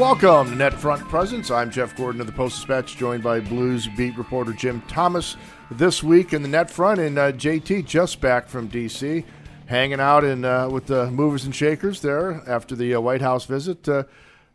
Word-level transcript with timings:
Welcome 0.00 0.48
to 0.48 0.56
Net 0.56 0.72
Front 0.72 1.06
Presence. 1.10 1.50
I'm 1.50 1.70
Jeff 1.70 1.94
Gordon 1.94 2.22
of 2.22 2.26
the 2.26 2.32
Post 2.32 2.56
Dispatch, 2.56 2.96
joined 2.96 3.22
by 3.22 3.38
Blues 3.38 3.86
beat 3.86 4.16
reporter 4.16 4.54
Jim 4.54 4.80
Thomas. 4.88 5.36
This 5.70 6.02
week 6.02 6.32
in 6.32 6.42
the 6.42 6.48
Netfront, 6.48 7.06
and 7.06 7.18
uh, 7.18 7.32
JT 7.32 7.84
just 7.84 8.18
back 8.18 8.48
from 8.48 8.68
D.C., 8.68 9.26
hanging 9.66 10.00
out 10.00 10.24
in 10.24 10.46
uh, 10.46 10.70
with 10.70 10.86
the 10.86 11.10
movers 11.10 11.44
and 11.44 11.54
shakers 11.54 12.00
there 12.00 12.42
after 12.48 12.74
the 12.74 12.94
uh, 12.94 13.00
White 13.02 13.20
House 13.20 13.44
visit. 13.44 13.86
Uh, 13.86 14.04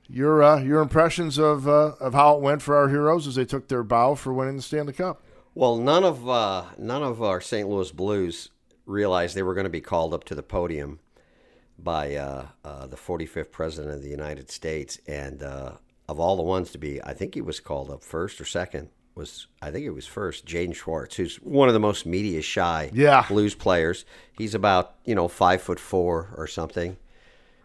your 0.09 0.41
uh, 0.41 0.59
your 0.63 0.81
impressions 0.81 1.37
of 1.37 1.67
uh, 1.67 1.91
of 1.99 2.15
how 2.15 2.37
it 2.37 2.41
went 2.41 2.63
for 2.63 2.75
our 2.75 2.89
heroes 2.89 3.27
as 3.27 3.35
they 3.35 3.45
took 3.45 3.67
their 3.67 3.83
bow 3.83 4.15
for 4.15 4.33
winning 4.33 4.55
the 4.55 4.63
Stanley 4.63 4.93
Cup. 4.93 5.21
Well, 5.53 5.77
none 5.77 6.03
of 6.03 6.23
none 6.79 7.03
of 7.03 7.21
our 7.21 7.39
St. 7.39 7.69
Louis 7.69 7.91
Blues 7.91 8.49
realized 8.87 9.35
they 9.35 9.43
were 9.43 9.53
going 9.53 9.65
to 9.65 9.69
be 9.69 9.79
called 9.79 10.11
up 10.11 10.23
to 10.23 10.33
the 10.33 10.41
podium 10.41 11.01
by 11.77 12.15
uh, 12.15 12.45
uh, 12.63 12.87
the 12.87 12.95
45th 12.95 13.51
president 13.51 13.95
of 13.95 14.01
the 14.01 14.09
United 14.09 14.49
States, 14.49 14.99
and 15.07 15.43
uh, 15.43 15.73
of 16.07 16.19
all 16.19 16.35
the 16.35 16.43
ones 16.43 16.71
to 16.71 16.77
be, 16.77 17.01
I 17.03 17.13
think 17.13 17.33
he 17.33 17.41
was 17.41 17.59
called 17.59 17.89
up 17.89 18.03
first 18.03 18.39
or 18.39 18.45
second. 18.45 18.89
Was 19.15 19.47
I 19.61 19.71
think 19.71 19.85
it 19.85 19.91
was 19.91 20.05
first 20.05 20.45
Jaden 20.45 20.75
Schwartz, 20.75 21.15
who's 21.15 21.37
one 21.37 21.69
of 21.69 21.73
the 21.73 21.79
most 21.79 22.05
media 22.05 22.41
shy 22.41 22.91
yeah. 22.93 23.25
blues 23.29 23.55
players. 23.55 24.03
He's 24.37 24.53
about 24.53 24.95
you 25.05 25.15
know 25.15 25.29
five 25.29 25.61
foot 25.61 25.79
four 25.79 26.33
or 26.35 26.47
something, 26.47 26.97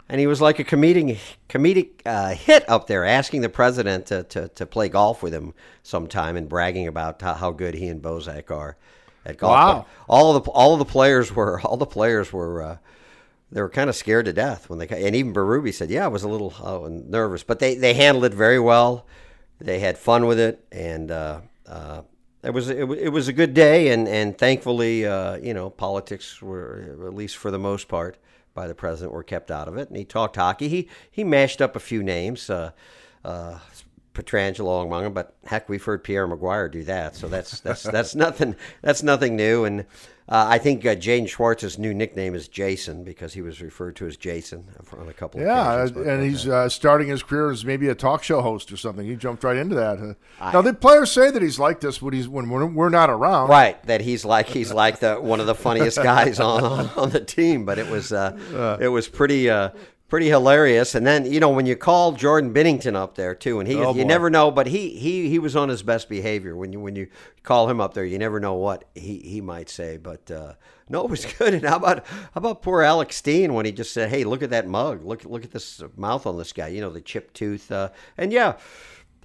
and 0.08 0.20
he 0.20 0.28
was 0.28 0.40
like 0.40 0.60
a 0.60 0.64
comedic 0.64 1.18
comedic 1.48 2.02
uh, 2.06 2.34
hit 2.34 2.68
up 2.68 2.86
there, 2.86 3.04
asking 3.04 3.40
the 3.40 3.48
president 3.48 4.06
to, 4.06 4.22
to, 4.24 4.46
to 4.48 4.64
play 4.64 4.88
golf 4.88 5.24
with 5.24 5.34
him 5.34 5.52
sometime 5.82 6.36
and 6.36 6.48
bragging 6.48 6.86
about 6.86 7.20
how, 7.20 7.50
good 7.50 7.74
he 7.74 7.88
and 7.88 8.00
Bozak 8.00 8.52
are 8.52 8.76
at 9.26 9.36
golf. 9.36 9.52
Wow. 9.52 9.86
all 10.08 10.36
of 10.36 10.44
the 10.44 10.50
all 10.52 10.72
of 10.72 10.78
the 10.78 10.84
players 10.84 11.34
were 11.34 11.60
all 11.62 11.76
the 11.76 11.84
players 11.86 12.32
were 12.32 12.62
uh, 12.62 12.76
they 13.52 13.60
were 13.60 13.68
kind 13.68 13.90
of 13.90 13.96
scared 13.96 14.26
to 14.26 14.32
death 14.32 14.68
when 14.68 14.78
they 14.78 14.88
and 14.88 15.16
even 15.16 15.32
Berube 15.32 15.72
said, 15.74 15.90
"Yeah, 15.90 16.04
I 16.04 16.08
was 16.08 16.22
a 16.22 16.28
little 16.28 16.54
uh, 16.62 16.88
nervous," 16.88 17.42
but 17.42 17.58
they 17.58 17.74
they 17.74 17.94
handled 17.94 18.24
it 18.24 18.34
very 18.34 18.60
well. 18.60 19.06
They 19.60 19.80
had 19.80 19.98
fun 19.98 20.26
with 20.26 20.38
it, 20.38 20.64
and 20.72 21.10
uh, 21.10 21.40
uh, 21.66 22.02
it 22.42 22.50
was 22.50 22.70
it, 22.70 22.88
it, 22.90 23.10
was 23.10 23.28
a 23.28 23.32
good 23.32 23.52
day. 23.52 23.88
And 23.88 24.08
and 24.08 24.38
thankfully, 24.38 25.04
uh, 25.04 25.36
you 25.36 25.52
know, 25.52 25.68
politics 25.68 26.40
were 26.40 26.96
at 27.06 27.14
least 27.14 27.36
for 27.36 27.50
the 27.50 27.58
most 27.58 27.88
part 27.88 28.16
by 28.54 28.66
the 28.66 28.74
president 28.74 29.12
were 29.12 29.22
kept 29.22 29.50
out 29.50 29.68
of 29.68 29.76
it. 29.76 29.88
And 29.88 29.96
he 29.96 30.04
talked 30.04 30.36
hockey. 30.36 30.68
He 30.68 30.88
he 31.10 31.24
mashed 31.24 31.60
up 31.60 31.76
a 31.76 31.80
few 31.80 32.02
names. 32.02 32.48
Uh, 32.48 32.70
uh, 33.24 33.58
Pietrangelo 34.14 34.84
among 34.84 35.04
them, 35.04 35.12
but 35.12 35.36
heck, 35.44 35.68
we've 35.68 35.84
heard 35.84 36.02
Pierre 36.02 36.26
McGuire 36.26 36.70
do 36.70 36.82
that, 36.84 37.14
so 37.14 37.28
that's 37.28 37.60
that's 37.60 37.84
that's 37.84 38.14
nothing 38.16 38.56
that's 38.82 39.04
nothing 39.04 39.36
new. 39.36 39.64
And 39.64 39.86
uh, 40.30 40.46
I 40.48 40.58
think 40.58 40.86
uh, 40.86 40.94
Jaden 40.94 41.28
Schwartz's 41.28 41.76
new 41.76 41.92
nickname 41.92 42.36
is 42.36 42.46
Jason 42.46 43.02
because 43.02 43.32
he 43.32 43.42
was 43.42 43.60
referred 43.60 43.96
to 43.96 44.06
as 44.06 44.16
Jason 44.16 44.64
on 44.96 45.08
a 45.08 45.12
couple. 45.12 45.40
Yeah, 45.40 45.82
of 45.82 45.96
Yeah, 45.96 46.12
and 46.12 46.22
he's 46.22 46.46
uh, 46.46 46.68
starting 46.68 47.08
his 47.08 47.24
career 47.24 47.50
as 47.50 47.64
maybe 47.64 47.88
a 47.88 47.96
talk 47.96 48.22
show 48.22 48.40
host 48.40 48.70
or 48.70 48.76
something. 48.76 49.04
He 49.04 49.16
jumped 49.16 49.42
right 49.42 49.56
into 49.56 49.74
that. 49.74 49.98
Uh, 49.98 50.14
I, 50.40 50.52
now 50.52 50.62
the 50.62 50.72
players 50.72 51.10
say 51.10 51.32
that 51.32 51.42
he's 51.42 51.58
like 51.58 51.80
this 51.80 52.00
when 52.00 52.14
he's 52.14 52.28
when 52.28 52.48
we're, 52.48 52.64
we're 52.64 52.90
not 52.90 53.10
around. 53.10 53.48
Right, 53.48 53.82
that 53.86 54.02
he's 54.02 54.24
like 54.24 54.46
he's 54.46 54.72
like 54.72 55.00
the 55.00 55.16
one 55.16 55.40
of 55.40 55.46
the 55.46 55.54
funniest 55.56 55.96
guys 55.96 56.38
on, 56.38 56.62
on, 56.90 57.10
the 57.10 57.20
team. 57.20 57.64
But 57.64 57.80
it 57.80 57.90
was 57.90 58.12
uh, 58.12 58.38
uh. 58.54 58.78
it 58.80 58.88
was 58.88 59.08
pretty 59.08 59.50
pretty 60.10 60.28
hilarious. 60.28 60.94
And 60.94 61.06
then 61.06 61.30
you 61.30 61.40
know 61.40 61.48
when 61.48 61.64
you 61.64 61.76
call 61.76 62.12
Jordan 62.12 62.52
Binnington 62.52 62.94
up 62.94 63.14
there 63.14 63.34
too, 63.34 63.60
and 63.60 63.68
he 63.68 63.76
oh, 63.76 63.94
you 63.94 64.04
never 64.04 64.28
know, 64.28 64.50
but 64.50 64.66
he 64.66 64.90
he 64.90 65.30
he 65.30 65.38
was 65.38 65.56
on 65.56 65.70
his 65.70 65.82
best 65.82 66.08
behavior 66.08 66.54
when 66.54 66.72
you 66.72 66.80
when 66.80 66.96
you 66.96 67.08
call 67.42 67.70
him 67.70 67.80
up 67.80 67.94
there. 67.94 68.04
You 68.04 68.18
never 68.18 68.40
know 68.40 68.54
what 68.54 68.84
he 68.94 69.18
he 69.18 69.40
might 69.40 69.70
say, 69.70 69.96
but. 69.96 70.30
Uh, 70.30 70.54
no, 70.92 71.04
it 71.04 71.10
was 71.10 71.24
good. 71.38 71.54
And 71.54 71.64
how 71.64 71.76
about 71.76 72.04
how 72.06 72.30
about 72.34 72.62
poor 72.62 72.82
Alex 72.82 73.14
Steen 73.16 73.54
when 73.54 73.64
he 73.64 73.70
just 73.70 73.94
said, 73.94 74.10
"Hey, 74.10 74.24
look 74.24 74.42
at 74.42 74.50
that 74.50 74.66
mug. 74.66 75.04
Look 75.04 75.24
look 75.24 75.44
at 75.44 75.52
this 75.52 75.82
mouth 75.96 76.26
on 76.26 76.36
this 76.36 76.52
guy. 76.52 76.66
You 76.66 76.80
know, 76.80 76.90
the 76.90 77.00
chipped 77.00 77.34
tooth." 77.34 77.70
Uh, 77.70 77.90
and 78.18 78.32
yeah, 78.32 78.56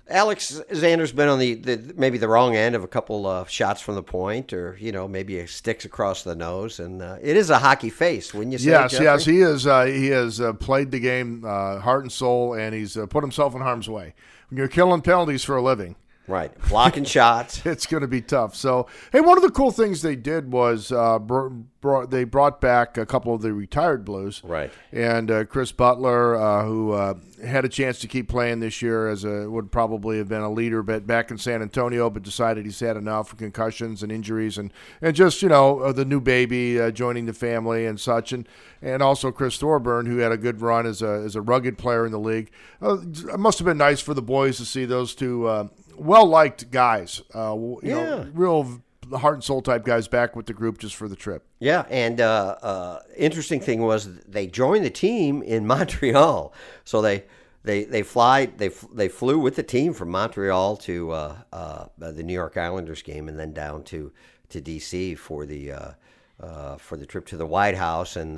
Alex 0.07 0.61
Zander's 0.71 1.11
been 1.11 1.27
on 1.27 1.39
the, 1.39 1.55
the, 1.55 1.93
maybe 1.97 2.19
the 2.19 2.27
wrong 2.27 2.55
end 2.55 2.75
of 2.75 2.83
a 2.83 2.87
couple 2.87 3.25
of 3.25 3.49
shots 3.49 3.81
from 3.81 3.95
the 3.95 4.03
point, 4.03 4.53
or 4.53 4.77
you 4.79 4.91
know 4.91 5.07
maybe 5.07 5.39
a 5.39 5.47
sticks 5.47 5.83
across 5.83 6.21
the 6.21 6.35
nose, 6.35 6.79
and 6.79 7.01
uh, 7.01 7.17
it 7.21 7.35
is 7.35 7.49
a 7.49 7.57
hockey 7.57 7.89
face, 7.89 8.31
wouldn't 8.31 8.51
you 8.51 8.59
say? 8.59 8.69
Yes, 8.69 8.91
Jeffrey? 8.91 9.05
yes, 9.05 9.25
he 9.25 9.41
is. 9.41 9.65
Uh, 9.65 9.85
he 9.85 10.07
has 10.07 10.39
uh, 10.39 10.53
played 10.53 10.91
the 10.91 10.99
game 10.99 11.43
uh, 11.43 11.79
heart 11.79 12.03
and 12.03 12.11
soul, 12.11 12.53
and 12.53 12.75
he's 12.75 12.95
uh, 12.95 13.07
put 13.07 13.23
himself 13.23 13.55
in 13.55 13.61
harm's 13.61 13.89
way. 13.89 14.13
When 14.49 14.59
you're 14.59 14.67
killing 14.67 15.01
penalties 15.01 15.43
for 15.43 15.57
a 15.57 15.61
living, 15.61 15.95
Right, 16.27 16.51
blocking 16.69 17.03
shots. 17.05 17.65
It's 17.65 17.85
going 17.85 18.01
to 18.01 18.07
be 18.07 18.21
tough. 18.21 18.55
So, 18.55 18.87
hey, 19.11 19.21
one 19.21 19.37
of 19.37 19.43
the 19.43 19.51
cool 19.51 19.71
things 19.71 20.01
they 20.01 20.15
did 20.15 20.51
was 20.51 20.91
uh, 20.91 21.19
br- 21.19 21.49
brought, 21.81 22.09
they 22.09 22.23
brought 22.23 22.59
back 22.59 22.97
a 22.97 23.05
couple 23.05 23.33
of 23.33 23.43
the 23.43 23.53
retired 23.53 24.03
Blues. 24.03 24.41
Right. 24.43 24.71
And 24.91 25.29
uh, 25.29 25.45
Chris 25.45 25.71
Butler, 25.71 26.35
uh, 26.35 26.65
who 26.65 26.93
uh, 26.93 27.13
had 27.43 27.63
a 27.63 27.69
chance 27.69 27.99
to 27.99 28.07
keep 28.07 28.27
playing 28.27 28.59
this 28.59 28.81
year 28.81 29.07
as 29.07 29.23
a 29.23 29.49
would 29.49 29.71
probably 29.71 30.17
have 30.17 30.27
been 30.27 30.41
a 30.41 30.51
leader, 30.51 30.81
but 30.81 31.05
back 31.05 31.29
in 31.29 31.37
San 31.37 31.61
Antonio, 31.61 32.09
but 32.09 32.23
decided 32.23 32.65
he's 32.65 32.79
had 32.79 32.97
enough 32.97 33.31
of 33.31 33.37
concussions 33.37 34.01
and 34.01 34.11
injuries, 34.11 34.57
and 34.57 34.73
and 35.01 35.15
just 35.15 35.41
you 35.41 35.49
know 35.49 35.79
uh, 35.79 35.91
the 35.91 36.05
new 36.05 36.19
baby 36.19 36.79
uh, 36.79 36.89
joining 36.89 37.27
the 37.27 37.33
family 37.33 37.85
and 37.85 37.99
such, 37.99 38.33
and 38.33 38.47
and 38.81 39.03
also 39.03 39.31
Chris 39.31 39.57
Thorburn, 39.57 40.07
who 40.07 40.17
had 40.17 40.31
a 40.31 40.37
good 40.37 40.61
run 40.61 40.85
as 40.87 41.01
a 41.01 41.21
as 41.25 41.35
a 41.35 41.41
rugged 41.41 41.77
player 41.77 42.05
in 42.05 42.11
the 42.11 42.19
league. 42.19 42.49
it 42.81 43.39
must 43.39 43.59
have 43.59 43.65
been 43.65 43.77
nice 43.77 44.01
for 44.01 44.13
the 44.13 44.21
boys 44.21 44.57
to 44.57 44.65
see 44.65 44.85
those 44.85 45.13
two 45.13 45.69
well 45.97 46.25
liked 46.25 46.71
guys. 46.71 47.21
Uh, 47.33 47.55
you 47.55 47.79
yeah. 47.83 47.95
know, 47.95 48.27
real 48.33 48.81
heart 49.13 49.35
and 49.35 49.43
soul 49.43 49.61
type 49.61 49.85
guys 49.85 50.07
back 50.07 50.35
with 50.35 50.45
the 50.45 50.53
group 50.53 50.77
just 50.77 50.95
for 50.95 51.07
the 51.07 51.15
trip. 51.15 51.45
Yeah, 51.59 51.85
and 51.89 52.19
uh, 52.21 52.55
uh, 52.61 52.99
interesting 53.15 53.59
thing 53.59 53.81
was 53.81 54.19
they 54.21 54.47
joined 54.47 54.85
the 54.85 54.89
team 54.89 55.41
in 55.43 55.67
Montreal, 55.67 56.53
so 56.83 57.01
they. 57.01 57.25
They, 57.63 57.83
they 57.83 58.03
fly 58.03 58.45
they 58.45 58.69
they 58.93 59.07
flew 59.07 59.39
with 59.39 59.55
the 59.55 59.63
team 59.63 59.93
from 59.93 60.11
Montreal 60.11 60.77
to 60.77 61.09
uh, 61.09 61.35
uh, 61.51 61.85
the 61.97 62.21
New 62.21 62.35
York 62.35 62.57
Islanders 62.57 63.01
game 63.01 63.27
and 63.27 63.39
then 63.39 63.53
down 63.53 63.83
to, 63.85 64.11
to 64.49 64.61
DC 64.61 65.17
for 65.17 65.47
the 65.47 65.71
uh, 65.71 66.77
for 66.77 66.95
the 66.95 67.07
trip 67.07 67.25
to 67.25 67.37
the 67.37 67.45
White 67.47 67.75
House 67.75 68.17
and 68.17 68.37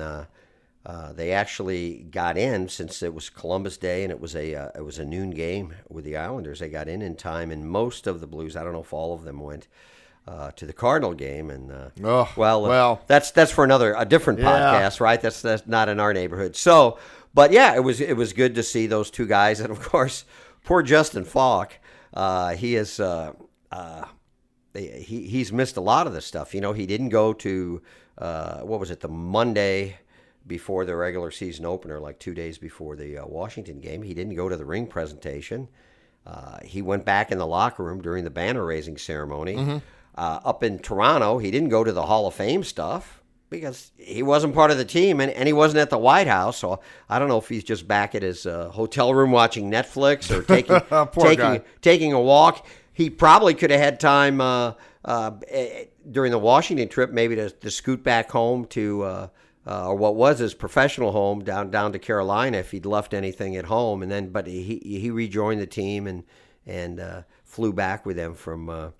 uh, 0.88 1.12
they 1.12 1.32
actually 1.32 2.06
got 2.10 2.38
in 2.38 2.66
since 2.66 3.02
it 3.02 3.12
was 3.12 3.28
Columbus 3.28 3.76
Day 3.76 4.04
and 4.04 4.10
it 4.10 4.18
was 4.18 4.34
a 4.34 4.54
uh, 4.54 4.70
it 4.74 4.80
was 4.80 4.98
a 4.98 5.04
noon 5.04 5.28
game 5.30 5.74
with 5.90 6.06
the 6.06 6.16
Islanders. 6.16 6.60
They 6.60 6.70
got 6.70 6.88
in 6.88 7.02
in 7.02 7.14
time, 7.14 7.50
and 7.50 7.68
most 7.68 8.06
of 8.06 8.20
the 8.20 8.26
Blues, 8.26 8.56
I 8.56 8.64
don't 8.64 8.72
know 8.72 8.80
if 8.80 8.94
all 8.94 9.12
of 9.12 9.22
them 9.22 9.40
went 9.40 9.68
uh, 10.26 10.50
to 10.52 10.64
the 10.64 10.72
Cardinal 10.72 11.12
game. 11.12 11.50
And 11.50 11.70
uh, 11.70 11.90
oh, 12.02 12.32
well, 12.36 12.64
uh, 12.64 12.68
well, 12.70 13.02
that's 13.06 13.32
that's 13.32 13.52
for 13.52 13.64
another 13.64 13.94
a 13.98 14.06
different 14.06 14.38
yeah. 14.38 14.46
podcast, 14.46 14.98
right? 14.98 15.20
That's 15.20 15.42
that's 15.42 15.66
not 15.66 15.90
in 15.90 16.00
our 16.00 16.14
neighborhood. 16.14 16.56
So, 16.56 16.98
but 17.34 17.52
yeah, 17.52 17.74
it 17.74 17.84
was 17.84 18.00
it 18.00 18.16
was 18.16 18.32
good 18.32 18.54
to 18.54 18.62
see 18.62 18.86
those 18.86 19.10
two 19.10 19.26
guys, 19.26 19.60
and 19.60 19.70
of 19.70 19.82
course, 19.82 20.24
poor 20.64 20.82
Justin 20.82 21.24
Faulk. 21.24 21.74
he 22.56 22.76
is. 22.76 22.98
he 24.74 25.26
he's 25.28 25.52
missed 25.52 25.76
a 25.76 25.82
lot 25.82 26.06
of 26.06 26.14
the 26.14 26.22
stuff. 26.22 26.54
You 26.54 26.62
know, 26.62 26.72
he 26.72 26.86
didn't 26.86 27.10
go 27.10 27.34
to 27.34 27.82
what 28.16 28.80
was 28.80 28.90
it 28.90 29.00
the 29.00 29.08
Monday 29.08 29.98
before 30.48 30.84
the 30.84 30.96
regular 30.96 31.30
season 31.30 31.66
opener, 31.66 32.00
like 32.00 32.18
two 32.18 32.34
days 32.34 32.58
before 32.58 32.96
the 32.96 33.18
uh, 33.18 33.26
Washington 33.26 33.80
game. 33.80 34.02
He 34.02 34.14
didn't 34.14 34.34
go 34.34 34.48
to 34.48 34.56
the 34.56 34.64
ring 34.64 34.86
presentation. 34.86 35.68
Uh, 36.26 36.58
he 36.64 36.82
went 36.82 37.04
back 37.04 37.30
in 37.30 37.38
the 37.38 37.46
locker 37.46 37.84
room 37.84 38.02
during 38.02 38.24
the 38.24 38.30
banner 38.30 38.64
raising 38.64 38.96
ceremony. 38.96 39.56
Mm-hmm. 39.56 39.78
Uh, 40.16 40.40
up 40.44 40.64
in 40.64 40.78
Toronto, 40.78 41.38
he 41.38 41.50
didn't 41.50 41.68
go 41.68 41.84
to 41.84 41.92
the 41.92 42.02
Hall 42.02 42.26
of 42.26 42.34
Fame 42.34 42.64
stuff 42.64 43.22
because 43.50 43.92
he 43.96 44.22
wasn't 44.22 44.54
part 44.54 44.70
of 44.70 44.76
the 44.76 44.84
team 44.84 45.20
and, 45.20 45.30
and 45.32 45.46
he 45.46 45.52
wasn't 45.52 45.78
at 45.78 45.90
the 45.90 45.98
White 45.98 46.26
House. 46.26 46.58
So 46.58 46.80
I 47.08 47.18
don't 47.18 47.28
know 47.28 47.38
if 47.38 47.48
he's 47.48 47.64
just 47.64 47.86
back 47.86 48.14
at 48.14 48.22
his 48.22 48.44
uh, 48.44 48.70
hotel 48.70 49.14
room 49.14 49.30
watching 49.30 49.70
Netflix 49.70 50.30
or 50.30 50.42
taking 50.42 50.80
taking 51.22 51.62
taking 51.80 52.12
a 52.12 52.20
walk. 52.20 52.66
He 52.92 53.10
probably 53.10 53.54
could 53.54 53.70
have 53.70 53.80
had 53.80 54.00
time 54.00 54.40
uh, 54.40 54.74
uh, 55.04 55.30
eh, 55.46 55.84
during 56.10 56.32
the 56.32 56.38
Washington 56.38 56.88
trip, 56.88 57.10
maybe 57.10 57.36
to, 57.36 57.48
to 57.48 57.70
scoot 57.70 58.02
back 58.02 58.30
home 58.30 58.64
to 58.66 59.30
uh, 59.68 59.88
or 59.88 59.94
what 59.94 60.16
was 60.16 60.38
his 60.38 60.54
professional 60.54 61.12
home 61.12 61.44
down 61.44 61.70
down 61.70 61.92
to 61.92 61.98
Carolina 61.98 62.56
if 62.56 62.70
he'd 62.70 62.86
left 62.86 63.12
anything 63.12 63.54
at 63.54 63.66
home, 63.66 64.02
and 64.02 64.10
then 64.10 64.30
but 64.30 64.46
he 64.46 64.80
he 64.82 65.10
rejoined 65.10 65.60
the 65.60 65.66
team 65.66 66.06
and 66.06 66.24
and 66.66 66.98
uh, 66.98 67.22
flew 67.44 67.72
back 67.72 68.06
with 68.06 68.16
them 68.16 68.34
from 68.34 68.70
uh, 68.70 68.90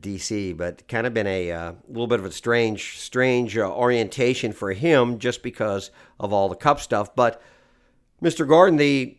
D.C. 0.00 0.52
But 0.52 0.88
kind 0.88 1.06
of 1.06 1.14
been 1.14 1.28
a 1.28 1.52
uh, 1.52 1.72
little 1.88 2.08
bit 2.08 2.18
of 2.18 2.24
a 2.24 2.32
strange 2.32 2.98
strange 2.98 3.56
uh, 3.56 3.70
orientation 3.70 4.52
for 4.52 4.72
him 4.72 5.20
just 5.20 5.44
because 5.44 5.92
of 6.18 6.32
all 6.32 6.48
the 6.48 6.56
cup 6.56 6.80
stuff. 6.80 7.14
But 7.14 7.40
Mr. 8.20 8.46
Gordon, 8.46 8.78
the 8.78 9.16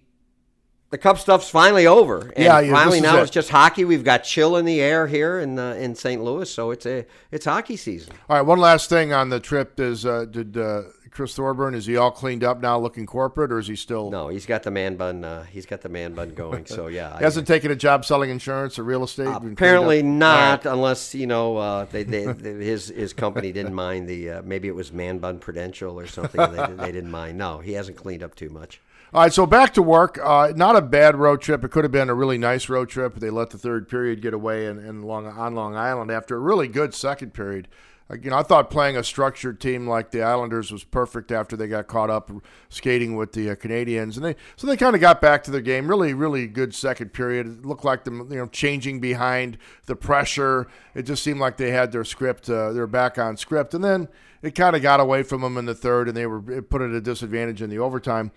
the 0.92 0.98
cup 0.98 1.18
stuff's 1.18 1.50
finally 1.50 1.88
over. 1.88 2.28
And 2.36 2.44
yeah, 2.44 2.60
yeah 2.60 2.74
finally 2.74 3.02
now 3.02 3.18
it. 3.18 3.24
it's 3.24 3.32
just 3.32 3.50
hockey. 3.50 3.86
We've 3.86 4.04
got 4.04 4.20
chill 4.20 4.58
in 4.58 4.66
the 4.66 4.80
air 4.82 5.08
here 5.08 5.40
in 5.40 5.58
uh, 5.58 5.74
in 5.74 5.96
St. 5.96 6.22
Louis, 6.22 6.50
so 6.50 6.72
it's 6.72 6.86
a 6.86 7.06
it's 7.32 7.46
hockey 7.46 7.78
season. 7.78 8.14
All 8.30 8.36
right, 8.36 8.46
one 8.46 8.60
last 8.60 8.90
thing 8.90 9.14
on 9.14 9.30
the 9.30 9.40
trip 9.40 9.80
is 9.80 10.06
uh, 10.06 10.26
did 10.26 10.58
uh, 10.58 10.84
Chris 11.10 11.34
Thorburn? 11.34 11.76
Is 11.76 11.86
he 11.86 11.96
all 11.96 12.12
cleaned 12.12 12.44
up 12.44 12.62
now, 12.62 12.78
looking 12.78 13.06
corporate, 13.06 13.54
or 13.54 13.60
is 13.60 13.68
he 13.68 13.78
still? 13.78 14.12
No, 14.12 14.28
he's 14.28 14.46
got 14.46 14.64
the 14.64 14.72
man 14.72 14.98
bun. 14.98 15.24
Uh, 15.24 15.44
he's 15.46 15.66
got 15.66 15.80
the 15.80 15.90
man 15.90 16.14
bun 16.14 16.34
going. 16.34 16.66
So 16.66 16.88
yeah, 16.88 17.18
he 17.18 17.24
hasn't 17.24 17.48
taken 17.48 17.72
a 17.72 17.76
job 17.76 18.04
selling 18.04 18.30
insurance 18.30 18.78
or 18.78 18.84
real 18.84 19.06
estate. 19.06 19.28
Apparently 19.28 20.04
not, 20.04 20.66
right. 20.66 20.74
unless 20.74 21.16
you 21.16 21.26
know 21.26 21.56
uh, 21.56 21.86
they, 21.86 22.04
they, 22.04 22.26
they, 22.34 22.66
his 22.66 22.90
his 22.90 23.14
company 23.14 23.54
didn't 23.54 23.74
mind 23.74 24.10
the 24.10 24.30
uh, 24.30 24.42
maybe 24.44 24.68
it 24.68 24.76
was 24.76 24.92
man 24.92 25.20
bun 25.20 25.40
prudential 25.40 25.98
or 25.98 26.08
something. 26.08 26.52
they, 26.52 26.74
they 26.74 26.92
didn't 26.92 27.12
mind. 27.12 27.38
No, 27.38 27.60
he 27.60 27.74
hasn't 27.74 27.96
cleaned 27.96 28.24
up 28.24 28.36
too 28.36 28.50
much. 28.50 28.82
All 29.14 29.24
right, 29.24 29.34
so 29.34 29.46
back 29.46 29.74
to 29.74 29.82
work. 29.82 30.18
Uh, 30.24 30.54
not 30.56 30.78
a 30.78 30.82
bad 30.82 31.18
road 31.18 31.42
trip. 31.42 31.66
It 31.66 31.72
could 31.72 31.84
have 31.84 31.92
been 31.92 32.10
a 32.10 32.14
really 32.14 32.38
nice 32.38 32.70
road 32.70 32.88
trip. 32.88 33.16
They 33.16 33.30
let 33.30 33.50
the 33.50 33.58
third 33.58 33.90
period 33.90 34.22
get 34.22 34.34
away 34.34 34.68
in 34.68 35.02
Long, 35.02 35.28
on 35.28 35.54
Long 35.54 35.76
Island 35.76 36.10
after 36.10 36.38
a 36.38 36.40
really 36.40 36.70
good 36.70 36.94
second 36.94 37.34
period. 37.34 37.68
Uh, 38.10 38.16
you 38.24 38.30
know, 38.30 38.38
I 38.38 38.44
thought 38.44 38.70
playing 38.70 38.96
a 38.96 39.04
structured 39.04 39.60
team 39.60 39.86
like 39.86 40.12
the 40.12 40.22
Islanders 40.22 40.72
was 40.72 40.86
perfect 40.86 41.30
after 41.30 41.58
they 41.58 41.68
got 41.68 41.88
caught 41.88 42.10
up 42.10 42.32
skating 42.70 43.18
with 43.18 43.34
the 43.34 43.50
uh, 43.50 43.56
Canadiens, 43.56 44.16
and 44.16 44.24
they 44.24 44.38
so 44.56 44.66
they 44.66 44.78
kind 44.78 44.96
of 44.96 45.02
got 45.02 45.20
back 45.20 45.44
to 45.44 45.52
their 45.52 45.60
game. 45.60 45.90
Really, 45.90 46.14
really 46.14 46.48
good 46.48 46.74
second 46.74 47.12
period. 47.12 47.48
It 47.48 47.66
looked 47.66 47.84
like 47.84 48.06
them, 48.06 48.32
you 48.32 48.38
know, 48.38 48.48
changing 48.48 49.02
behind 49.02 49.58
the 49.88 49.96
pressure. 49.98 50.68
It 50.96 51.04
just 51.04 51.22
seemed 51.22 51.42
like 51.42 51.58
they 51.58 51.72
had 51.72 51.92
their 51.92 52.06
script. 52.06 52.50
Uh, 52.50 52.72
they're 52.72 52.88
back 52.88 53.18
on 53.18 53.36
script, 53.36 53.74
and 53.74 53.84
then 53.84 54.08
it 54.42 54.56
kind 54.56 54.74
of 54.74 54.82
got 54.82 55.02
away 55.02 55.24
from 55.24 55.42
them 55.42 55.58
in 55.58 55.66
the 55.66 55.76
third, 55.76 56.08
and 56.08 56.16
they 56.16 56.28
were 56.28 56.62
put 56.62 56.82
at 56.82 56.92
a 56.92 57.02
disadvantage 57.02 57.62
in 57.62 57.70
the 57.70 57.80
overtime. 57.80 58.32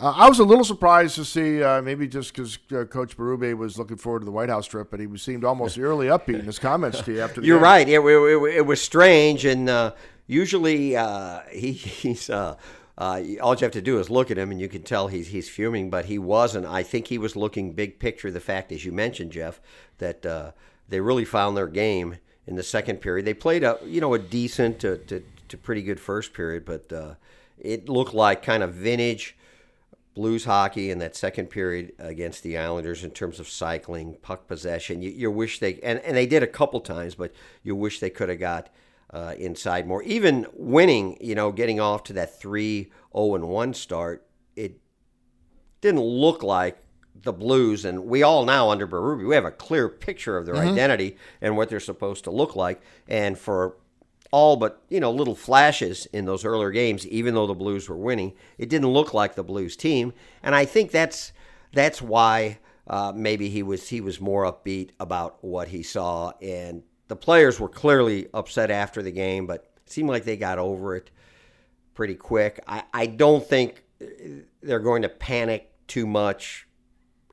Uh, 0.00 0.14
I 0.16 0.28
was 0.28 0.38
a 0.38 0.44
little 0.44 0.64
surprised 0.64 1.16
to 1.16 1.24
see, 1.26 1.62
uh, 1.62 1.82
maybe 1.82 2.08
just 2.08 2.32
because 2.32 2.58
uh, 2.72 2.84
Coach 2.84 3.18
Berube 3.18 3.54
was 3.56 3.78
looking 3.78 3.98
forward 3.98 4.20
to 4.20 4.24
the 4.24 4.30
White 4.30 4.48
House 4.48 4.66
trip, 4.66 4.90
but 4.90 4.98
he 4.98 5.06
seemed 5.18 5.44
almost 5.44 5.76
eerily 5.78 6.06
upbeat 6.06 6.40
in 6.40 6.46
his 6.46 6.58
comments 6.58 7.02
to 7.02 7.12
you 7.12 7.20
after. 7.20 7.42
The 7.42 7.46
You're 7.46 7.58
game. 7.58 7.64
right. 7.64 7.88
It, 7.88 8.00
it, 8.00 8.56
it, 8.56 8.66
was 8.66 8.80
strange, 8.80 9.44
and 9.44 9.68
uh, 9.68 9.92
usually 10.26 10.96
uh, 10.96 11.40
he, 11.52 11.72
he's. 11.72 12.30
Uh, 12.30 12.56
all 12.98 13.18
you 13.18 13.38
have 13.40 13.70
to 13.70 13.80
do 13.80 13.98
is 13.98 14.10
look 14.10 14.30
at 14.30 14.36
him, 14.36 14.50
and 14.50 14.60
you 14.60 14.68
can 14.68 14.82
tell 14.82 15.08
he's 15.08 15.28
he's 15.28 15.48
fuming. 15.48 15.90
But 15.90 16.06
he 16.06 16.18
wasn't. 16.18 16.66
I 16.66 16.82
think 16.82 17.06
he 17.06 17.18
was 17.18 17.36
looking 17.36 17.72
big 17.72 17.98
picture. 17.98 18.30
The 18.30 18.40
fact, 18.40 18.72
as 18.72 18.84
you 18.84 18.92
mentioned, 18.92 19.32
Jeff, 19.32 19.60
that 19.98 20.22
they 20.88 21.00
really 21.00 21.24
found 21.24 21.56
their 21.56 21.66
game 21.66 22.16
in 22.46 22.56
the 22.56 22.62
second 22.62 22.98
period. 22.98 23.24
They 23.24 23.34
played 23.34 23.64
a 23.64 23.78
you 23.86 24.02
know 24.02 24.12
a 24.12 24.18
decent 24.18 24.80
to, 24.80 24.98
to, 24.98 25.22
to 25.48 25.56
pretty 25.56 25.82
good 25.82 25.98
first 25.98 26.34
period, 26.34 26.66
but 26.66 27.18
it 27.58 27.88
looked 27.88 28.12
like 28.12 28.42
kind 28.42 28.62
of 28.62 28.74
vintage 28.74 29.34
Blues 30.14 30.44
hockey 30.44 30.90
in 30.90 30.98
that 30.98 31.14
second 31.14 31.46
period 31.50 31.92
against 31.98 32.42
the 32.42 32.58
Islanders 32.58 33.04
in 33.04 33.10
terms 33.12 33.38
of 33.38 33.48
cycling, 33.48 34.16
puck 34.22 34.48
possession. 34.48 35.02
You, 35.02 35.10
you 35.10 35.30
wish 35.30 35.60
they 35.60 35.78
and, 35.82 36.00
and 36.00 36.16
they 36.16 36.26
did 36.26 36.42
a 36.42 36.48
couple 36.48 36.80
times, 36.80 37.14
but 37.14 37.32
you 37.62 37.76
wish 37.76 38.00
they 38.00 38.10
could 38.10 38.28
have 38.28 38.40
got 38.40 38.70
uh, 39.12 39.34
inside 39.38 39.86
more. 39.86 40.02
Even 40.02 40.46
winning, 40.52 41.16
you 41.20 41.34
know, 41.34 41.52
getting 41.52 41.80
off 41.80 42.02
to 42.04 42.12
that 42.14 42.40
3 42.40 42.90
0 43.16 43.46
1 43.46 43.74
start, 43.74 44.26
it 44.56 44.80
didn't 45.80 46.02
look 46.02 46.42
like 46.42 46.78
the 47.22 47.32
Blues. 47.32 47.84
And 47.84 48.06
we 48.06 48.22
all 48.22 48.44
now, 48.44 48.70
under 48.70 48.86
Berube, 48.86 49.26
we 49.26 49.34
have 49.34 49.44
a 49.44 49.50
clear 49.50 49.88
picture 49.88 50.36
of 50.36 50.46
their 50.46 50.54
mm-hmm. 50.54 50.72
identity 50.72 51.16
and 51.40 51.56
what 51.56 51.68
they're 51.68 51.80
supposed 51.80 52.24
to 52.24 52.30
look 52.30 52.56
like. 52.56 52.80
And 53.08 53.38
for 53.38 53.76
all 54.32 54.56
but 54.56 54.82
you 54.88 55.00
know 55.00 55.10
little 55.10 55.34
flashes 55.34 56.06
in 56.06 56.24
those 56.24 56.44
earlier 56.44 56.70
games, 56.70 57.06
even 57.08 57.34
though 57.34 57.46
the 57.46 57.54
Blues 57.54 57.88
were 57.88 57.96
winning. 57.96 58.32
It 58.58 58.68
didn't 58.68 58.88
look 58.88 59.14
like 59.14 59.34
the 59.34 59.44
Blues 59.44 59.76
team, 59.76 60.12
and 60.42 60.54
I 60.54 60.64
think 60.64 60.90
that's 60.90 61.32
that's 61.72 62.00
why 62.02 62.58
uh, 62.86 63.12
maybe 63.14 63.48
he 63.48 63.62
was 63.62 63.88
he 63.88 64.00
was 64.00 64.20
more 64.20 64.44
upbeat 64.44 64.90
about 64.98 65.42
what 65.42 65.68
he 65.68 65.82
saw. 65.82 66.32
And 66.42 66.82
the 67.08 67.16
players 67.16 67.60
were 67.60 67.68
clearly 67.68 68.28
upset 68.34 68.70
after 68.70 69.02
the 69.02 69.12
game, 69.12 69.46
but 69.46 69.72
it 69.84 69.90
seemed 69.90 70.08
like 70.08 70.24
they 70.24 70.36
got 70.36 70.58
over 70.58 70.96
it 70.96 71.10
pretty 71.94 72.14
quick. 72.14 72.62
I, 72.66 72.82
I 72.92 73.06
don't 73.06 73.46
think 73.46 73.84
they're 74.62 74.80
going 74.80 75.02
to 75.02 75.08
panic 75.08 75.70
too 75.86 76.06
much 76.06 76.66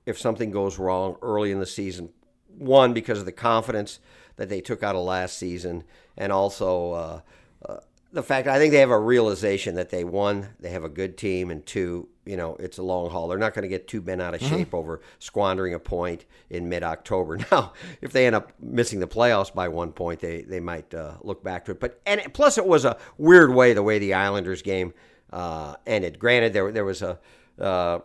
if 0.05 0.19
something 0.19 0.51
goes 0.51 0.77
wrong 0.77 1.17
early 1.21 1.51
in 1.51 1.59
the 1.59 1.65
season. 1.65 2.09
One, 2.47 2.93
because 2.93 3.19
of 3.19 3.25
the 3.25 3.31
confidence 3.31 3.99
that 4.37 4.49
they 4.49 4.61
took 4.61 4.83
out 4.83 4.95
of 4.95 5.03
last 5.03 5.37
season, 5.37 5.83
and 6.15 6.31
also 6.31 6.91
uh, 6.91 7.21
uh, 7.67 7.77
the 8.13 8.23
fact 8.23 8.47
I 8.47 8.57
think 8.57 8.71
they 8.71 8.79
have 8.79 8.89
a 8.91 8.99
realization 8.99 9.75
that 9.75 9.89
they 9.89 10.03
one 10.03 10.49
they 10.59 10.69
have 10.69 10.83
a 10.83 10.89
good 10.89 11.17
team, 11.17 11.51
and 11.51 11.65
two 11.65 12.07
you 12.25 12.37
know 12.37 12.55
it's 12.59 12.77
a 12.77 12.83
long 12.83 13.09
haul. 13.09 13.27
They're 13.27 13.37
not 13.37 13.53
going 13.53 13.63
to 13.63 13.69
get 13.69 13.87
too 13.87 14.01
bent 14.01 14.21
out 14.21 14.33
of 14.33 14.41
mm-hmm. 14.41 14.55
shape 14.55 14.73
over 14.73 15.01
squandering 15.19 15.73
a 15.73 15.79
point 15.79 16.25
in 16.49 16.69
mid 16.69 16.83
October. 16.83 17.37
Now, 17.51 17.73
if 18.01 18.11
they 18.11 18.25
end 18.25 18.35
up 18.35 18.53
missing 18.59 18.99
the 18.99 19.07
playoffs 19.07 19.53
by 19.53 19.67
one 19.67 19.91
point, 19.91 20.21
they 20.21 20.41
they 20.43 20.59
might 20.59 20.93
uh, 20.93 21.15
look 21.21 21.43
back 21.43 21.65
to 21.65 21.71
it. 21.71 21.79
But 21.79 21.99
and 22.05 22.21
plus, 22.33 22.57
it 22.57 22.65
was 22.65 22.85
a 22.85 22.97
weird 23.17 23.53
way 23.53 23.73
the 23.73 23.83
way 23.83 23.99
the 23.99 24.13
Islanders 24.13 24.61
game 24.61 24.93
uh, 25.31 25.75
ended. 25.85 26.19
Granted, 26.19 26.53
there 26.53 26.71
there 26.71 26.85
was 26.85 27.01
a 27.01 27.19
uh, 27.59 27.99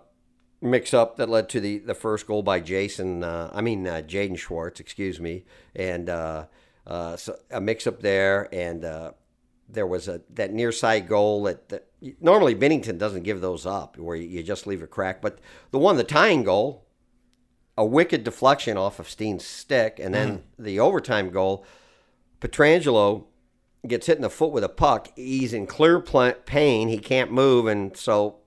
mix 0.62 0.94
up 0.94 1.16
that 1.16 1.28
led 1.28 1.48
to 1.50 1.60
the, 1.60 1.78
the 1.78 1.94
first 1.94 2.26
goal 2.26 2.42
by 2.42 2.60
Jason, 2.60 3.24
uh, 3.24 3.50
I 3.52 3.60
mean, 3.60 3.86
uh, 3.86 4.02
Jaden 4.06 4.38
Schwartz, 4.38 4.80
excuse 4.80 5.20
me. 5.20 5.44
And 5.74 6.08
uh, 6.08 6.46
uh 6.86 7.16
so 7.16 7.36
a 7.50 7.60
mix 7.60 7.86
up 7.86 8.00
there. 8.00 8.48
And 8.52 8.84
uh, 8.84 9.12
there 9.68 9.86
was 9.86 10.08
a 10.08 10.20
that 10.30 10.52
near 10.52 10.72
side 10.72 11.08
goal 11.08 11.42
that, 11.44 11.68
that, 11.70 11.88
normally 12.20 12.54
Binnington 12.54 12.98
doesn't 12.98 13.22
give 13.22 13.40
those 13.40 13.66
up 13.66 13.96
where 13.98 14.16
you, 14.16 14.28
you 14.28 14.42
just 14.42 14.66
leave 14.66 14.82
a 14.82 14.86
crack. 14.86 15.20
But 15.20 15.38
the 15.70 15.78
one, 15.78 15.96
the 15.96 16.04
tying 16.04 16.44
goal, 16.44 16.86
a 17.76 17.84
wicked 17.84 18.22
deflection 18.22 18.76
off 18.76 18.98
of 18.98 19.08
Steen's 19.08 19.44
stick. 19.44 19.98
And 20.00 20.14
then 20.14 20.38
mm. 20.38 20.42
the 20.58 20.78
overtime 20.78 21.30
goal, 21.30 21.64
Pietrangelo 22.40 23.24
gets 23.86 24.06
hit 24.06 24.16
in 24.16 24.22
the 24.22 24.30
foot 24.30 24.52
with 24.52 24.64
a 24.64 24.68
puck. 24.68 25.08
He's 25.16 25.52
in 25.52 25.66
clear 25.66 26.00
pain. 26.00 26.88
He 26.88 26.98
can't 26.98 27.32
move. 27.32 27.66
And 27.66 27.96
so 27.96 28.41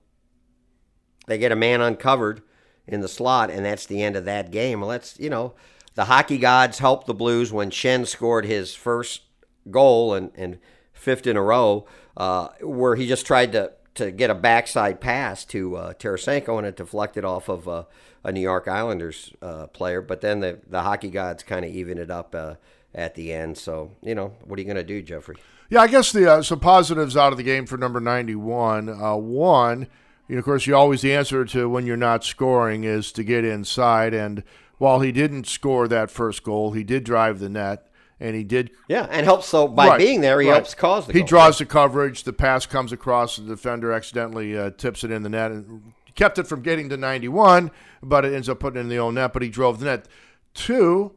they 1.26 1.38
get 1.38 1.52
a 1.52 1.56
man 1.56 1.80
uncovered 1.80 2.42
in 2.86 3.00
the 3.00 3.08
slot, 3.08 3.50
and 3.50 3.64
that's 3.64 3.86
the 3.86 4.02
end 4.02 4.16
of 4.16 4.24
that 4.24 4.50
game. 4.50 4.80
Well, 4.80 4.90
that's, 4.90 5.18
you 5.18 5.28
know, 5.28 5.54
the 5.94 6.06
hockey 6.06 6.38
gods 6.38 6.78
helped 6.78 7.06
the 7.06 7.14
Blues 7.14 7.52
when 7.52 7.70
Schenn 7.70 8.06
scored 8.06 8.44
his 8.44 8.74
first 8.74 9.22
goal 9.70 10.14
and, 10.14 10.30
and 10.34 10.58
fifth 10.92 11.26
in 11.26 11.36
a 11.36 11.42
row, 11.42 11.86
uh, 12.16 12.48
where 12.60 12.96
he 12.96 13.06
just 13.06 13.26
tried 13.26 13.52
to, 13.52 13.72
to 13.94 14.10
get 14.10 14.30
a 14.30 14.34
backside 14.34 15.00
pass 15.00 15.44
to 15.46 15.76
uh, 15.76 15.92
Tarasenko 15.94 16.58
and 16.58 16.66
it 16.66 16.76
deflected 16.76 17.24
off 17.24 17.48
of 17.48 17.66
uh, 17.66 17.84
a 18.22 18.32
New 18.32 18.40
York 18.40 18.68
Islanders 18.68 19.32
uh, 19.42 19.66
player. 19.68 20.00
But 20.00 20.20
then 20.20 20.40
the, 20.40 20.60
the 20.68 20.82
hockey 20.82 21.10
gods 21.10 21.42
kind 21.42 21.64
of 21.64 21.70
even 21.70 21.98
it 21.98 22.10
up 22.10 22.34
uh, 22.34 22.54
at 22.94 23.14
the 23.14 23.32
end. 23.32 23.56
So, 23.58 23.92
you 24.02 24.14
know, 24.14 24.34
what 24.44 24.58
are 24.58 24.62
you 24.62 24.66
going 24.66 24.76
to 24.76 24.84
do, 24.84 25.02
Jeffrey? 25.02 25.36
Yeah, 25.68 25.80
I 25.80 25.88
guess 25.88 26.12
the 26.12 26.30
uh, 26.30 26.42
some 26.42 26.60
positives 26.60 27.16
out 27.16 27.32
of 27.32 27.38
the 27.38 27.42
game 27.42 27.66
for 27.66 27.76
number 27.76 28.00
91. 28.00 28.88
Uh, 28.88 29.16
one, 29.16 29.88
of 30.30 30.44
course, 30.44 30.66
you 30.66 30.74
always 30.74 31.02
the 31.02 31.14
answer 31.14 31.44
to 31.44 31.68
when 31.68 31.86
you're 31.86 31.96
not 31.96 32.24
scoring 32.24 32.84
is 32.84 33.12
to 33.12 33.22
get 33.22 33.44
inside. 33.44 34.12
And 34.12 34.42
while 34.78 35.00
he 35.00 35.12
didn't 35.12 35.46
score 35.46 35.86
that 35.88 36.10
first 36.10 36.42
goal, 36.42 36.72
he 36.72 36.82
did 36.82 37.04
drive 37.04 37.38
the 37.38 37.48
net, 37.48 37.88
and 38.18 38.34
he 38.34 38.42
did. 38.44 38.70
Yeah, 38.88 39.06
and 39.10 39.24
helps. 39.24 39.46
So 39.46 39.68
by 39.68 39.88
right, 39.88 39.98
being 39.98 40.20
there, 40.20 40.40
he 40.40 40.48
right. 40.48 40.56
helps 40.56 40.74
cause 40.74 41.06
the. 41.06 41.12
He 41.12 41.20
goal. 41.20 41.28
draws 41.28 41.58
the 41.58 41.66
coverage. 41.66 42.24
The 42.24 42.32
pass 42.32 42.66
comes 42.66 42.92
across. 42.92 43.36
The 43.36 43.44
defender 43.44 43.92
accidentally 43.92 44.56
uh, 44.56 44.70
tips 44.70 45.04
it 45.04 45.10
in 45.10 45.22
the 45.22 45.28
net 45.28 45.52
and 45.52 45.92
kept 46.14 46.38
it 46.38 46.46
from 46.46 46.62
getting 46.62 46.88
to 46.88 46.96
91, 46.96 47.70
but 48.02 48.24
it 48.24 48.34
ends 48.34 48.48
up 48.48 48.58
putting 48.58 48.78
it 48.78 48.82
in 48.82 48.88
the 48.88 48.98
own 48.98 49.14
net. 49.14 49.32
But 49.32 49.42
he 49.42 49.48
drove 49.48 49.78
the 49.78 49.86
net. 49.86 50.08
Two, 50.54 51.12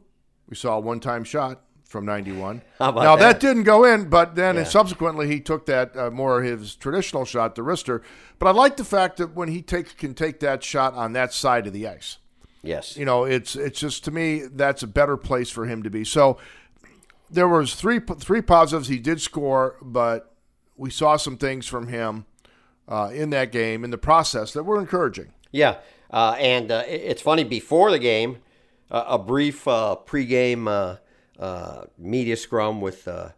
we 0.48 0.54
saw 0.54 0.76
a 0.76 0.80
one-time 0.80 1.24
shot 1.24 1.62
from 1.90 2.06
91. 2.06 2.62
now, 2.80 2.92
that? 2.92 3.18
that? 3.18 3.40
didn't 3.40 3.64
go 3.64 3.84
in, 3.84 4.08
but 4.08 4.36
then 4.36 4.54
yeah. 4.54 4.64
subsequently 4.64 5.26
he 5.26 5.40
took 5.40 5.66
that 5.66 5.96
uh, 5.96 6.10
more 6.10 6.42
his 6.42 6.76
traditional 6.76 7.24
shot, 7.24 7.56
the 7.56 7.62
wrister. 7.62 8.00
But 8.38 8.46
I 8.46 8.52
like 8.52 8.76
the 8.76 8.84
fact 8.84 9.16
that 9.16 9.34
when 9.34 9.48
he 9.48 9.60
take, 9.60 9.96
can 9.98 10.14
take 10.14 10.38
that 10.40 10.62
shot 10.62 10.94
on 10.94 11.12
that 11.14 11.32
side 11.34 11.66
of 11.66 11.72
the 11.72 11.88
ice. 11.88 12.18
Yes. 12.62 12.96
You 12.96 13.04
know, 13.04 13.24
it's 13.24 13.56
it's 13.56 13.80
just 13.80 14.04
to 14.04 14.10
me 14.10 14.42
that's 14.42 14.82
a 14.82 14.86
better 14.86 15.16
place 15.16 15.50
for 15.50 15.66
him 15.66 15.82
to 15.82 15.90
be. 15.90 16.04
So 16.04 16.38
there 17.30 17.48
was 17.48 17.74
three 17.74 18.00
three 18.00 18.42
positives. 18.42 18.88
He 18.88 18.98
did 18.98 19.20
score, 19.20 19.76
but 19.80 20.34
we 20.76 20.90
saw 20.90 21.16
some 21.16 21.38
things 21.38 21.66
from 21.66 21.88
him 21.88 22.26
uh, 22.86 23.10
in 23.12 23.30
that 23.30 23.50
game 23.50 23.82
in 23.82 23.90
the 23.90 23.98
process 23.98 24.52
that 24.52 24.64
were 24.64 24.78
encouraging. 24.78 25.32
Yeah, 25.50 25.78
uh, 26.10 26.36
and 26.38 26.70
uh, 26.70 26.84
it's 26.86 27.22
funny 27.22 27.44
before 27.44 27.90
the 27.90 27.98
game, 27.98 28.38
a 28.90 29.18
brief 29.18 29.66
uh, 29.66 29.96
pregame 30.04 30.98
uh, 31.40 31.86
media 31.96 32.36
scrum 32.36 32.82
with 32.82 33.08
uh, 33.08 33.30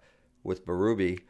with 0.42 0.66
Berube, 0.66 1.21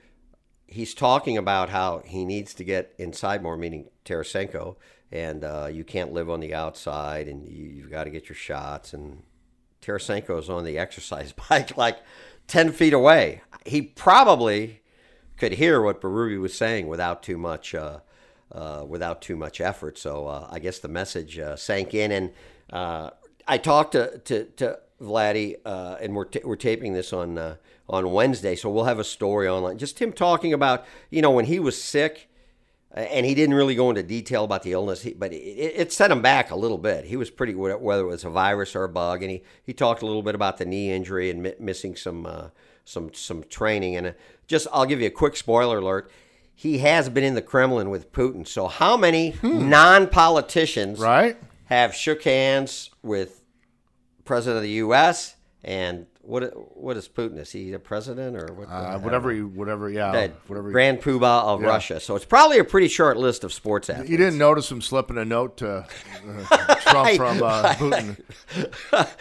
he's 0.66 0.94
talking 0.94 1.36
about 1.36 1.68
how 1.68 2.02
he 2.06 2.24
needs 2.24 2.54
to 2.54 2.64
get 2.64 2.94
inside 2.98 3.42
more, 3.42 3.58
meaning 3.58 3.90
Tarasenko, 4.06 4.76
and 5.12 5.44
uh, 5.44 5.68
you 5.70 5.84
can't 5.84 6.14
live 6.14 6.30
on 6.30 6.40
the 6.40 6.54
outside, 6.54 7.28
and 7.28 7.46
you, 7.46 7.82
have 7.82 7.90
got 7.90 8.04
to 8.04 8.10
get 8.10 8.30
your 8.30 8.36
shots. 8.36 8.94
And 8.94 9.22
Tarasenko 9.82 10.38
is 10.38 10.48
on 10.48 10.64
the 10.64 10.78
exercise 10.78 11.32
bike, 11.50 11.76
like 11.76 11.98
ten 12.46 12.72
feet 12.72 12.94
away. 12.94 13.42
He 13.66 13.82
probably 13.82 14.80
could 15.36 15.52
hear 15.52 15.82
what 15.82 16.00
Berube 16.00 16.40
was 16.40 16.56
saying 16.56 16.88
without 16.88 17.22
too 17.22 17.36
much. 17.36 17.74
Uh, 17.74 18.00
uh, 18.50 18.84
without 18.86 19.22
too 19.22 19.34
much 19.34 19.62
effort, 19.62 19.96
so 19.96 20.28
I 20.28 20.58
guess 20.58 20.78
the 20.78 20.86
message 20.86 21.40
sank 21.56 21.94
in, 21.94 22.12
and 22.12 22.32
I 23.48 23.58
talked 23.58 23.92
to, 23.92 24.18
to, 24.18 24.44
to 24.44 24.78
Vladdy, 25.02 25.56
uh, 25.64 25.96
and 26.00 26.14
we're, 26.14 26.24
t- 26.24 26.42
we're 26.44 26.56
taping 26.56 26.92
this 26.92 27.12
on 27.12 27.36
uh, 27.36 27.56
on 27.88 28.12
Wednesday, 28.12 28.56
so 28.56 28.70
we'll 28.70 28.84
have 28.84 28.98
a 28.98 29.04
story 29.04 29.48
online. 29.48 29.78
Just 29.78 30.00
him 30.00 30.12
talking 30.12 30.52
about, 30.52 30.84
you 31.10 31.20
know, 31.20 31.30
when 31.30 31.44
he 31.44 31.58
was 31.58 31.80
sick 31.80 32.28
and 32.94 33.24
he 33.24 33.34
didn't 33.34 33.54
really 33.54 33.74
go 33.74 33.88
into 33.88 34.02
detail 34.02 34.44
about 34.44 34.62
the 34.62 34.72
illness, 34.72 35.02
he, 35.02 35.14
but 35.14 35.32
it, 35.32 35.36
it, 35.36 35.92
set 35.92 36.10
him 36.10 36.20
back 36.20 36.50
a 36.50 36.56
little 36.56 36.78
bit. 36.78 37.06
He 37.06 37.16
was 37.16 37.30
pretty 37.30 37.54
whether 37.54 38.02
it 38.02 38.06
was 38.06 38.24
a 38.24 38.30
virus 38.30 38.76
or 38.76 38.84
a 38.84 38.88
bug, 38.88 39.22
and 39.22 39.30
he, 39.30 39.42
he 39.62 39.72
talked 39.72 40.02
a 40.02 40.06
little 40.06 40.22
bit 40.22 40.34
about 40.34 40.58
the 40.58 40.66
knee 40.66 40.92
injury 40.92 41.30
and 41.30 41.42
mi- 41.42 41.54
missing 41.58 41.96
some 41.96 42.26
uh, 42.26 42.48
some 42.84 43.12
some 43.14 43.44
training. 43.44 43.96
And 43.96 44.08
uh, 44.08 44.12
just 44.46 44.66
I'll 44.72 44.86
give 44.86 45.00
you 45.00 45.06
a 45.06 45.10
quick 45.10 45.36
spoiler 45.36 45.78
alert: 45.78 46.10
he 46.54 46.78
has 46.78 47.08
been 47.08 47.24
in 47.24 47.34
the 47.34 47.42
Kremlin 47.42 47.88
with 47.88 48.12
Putin. 48.12 48.46
So 48.46 48.68
how 48.68 48.96
many 48.96 49.30
hmm. 49.30 49.68
non-politicians 49.70 50.98
right 50.98 51.36
have 51.66 51.94
shook 51.94 52.22
hands 52.24 52.90
with 53.02 53.41
president 54.24 54.58
of 54.58 54.62
the 54.62 54.70
U.S. 54.70 55.36
and 55.62 56.06
what 56.22 56.76
what 56.76 56.96
is 56.96 57.08
Putin? 57.08 57.38
Is 57.38 57.50
he 57.50 57.72
a 57.72 57.78
president 57.78 58.36
or 58.36 58.54
what, 58.54 58.68
uh, 58.68 58.98
whatever? 59.00 59.32
He, 59.32 59.42
whatever, 59.42 59.90
yeah, 59.90 60.12
that 60.12 60.30
whatever. 60.46 60.70
Grand 60.70 61.00
Poobah 61.00 61.42
of 61.44 61.60
yeah. 61.60 61.66
Russia. 61.66 62.00
So 62.00 62.14
it's 62.14 62.24
probably 62.24 62.58
a 62.58 62.64
pretty 62.64 62.88
short 62.88 63.16
list 63.16 63.42
of 63.42 63.52
sports 63.52 63.90
athletes. 63.90 64.10
You 64.10 64.16
didn't 64.16 64.38
notice 64.38 64.70
him 64.70 64.80
slipping 64.80 65.18
a 65.18 65.24
note 65.24 65.56
to 65.58 65.84
uh, 66.50 66.74
Trump 66.80 67.10
from 67.16 67.42
uh, 67.42 67.62
Putin. 67.74 68.20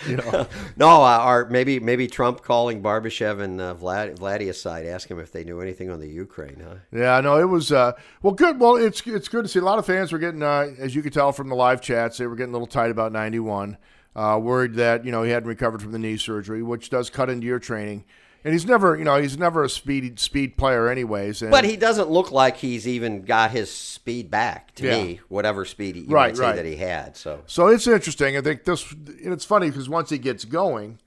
you 0.08 0.18
know, 0.18 0.48
no, 0.78 1.04
uh, 1.04 1.24
or 1.26 1.50
maybe 1.50 1.80
maybe 1.80 2.06
Trump 2.06 2.44
calling 2.44 2.84
Barbashev 2.84 3.42
and 3.42 3.60
uh, 3.60 3.74
Vlad 3.74 4.18
Vladius 4.18 4.56
side, 4.56 4.86
asking 4.86 5.18
him 5.18 5.24
if 5.24 5.32
they 5.32 5.44
knew 5.44 5.60
anything 5.60 5.90
on 5.90 6.00
the 6.00 6.08
Ukraine. 6.08 6.62
Huh? 6.64 6.76
Yeah, 6.92 7.20
no, 7.22 7.40
it 7.40 7.50
was 7.50 7.72
uh, 7.72 7.94
well, 8.22 8.34
good. 8.34 8.60
Well, 8.60 8.76
it's 8.76 9.02
it's 9.08 9.28
good 9.28 9.44
to 9.44 9.50
see 9.50 9.60
a 9.60 9.64
lot 9.64 9.80
of 9.80 9.88
fans 9.88 10.12
were 10.12 10.20
getting, 10.20 10.44
uh, 10.44 10.72
as 10.78 10.94
you 10.94 11.02
could 11.02 11.14
tell 11.14 11.32
from 11.32 11.50
the 11.50 11.56
live 11.56 11.82
chats, 11.82 12.20
they 12.20 12.28
were 12.28 12.36
getting 12.36 12.54
a 12.54 12.58
little 12.58 12.68
tight 12.68 12.92
about 12.92 13.12
ninety 13.12 13.40
one. 13.40 13.78
Uh, 14.16 14.38
worried 14.42 14.76
that 14.76 15.06
you 15.06 15.12
know 15.12 15.24
he 15.24 15.32
hadn't 15.32 15.48
recovered 15.48 15.82
from 15.82 15.92
the 15.92 16.00
knee 16.00 16.18
surgery, 16.18 16.62
which 16.62 16.90
does 16.90 17.10
cut 17.10 17.30
into 17.30 17.48
your 17.48 17.60
training. 17.60 18.04
And 18.44 18.54
he's 18.54 18.66
never, 18.66 18.98
you 18.98 19.04
know, 19.04 19.22
he's 19.22 19.38
never 19.38 19.64
a 19.64 19.70
speed 19.70 20.20
speed 20.20 20.58
player, 20.58 20.90
anyways. 20.90 21.44
And 21.44 21.52
but 21.52 21.64
he 21.64 21.78
doesn't 21.78 22.10
look 22.10 22.32
like 22.32 22.58
he's 22.58 22.88
even 22.88 23.22
got 23.22 23.52
his 23.52 23.72
speed 23.72 24.32
back 24.32 24.74
to 24.76 24.86
yeah. 24.86 25.04
me, 25.04 25.20
whatever 25.28 25.64
speed 25.64 25.96
you 25.96 26.06
right, 26.08 26.30
might 26.30 26.38
say 26.38 26.44
right. 26.44 26.56
that 26.56 26.66
he 26.66 26.76
had. 26.76 27.16
So, 27.16 27.44
so 27.46 27.68
it's 27.68 27.86
interesting. 27.86 28.36
I 28.36 28.42
think 28.42 28.64
this, 28.64 28.92
and 28.92 29.32
it's 29.32 29.46
funny 29.46 29.70
because 29.70 29.88
once 29.88 30.10
he 30.10 30.18
gets 30.18 30.44
going, 30.44 30.98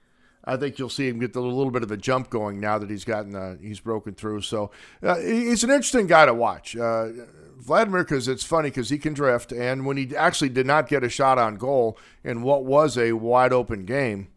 I 0.44 0.56
think 0.56 0.78
you'll 0.78 0.90
see 0.90 1.08
him 1.08 1.18
get 1.18 1.34
a 1.36 1.40
little 1.40 1.70
bit 1.70 1.82
of 1.82 1.90
a 1.90 1.96
jump 1.96 2.30
going 2.30 2.60
now 2.60 2.78
that 2.78 2.90
he's 2.90 3.04
gotten, 3.04 3.34
uh, 3.34 3.56
he's 3.60 3.80
broken 3.80 4.14
through. 4.14 4.42
So, 4.42 4.70
uh, 5.02 5.16
he's 5.16 5.64
an 5.64 5.70
interesting 5.70 6.06
guy 6.06 6.26
to 6.26 6.34
watch. 6.34 6.76
Uh, 6.76 7.08
Vladimir, 7.58 8.04
because 8.04 8.28
it's 8.28 8.44
funny 8.44 8.68
because 8.68 8.90
he 8.90 8.98
can 8.98 9.14
drift, 9.14 9.50
and 9.52 9.86
when 9.86 9.96
he 9.96 10.14
actually 10.14 10.50
did 10.50 10.66
not 10.66 10.86
get 10.86 11.02
a 11.02 11.08
shot 11.08 11.38
on 11.38 11.56
goal 11.56 11.98
in 12.22 12.42
what 12.42 12.64
was 12.64 12.98
a 12.98 13.12
wide 13.12 13.52
open 13.52 13.86
game, 13.86 14.28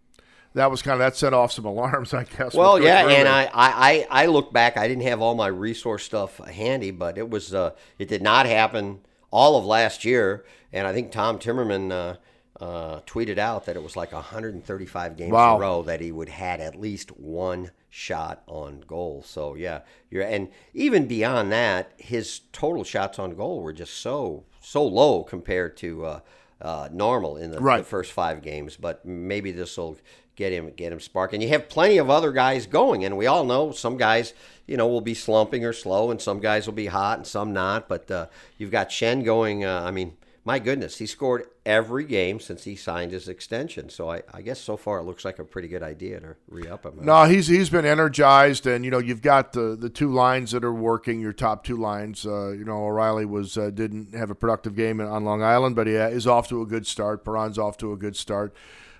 that 0.53 0.71
was 0.71 0.81
kind 0.81 0.93
of 0.93 0.99
that 0.99 1.15
set 1.15 1.33
off 1.33 1.51
some 1.51 1.65
alarms, 1.73 2.13
I 2.13 2.23
guess. 2.23 2.53
Well, 2.53 2.81
yeah, 2.81 3.07
and 3.07 3.27
I, 3.27 3.49
I 3.53 4.07
I 4.09 4.25
look 4.27 4.53
back. 4.53 4.77
I 4.77 4.87
didn't 4.87 5.03
have 5.03 5.21
all 5.21 5.35
my 5.35 5.47
resource 5.47 6.03
stuff 6.03 6.37
handy, 6.37 6.91
but 6.91 7.17
it 7.17 7.29
was 7.29 7.53
uh, 7.53 7.71
it 7.99 8.07
did 8.07 8.21
not 8.21 8.45
happen 8.45 9.01
all 9.29 9.57
of 9.57 9.65
last 9.65 10.05
year, 10.05 10.45
and 10.71 10.87
I 10.87 10.93
think 10.93 11.11
Tom 11.11 11.39
Timmerman. 11.39 12.17
Uh, 12.59 13.01
tweeted 13.01 13.37
out 13.37 13.67
that 13.67 13.75
it 13.75 13.83
was 13.83 13.95
like 13.95 14.11
135 14.11 15.15
games 15.15 15.31
wow. 15.31 15.55
in 15.55 15.57
a 15.57 15.61
row 15.61 15.83
that 15.83 16.01
he 16.01 16.11
would 16.11 16.29
had 16.29 16.59
at 16.59 16.73
least 16.73 17.15
one 17.19 17.69
shot 17.97 18.41
on 18.47 18.83
goal. 18.87 19.23
So 19.25 19.55
yeah, 19.55 19.81
you're 20.09 20.23
and 20.23 20.49
even 20.73 21.07
beyond 21.07 21.51
that, 21.51 21.91
his 21.97 22.41
total 22.51 22.83
shots 22.83 23.19
on 23.19 23.35
goal 23.35 23.61
were 23.61 23.73
just 23.73 23.95
so 23.95 24.43
so 24.59 24.85
low 24.85 25.23
compared 25.23 25.77
to 25.77 26.05
uh, 26.05 26.19
uh, 26.61 26.89
normal 26.91 27.37
in 27.37 27.51
the, 27.51 27.59
right. 27.59 27.79
the, 27.79 27.83
first 27.83 28.11
five 28.11 28.41
games. 28.41 28.75
But 28.75 29.05
maybe 29.05 29.51
this 29.51 29.77
will 29.77 29.97
get 30.35 30.51
him 30.51 30.71
get 30.71 30.91
him 30.91 30.99
sparking. 30.99 31.41
You 31.41 31.49
have 31.49 31.69
plenty 31.69 31.97
of 31.97 32.09
other 32.09 32.31
guys 32.31 32.67
going, 32.67 33.03
and 33.03 33.17
we 33.17 33.27
all 33.27 33.43
know 33.43 33.71
some 33.71 33.97
guys 33.97 34.33
you 34.65 34.77
know 34.77 34.87
will 34.87 35.01
be 35.01 35.13
slumping 35.13 35.65
or 35.65 35.73
slow, 35.73 36.11
and 36.11 36.21
some 36.21 36.39
guys 36.39 36.65
will 36.65 36.73
be 36.73 36.87
hot 36.87 37.19
and 37.19 37.27
some 37.27 37.53
not. 37.53 37.87
But 37.87 38.09
uh, 38.11 38.27
you've 38.57 38.71
got 38.71 38.89
Schenn 38.89 39.23
going. 39.23 39.65
Uh, 39.65 39.83
I 39.83 39.91
mean 39.91 40.17
my 40.47 40.59
goodness, 40.59 40.97
he 40.97 41.05
scored 41.05 41.45
every 41.65 42.05
game 42.05 42.39
since 42.39 42.63
he 42.63 42.77
signed 42.77 43.11
his 43.11 43.27
extension. 43.27 43.89
So 43.89 44.09
I, 44.09 44.21
I 44.33 44.41
guess 44.41 44.61
so 44.61 44.77
far 44.77 44.99
it 44.99 45.03
looks 45.03 45.25
like 45.25 45.39
a 45.39 45.43
pretty 45.43 45.67
good 45.67 45.83
idea 45.83 46.21
to 46.21 46.37
re 46.47 46.69
up 46.69 46.85
him. 46.85 46.93
No, 47.01 47.25
he's 47.25 47.47
he's 47.47 47.69
been 47.69 47.83
energized, 47.85 48.65
and 48.65 48.85
you 48.85 48.89
know 48.89 48.97
you've 48.97 49.21
got 49.21 49.51
the 49.51 49.75
the 49.75 49.89
two 49.89 50.09
lines 50.09 50.51
that 50.51 50.63
are 50.63 50.73
working. 50.73 51.19
Your 51.19 51.33
top 51.33 51.65
two 51.65 51.75
lines. 51.75 52.25
Uh, 52.25 52.51
you 52.51 52.63
know 52.63 52.77
O'Reilly 52.85 53.25
was 53.25 53.57
uh, 53.57 53.71
didn't 53.71 54.15
have 54.15 54.29
a 54.29 54.35
productive 54.35 54.73
game 54.73 55.01
on 55.01 55.25
Long 55.25 55.43
Island, 55.43 55.75
but 55.75 55.85
he 55.85 55.95
is 55.95 56.25
off 56.25 56.47
to 56.47 56.61
a 56.61 56.65
good 56.65 56.87
start. 56.87 57.25
Perron's 57.25 57.59
off 57.59 57.75
to 57.79 57.91
a 57.91 57.97
good 57.97 58.15
start. 58.15 58.55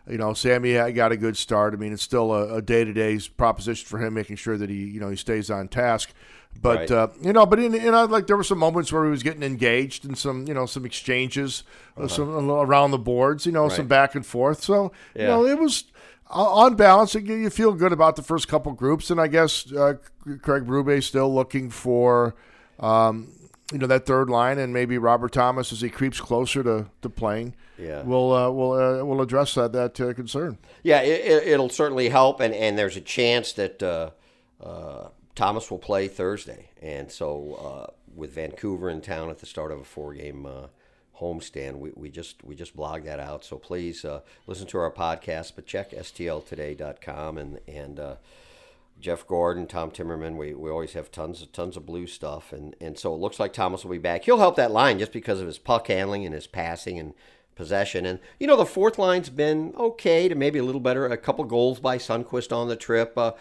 You 0.06 0.18
know, 0.18 0.34
Sammy 0.34 0.74
got 0.92 1.14
a 1.14 1.18
good 1.18 1.38
start. 1.38 1.74
I 1.74 1.78
mean, 1.78 1.94
it's 1.94 2.04
still 2.04 2.34
a 2.36 2.62
day 2.62 2.84
to 2.84 2.92
day 2.92 3.18
proposition 3.38 3.88
for 3.88 4.00
him, 4.00 4.16
making 4.16 4.36
sure 4.36 4.58
that 4.58 4.70
he 4.70 4.84
you 4.84 5.00
know 5.00 5.10
he 5.10 5.16
stays 5.16 5.50
on 5.50 5.70
task. 5.70 6.14
But 6.62 6.80
right. 6.80 6.92
uh, 6.92 7.08
you 7.22 7.34
know, 7.34 7.46
but 7.46 7.60
in, 7.60 7.74
in 7.76 7.94
uh, 7.94 8.08
like 8.08 8.28
there 8.28 8.38
were 8.38 8.44
some 8.44 8.58
moments 8.58 8.92
where 8.92 9.06
he 9.06 9.12
was 9.12 9.24
getting 9.24 9.44
engaged 9.44 10.06
in 10.06 10.16
some 10.16 10.48
you 10.48 10.54
know 10.54 10.66
some 10.66 10.86
exchanges, 10.86 11.64
uh, 11.98 12.02
uh-huh. 12.02 12.08
some 12.08 12.50
around 12.50 12.92
the 12.92 12.98
boards, 12.98 13.46
you 13.46 13.52
know, 13.52 13.64
right. 13.64 13.72
some 13.72 13.88
back 13.88 14.16
and 14.16 14.26
forth. 14.26 14.64
So 14.64 14.92
yeah. 15.16 15.22
you 15.22 15.28
know, 15.28 15.46
it 15.46 15.60
was 15.60 15.86
on 16.30 16.76
balance, 16.76 17.16
you 17.16 17.50
feel 17.50 17.74
good 17.74 17.94
about 17.94 18.16
the 18.16 18.24
first 18.24 18.48
couple 18.48 18.74
groups, 18.74 19.10
and 19.10 19.20
I 19.20 19.28
guess 19.28 19.72
uh, 19.72 19.94
Craig 20.42 20.66
Berube 20.66 21.02
still 21.04 21.34
looking 21.34 21.70
for. 21.70 22.36
Um, 22.80 23.32
you 23.72 23.78
know 23.80 23.88
that 23.88 24.06
third 24.06 24.30
line, 24.30 24.60
and 24.60 24.74
maybe 24.74 24.98
Robert 24.98 25.34
Thomas 25.34 25.74
as 25.74 25.82
he 25.82 25.90
creeps 25.90 26.22
closer 26.22 26.64
to, 26.64 26.86
to 27.02 27.10
playing. 27.10 27.54
Yeah, 27.78 28.02
we'll 28.04 28.34
uh, 28.34 28.50
will 28.50 28.72
uh, 28.74 29.04
will 29.04 29.22
address 29.22 29.56
that 29.56 29.74
that 29.74 30.00
uh, 30.00 30.14
concern. 30.14 30.58
Yeah, 30.84 31.02
it, 31.02 31.58
will 31.60 31.70
certainly 31.70 32.10
help, 32.10 32.40
and, 32.40 32.54
and 32.54 32.78
there's 32.78 32.96
a 32.96 33.02
chance 33.02 33.52
that 33.54 33.84
uh, 33.84 34.12
uh, 34.64 35.10
Thomas 35.38 35.70
will 35.70 35.78
play 35.78 36.08
Thursday, 36.08 36.70
and 36.82 37.12
so 37.12 37.54
uh, 37.54 37.94
with 38.16 38.34
Vancouver 38.34 38.90
in 38.90 39.02
town 39.02 39.30
at 39.30 39.38
the 39.38 39.46
start 39.46 39.72
of 39.72 39.80
a 39.80 39.84
four-game 39.84 40.48
uh, 40.48 40.68
homestand, 41.20 41.78
we, 41.78 41.92
we 41.96 42.10
just 42.10 42.44
we 42.44 42.56
just 42.56 42.76
blogged 42.76 43.06
that 43.06 43.20
out. 43.20 43.46
So 43.46 43.58
please 43.58 44.04
uh, 44.04 44.22
listen 44.48 44.66
to 44.66 44.80
our 44.80 44.92
podcast, 44.92 45.54
but 45.56 45.68
check 45.68 45.92
stltoday.com 45.92 47.38
and 47.38 47.60
and 47.68 48.00
uh, 48.00 48.16
Jeff 49.00 49.28
Gordon, 49.28 49.68
Tom 49.68 49.92
Timmerman. 49.92 50.38
We, 50.38 50.56
we 50.56 50.72
always 50.72 50.94
have 50.94 51.12
tons 51.12 51.44
of 51.44 51.52
tons 51.52 51.78
of 51.78 51.86
blue 51.86 52.08
stuff, 52.08 52.52
and 52.52 52.76
and 52.82 52.98
so 52.98 53.14
it 53.14 53.20
looks 53.20 53.40
like 53.40 53.54
Thomas 53.54 53.84
will 53.84 53.92
be 53.92 54.00
back. 54.00 54.24
He'll 54.26 54.40
help 54.40 54.56
that 54.56 54.72
line 54.72 54.98
just 54.98 55.14
because 55.14 55.40
of 55.40 55.46
his 55.46 55.60
puck 55.60 55.86
handling 55.86 56.26
and 56.26 56.34
his 56.34 56.48
passing 56.48 56.98
and 56.98 57.14
possession. 57.54 58.08
And 58.08 58.18
you 58.40 58.48
know 58.48 58.58
the 58.58 58.66
fourth 58.66 58.98
line's 58.98 59.30
been 59.30 59.76
okay 59.78 60.28
to 60.28 60.34
maybe 60.34 60.58
a 60.58 60.64
little 60.64 60.82
better. 60.82 61.06
A 61.06 61.16
couple 61.16 61.46
goals 61.46 61.80
by 61.80 62.00
Sundqvist 62.00 62.52
on 62.52 62.70
the 62.70 62.76
trip. 62.76 63.16
Uh, 63.16 63.34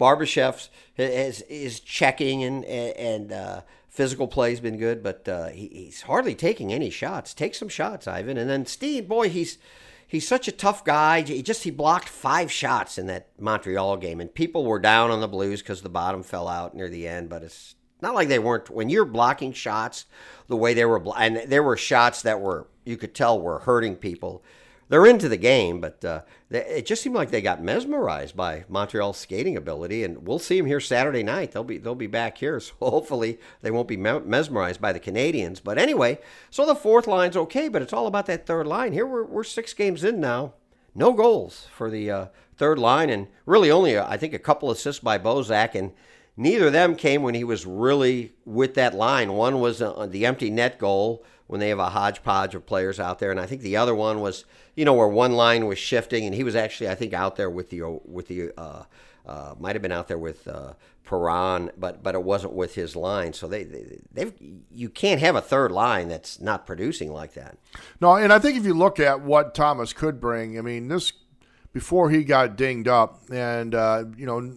Barbashev 0.00 0.68
is, 0.96 1.42
is 1.42 1.80
checking 1.80 2.42
and 2.42 2.64
and 2.64 3.32
uh, 3.32 3.60
physical 3.88 4.26
play's 4.26 4.60
been 4.60 4.78
good, 4.78 5.02
but 5.02 5.28
uh, 5.28 5.48
he, 5.48 5.68
he's 5.68 6.02
hardly 6.02 6.34
taking 6.34 6.72
any 6.72 6.88
shots. 6.88 7.34
Take 7.34 7.54
some 7.54 7.68
shots, 7.68 8.08
Ivan. 8.08 8.38
And 8.38 8.48
then 8.48 8.64
Steen, 8.64 9.06
boy, 9.06 9.28
he's 9.28 9.58
he's 10.06 10.26
such 10.26 10.48
a 10.48 10.52
tough 10.52 10.84
guy. 10.84 11.20
He 11.20 11.42
just 11.42 11.64
he 11.64 11.70
blocked 11.70 12.08
five 12.08 12.50
shots 12.50 12.96
in 12.96 13.06
that 13.08 13.28
Montreal 13.38 13.98
game, 13.98 14.20
and 14.20 14.34
people 14.34 14.64
were 14.64 14.78
down 14.78 15.10
on 15.10 15.20
the 15.20 15.28
Blues 15.28 15.60
because 15.60 15.82
the 15.82 15.88
bottom 15.90 16.22
fell 16.22 16.48
out 16.48 16.74
near 16.74 16.88
the 16.88 17.06
end. 17.06 17.28
But 17.28 17.42
it's 17.42 17.74
not 18.00 18.14
like 18.14 18.28
they 18.28 18.38
weren't. 18.38 18.70
When 18.70 18.88
you're 18.88 19.04
blocking 19.04 19.52
shots 19.52 20.06
the 20.46 20.56
way 20.56 20.72
they 20.72 20.86
were, 20.86 21.02
and 21.18 21.42
there 21.46 21.62
were 21.62 21.76
shots 21.76 22.22
that 22.22 22.40
were 22.40 22.68
you 22.84 22.96
could 22.96 23.14
tell 23.14 23.40
were 23.40 23.58
hurting 23.60 23.96
people 23.96 24.42
they're 24.90 25.06
into 25.06 25.28
the 25.28 25.36
game, 25.36 25.80
but 25.80 26.04
uh, 26.04 26.22
they, 26.48 26.64
it 26.64 26.86
just 26.86 27.00
seemed 27.00 27.14
like 27.14 27.30
they 27.30 27.40
got 27.40 27.62
mesmerized 27.62 28.36
by 28.36 28.64
Montreal's 28.68 29.16
skating 29.16 29.56
ability, 29.56 30.02
and 30.02 30.26
we'll 30.26 30.40
see 30.40 30.58
them 30.58 30.66
here 30.66 30.80
Saturday 30.80 31.22
night. 31.22 31.52
They'll 31.52 31.64
be 31.64 31.78
they'll 31.78 31.94
be 31.94 32.08
back 32.08 32.38
here, 32.38 32.58
so 32.58 32.74
hopefully 32.80 33.38
they 33.62 33.70
won't 33.70 33.88
be 33.88 33.96
mesmerized 33.96 34.80
by 34.80 34.92
the 34.92 35.00
Canadiens. 35.00 35.62
But 35.62 35.78
anyway, 35.78 36.18
so 36.50 36.66
the 36.66 36.74
fourth 36.74 37.06
line's 37.06 37.36
okay, 37.36 37.68
but 37.68 37.82
it's 37.82 37.92
all 37.92 38.08
about 38.08 38.26
that 38.26 38.46
third 38.46 38.66
line. 38.66 38.92
Here 38.92 39.06
we're 39.06 39.24
we're 39.24 39.44
six 39.44 39.72
games 39.72 40.02
in 40.02 40.20
now, 40.20 40.54
no 40.92 41.12
goals 41.12 41.68
for 41.72 41.88
the 41.88 42.10
uh, 42.10 42.26
third 42.56 42.78
line, 42.80 43.10
and 43.10 43.28
really 43.46 43.70
only 43.70 43.96
uh, 43.96 44.06
I 44.08 44.16
think 44.16 44.34
a 44.34 44.40
couple 44.40 44.72
assists 44.72 45.00
by 45.00 45.18
Bozak, 45.18 45.76
and 45.76 45.92
neither 46.36 46.66
of 46.66 46.72
them 46.72 46.96
came 46.96 47.22
when 47.22 47.36
he 47.36 47.44
was 47.44 47.64
really 47.64 48.32
with 48.44 48.74
that 48.74 48.94
line. 48.94 49.34
One 49.34 49.60
was 49.60 49.80
uh, 49.80 50.08
the 50.10 50.26
empty 50.26 50.50
net 50.50 50.80
goal 50.80 51.24
when 51.50 51.58
they 51.58 51.70
have 51.70 51.80
a 51.80 51.88
hodgepodge 51.88 52.54
of 52.54 52.64
players 52.64 53.00
out 53.00 53.18
there. 53.18 53.32
And 53.32 53.40
I 53.40 53.44
think 53.44 53.62
the 53.62 53.76
other 53.76 53.92
one 53.92 54.20
was, 54.20 54.44
you 54.76 54.84
know, 54.84 54.94
where 54.94 55.08
one 55.08 55.32
line 55.32 55.66
was 55.66 55.80
shifting, 55.80 56.24
and 56.24 56.32
he 56.32 56.44
was 56.44 56.54
actually, 56.54 56.88
I 56.88 56.94
think, 56.94 57.12
out 57.12 57.34
there 57.34 57.50
with 57.50 57.70
the 57.70 57.82
with 58.04 58.28
the 58.28 58.52
uh, 58.56 58.84
uh, 59.26 59.54
might 59.58 59.74
have 59.74 59.82
been 59.82 59.90
out 59.90 60.06
there 60.06 60.16
with 60.16 60.46
uh, 60.46 60.74
Perron, 61.04 61.72
but 61.76 62.04
but 62.04 62.14
it 62.14 62.22
wasn't 62.22 62.52
with 62.52 62.76
his 62.76 62.94
line. 62.94 63.32
So 63.32 63.48
they 63.48 63.64
they 63.64 64.32
you 64.70 64.88
can't 64.88 65.20
have 65.20 65.34
a 65.34 65.40
third 65.40 65.72
line 65.72 66.06
that's 66.06 66.40
not 66.40 66.66
producing 66.66 67.12
like 67.12 67.34
that. 67.34 67.58
No, 68.00 68.14
and 68.14 68.32
I 68.32 68.38
think 68.38 68.56
if 68.56 68.64
you 68.64 68.74
look 68.74 69.00
at 69.00 69.20
what 69.20 69.52
Thomas 69.52 69.92
could 69.92 70.20
bring, 70.20 70.56
I 70.56 70.62
mean, 70.62 70.86
this 70.86 71.12
before 71.72 72.10
he 72.10 72.22
got 72.22 72.54
dinged 72.54 72.86
up, 72.86 73.22
and 73.32 73.74
uh, 73.74 74.04
you 74.16 74.24
know. 74.24 74.54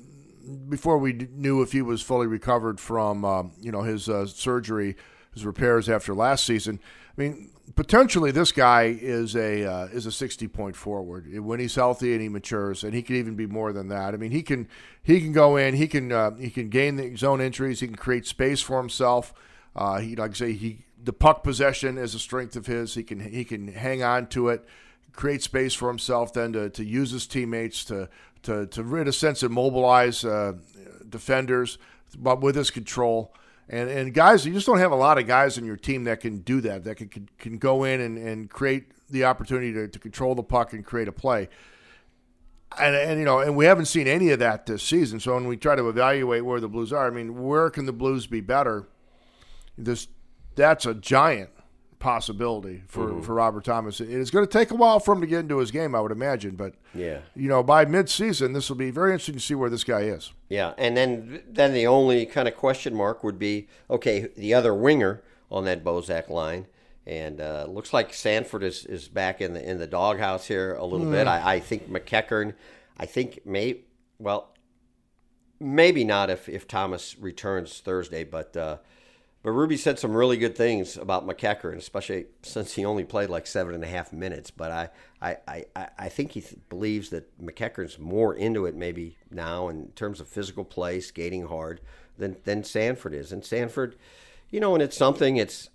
Before 0.67 0.97
we 0.97 1.13
knew 1.13 1.62
if 1.62 1.71
he 1.71 1.81
was 1.81 2.01
fully 2.01 2.27
recovered 2.27 2.77
from, 2.77 3.23
uh, 3.23 3.43
you 3.62 3.71
know, 3.71 3.83
his 3.83 4.09
uh, 4.09 4.25
surgery, 4.25 4.97
his 5.33 5.45
repairs 5.45 5.89
after 5.89 6.13
last 6.13 6.45
season. 6.45 6.79
I 7.17 7.21
mean, 7.21 7.49
potentially 7.75 8.31
this 8.31 8.51
guy 8.51 8.97
is 8.99 9.35
a 9.35 9.65
uh, 9.65 9.85
is 9.87 10.05
a 10.05 10.11
60 10.11 10.47
point 10.47 10.75
forward 10.75 11.27
when 11.39 11.59
he's 11.59 11.75
healthy 11.75 12.13
and 12.13 12.21
he 12.21 12.29
matures, 12.29 12.83
and 12.83 12.93
he 12.93 13.01
can 13.01 13.15
even 13.15 13.35
be 13.35 13.45
more 13.45 13.71
than 13.73 13.87
that. 13.89 14.13
I 14.13 14.17
mean, 14.17 14.31
he 14.31 14.41
can 14.41 14.67
he 15.01 15.21
can 15.21 15.31
go 15.31 15.55
in, 15.55 15.75
he 15.75 15.87
can 15.87 16.11
uh, 16.11 16.31
he 16.35 16.49
can 16.49 16.69
gain 16.69 16.95
the 16.95 17.15
zone 17.15 17.41
entries, 17.41 17.79
he 17.79 17.87
can 17.87 17.95
create 17.95 18.25
space 18.25 18.61
for 18.61 18.77
himself. 18.77 19.33
Uh, 19.75 19.99
he 19.99 20.15
like 20.15 20.31
I 20.31 20.33
say 20.33 20.53
he 20.53 20.85
the 21.03 21.13
puck 21.13 21.43
possession 21.43 21.97
is 21.97 22.15
a 22.15 22.19
strength 22.19 22.55
of 22.55 22.65
his. 22.65 22.95
He 22.95 23.03
can 23.03 23.19
he 23.19 23.43
can 23.43 23.67
hang 23.69 24.03
on 24.03 24.27
to 24.27 24.49
it, 24.49 24.65
create 25.11 25.43
space 25.43 25.73
for 25.73 25.89
himself, 25.89 26.33
then 26.33 26.53
to, 26.53 26.69
to 26.69 26.83
use 26.83 27.11
his 27.11 27.27
teammates 27.27 27.83
to 27.85 28.09
to 28.43 28.67
to 28.67 28.95
in 28.95 29.07
a 29.07 29.13
sense 29.13 29.43
immobilize 29.43 30.23
uh, 30.23 30.53
defenders, 31.09 31.77
but 32.17 32.41
with 32.41 32.55
his 32.55 32.71
control. 32.71 33.33
And 33.70 33.89
and 33.89 34.13
guys, 34.13 34.46
you 34.46 34.53
just 34.53 34.65
don't 34.65 34.79
have 34.79 34.91
a 34.91 34.96
lot 34.96 35.17
of 35.17 35.25
guys 35.25 35.58
in 35.58 35.65
your 35.65 35.77
team 35.77 36.03
that 36.03 36.20
can 36.20 36.39
do 36.39 36.62
that. 36.62 36.84
That 36.84 36.96
can 36.96 37.08
can, 37.08 37.29
can 37.38 37.58
go 37.58 37.84
in 37.84 38.01
and, 38.01 38.17
and 38.17 38.50
create 38.50 38.91
the 39.10 39.25
opportunity 39.25 39.72
to, 39.74 39.88
to 39.88 40.00
control 40.00 40.36
the 40.36 40.43
puck 40.43 40.74
and 40.74 40.86
create 40.86 41.08
a 41.08 41.12
play. 41.12 41.50
And, 42.79 42.96
and 42.96 43.20
you 43.20 43.25
know, 43.25 43.39
and 43.39 43.55
we 43.55 43.65
haven't 43.65 43.86
seen 43.86 44.08
any 44.08 44.32
of 44.32 44.39
that 44.39 44.65
this 44.65 44.82
season. 44.82 45.20
So 45.20 45.36
when 45.36 45.48
we 45.48 45.58
try 45.58 45.75
to 45.75 45.88
evaluate 45.89 46.43
where 46.43 46.60
the 46.60 46.67
Blues 46.67 46.91
are, 46.91 47.08
I 47.08 47.12
mean, 47.12 47.43
where 47.43 47.70
can 47.70 47.86
the 47.86 47.93
Blues 47.93 48.25
be 48.25 48.41
better? 48.41 48.88
This 49.77 50.08
that's 50.55 50.86
a 50.86 50.93
giant 50.93 51.50
possibility 52.03 52.83
for, 52.88 53.07
mm-hmm. 53.07 53.22
for 53.22 53.36
Robert 53.36 53.63
Thomas. 53.63 54.01
It's 54.01 54.29
going 54.29 54.45
to 54.45 54.51
take 54.51 54.72
a 54.72 54.75
while 54.75 55.00
for 55.00 55.13
him 55.13 55.22
to 55.22 55.27
get 55.27 55.39
into 55.39 55.57
his 55.57 55.72
game, 55.72 55.95
I 55.95 56.01
would 56.01 56.12
imagine. 56.12 56.55
But 56.55 56.75
yeah, 56.93 57.19
you 57.33 57.48
know, 57.48 57.63
by 57.63 57.86
midseason, 57.86 58.53
this 58.53 58.69
will 58.69 58.75
be 58.75 58.91
very 58.91 59.13
interesting 59.13 59.36
to 59.36 59.41
see 59.41 59.55
where 59.55 59.69
this 59.69 59.86
guy 59.86 60.01
is. 60.01 60.33
Yeah, 60.50 60.74
and 60.77 60.98
then 60.98 61.41
then 61.48 61.74
the 61.74 61.88
only 61.88 62.25
kind 62.25 62.48
of 62.48 62.55
question 62.55 62.93
mark 62.93 63.24
would 63.24 63.39
be 63.39 63.69
okay, 63.89 64.27
the 64.36 64.53
other 64.53 64.74
winger 64.74 65.24
on 65.50 65.63
that 65.65 65.83
Bozak 65.83 66.29
line. 66.29 66.67
And 67.05 67.41
uh, 67.41 67.65
looks 67.67 67.91
like 67.91 68.13
Sanford 68.13 68.63
is, 68.63 68.86
is 68.86 69.07
back 69.07 69.41
in 69.41 69.53
the 69.53 69.69
in 69.69 69.79
the 69.79 69.88
doghouse 69.88 70.48
here 70.48 70.75
a 70.75 70.86
little 70.86 71.07
mm. 71.07 71.12
bit. 71.12 71.27
I, 71.27 71.55
I 71.55 71.60
think 71.60 71.89
MacEachern, 71.89 72.53
I 72.98 73.05
think 73.05 73.45
may 73.45 73.79
well, 74.19 74.53
maybe 75.60 76.03
not 76.03 76.29
if, 76.29 76.50
if 76.50 76.67
Thomas 76.67 77.17
returns 77.17 77.79
Thursday, 77.79 78.24
but 78.24 78.55
uh, 78.55 78.77
but 79.43 79.51
Ruby 79.51 79.75
said 79.75 80.00
some 80.00 80.15
really 80.15 80.38
good 80.38 80.55
things 80.55 80.95
about 80.95 81.27
MacEachern, 81.27 81.75
especially 81.75 82.27
since 82.43 82.73
he 82.73 82.85
only 82.85 83.03
played 83.03 83.29
like 83.29 83.45
seven 83.45 83.75
and 83.75 83.83
a 83.83 83.88
half 83.88 84.13
minutes. 84.13 84.50
But 84.50 84.71
I, 84.71 84.89
I, 85.21 85.65
I, 85.75 85.88
I 86.00 86.09
think 86.09 86.31
he 86.31 86.41
th- 86.41 86.55
believes 86.69 87.09
that 87.09 87.38
MacEachern's 87.43 88.00
more 88.00 88.33
into 88.33 88.65
it 88.65 88.73
maybe 88.73 89.17
now 89.29 89.67
in 89.67 89.89
terms 89.95 90.21
of 90.21 90.29
physical 90.29 90.63
play, 90.63 91.01
skating 91.01 91.47
hard, 91.47 91.81
than, 92.17 92.38
than 92.45 92.63
Sanford 92.63 93.13
is. 93.13 93.33
And 93.33 93.43
Sanford, 93.43 93.97
you 94.50 94.62
know, 94.62 94.75
and 94.75 94.81
it's 94.81 94.97
something 94.97 95.35
it's 95.35 95.69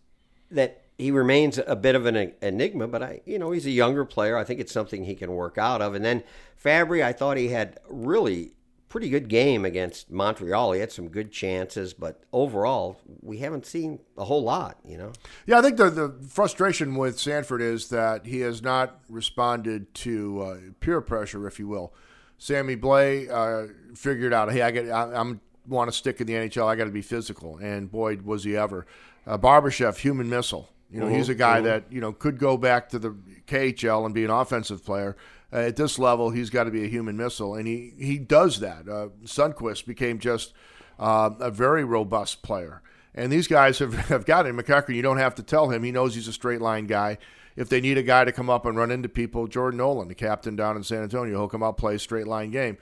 that 0.50 0.82
he 0.96 1.10
remains 1.10 1.60
a 1.64 1.76
bit 1.76 1.94
of 1.94 2.06
an 2.06 2.32
enigma, 2.40 2.88
but 2.88 3.02
I, 3.02 3.20
you 3.26 3.38
know, 3.38 3.50
he's 3.50 3.66
a 3.66 3.70
younger 3.70 4.06
player. 4.06 4.38
I 4.38 4.44
think 4.44 4.60
it's 4.60 4.72
something 4.72 5.04
he 5.04 5.14
can 5.14 5.32
work 5.32 5.58
out 5.58 5.82
of. 5.82 5.94
And 5.94 6.04
then 6.04 6.24
Fabbri, 6.62 7.04
I 7.04 7.12
thought 7.12 7.36
he 7.36 7.48
had 7.48 7.78
really 7.88 8.52
pretty 8.88 9.10
good 9.10 9.28
game 9.28 9.64
against 9.64 10.10
Montreal. 10.10 10.72
He 10.72 10.80
had 10.80 10.92
some 10.92 11.08
good 11.08 11.30
chances, 11.30 11.92
but 11.92 12.22
overall, 12.32 13.00
we 13.20 13.38
haven't 13.38 13.66
seen 13.66 14.00
a 14.16 14.24
whole 14.24 14.42
lot, 14.42 14.78
you 14.84 14.96
know? 14.96 15.12
Yeah, 15.46 15.58
I 15.58 15.62
think 15.62 15.76
the, 15.76 15.90
the 15.90 16.14
frustration 16.28 16.94
with 16.94 17.18
Sanford 17.18 17.60
is 17.60 17.88
that 17.90 18.26
he 18.26 18.40
has 18.40 18.62
not 18.62 19.00
responded 19.08 19.92
to 19.94 20.42
uh, 20.42 20.56
peer 20.80 21.00
pressure, 21.00 21.46
if 21.46 21.58
you 21.58 21.68
will. 21.68 21.92
Sammy 22.38 22.76
Blais 22.76 23.30
uh, 23.30 23.72
figured 23.94 24.32
out, 24.32 24.50
hey, 24.52 24.62
I 24.62 24.70
get, 24.70 24.90
I, 24.90 25.20
am 25.20 25.40
want 25.66 25.90
to 25.90 25.96
stick 25.96 26.20
in 26.20 26.26
the 26.26 26.32
NHL. 26.34 26.66
I 26.66 26.76
got 26.76 26.84
to 26.84 26.90
be 26.90 27.02
physical, 27.02 27.58
and 27.58 27.90
boy, 27.90 28.18
was 28.24 28.44
he 28.44 28.56
ever. 28.56 28.86
Uh, 29.26 29.36
Barbashev, 29.36 29.98
human 29.98 30.28
missile. 30.28 30.70
You 30.90 31.00
know, 31.00 31.06
mm-hmm. 31.06 31.16
he's 31.16 31.28
a 31.28 31.34
guy 31.34 31.56
mm-hmm. 31.56 31.66
that 31.66 31.84
you 31.90 32.00
know 32.00 32.12
could 32.12 32.38
go 32.38 32.56
back 32.56 32.88
to 32.90 32.98
the 32.98 33.14
KHL 33.46 34.06
and 34.06 34.14
be 34.14 34.24
an 34.24 34.30
offensive 34.30 34.84
player 34.84 35.16
uh, 35.52 35.56
at 35.56 35.76
this 35.76 35.98
level, 35.98 36.30
he's 36.30 36.50
got 36.50 36.64
to 36.64 36.70
be 36.70 36.84
a 36.84 36.88
human 36.88 37.16
missile, 37.16 37.54
and 37.54 37.66
he 37.66 37.94
he 37.98 38.18
does 38.18 38.60
that. 38.60 38.88
Uh, 38.88 39.08
Sundqvist 39.24 39.86
became 39.86 40.18
just 40.18 40.52
uh, 40.98 41.30
a 41.40 41.50
very 41.50 41.84
robust 41.84 42.42
player, 42.42 42.82
and 43.14 43.32
these 43.32 43.48
guys 43.48 43.78
have 43.78 43.94
have 44.08 44.26
got 44.26 44.46
him. 44.46 44.58
MacEachern, 44.58 44.94
you 44.94 45.02
don't 45.02 45.18
have 45.18 45.34
to 45.36 45.42
tell 45.42 45.70
him; 45.70 45.82
he 45.82 45.92
knows 45.92 46.14
he's 46.14 46.28
a 46.28 46.32
straight 46.32 46.60
line 46.60 46.86
guy. 46.86 47.18
If 47.56 47.68
they 47.68 47.80
need 47.80 47.98
a 47.98 48.04
guy 48.04 48.24
to 48.24 48.30
come 48.30 48.48
up 48.48 48.66
and 48.66 48.76
run 48.76 48.92
into 48.92 49.08
people, 49.08 49.48
Jordan 49.48 49.78
Nolan, 49.78 50.06
the 50.06 50.14
captain 50.14 50.54
down 50.54 50.76
in 50.76 50.84
San 50.84 51.02
Antonio, 51.02 51.36
he'll 51.36 51.48
come 51.48 51.62
out 51.62 51.76
play 51.76 51.96
a 51.96 51.98
straight 51.98 52.28
line 52.28 52.50
game. 52.50 52.78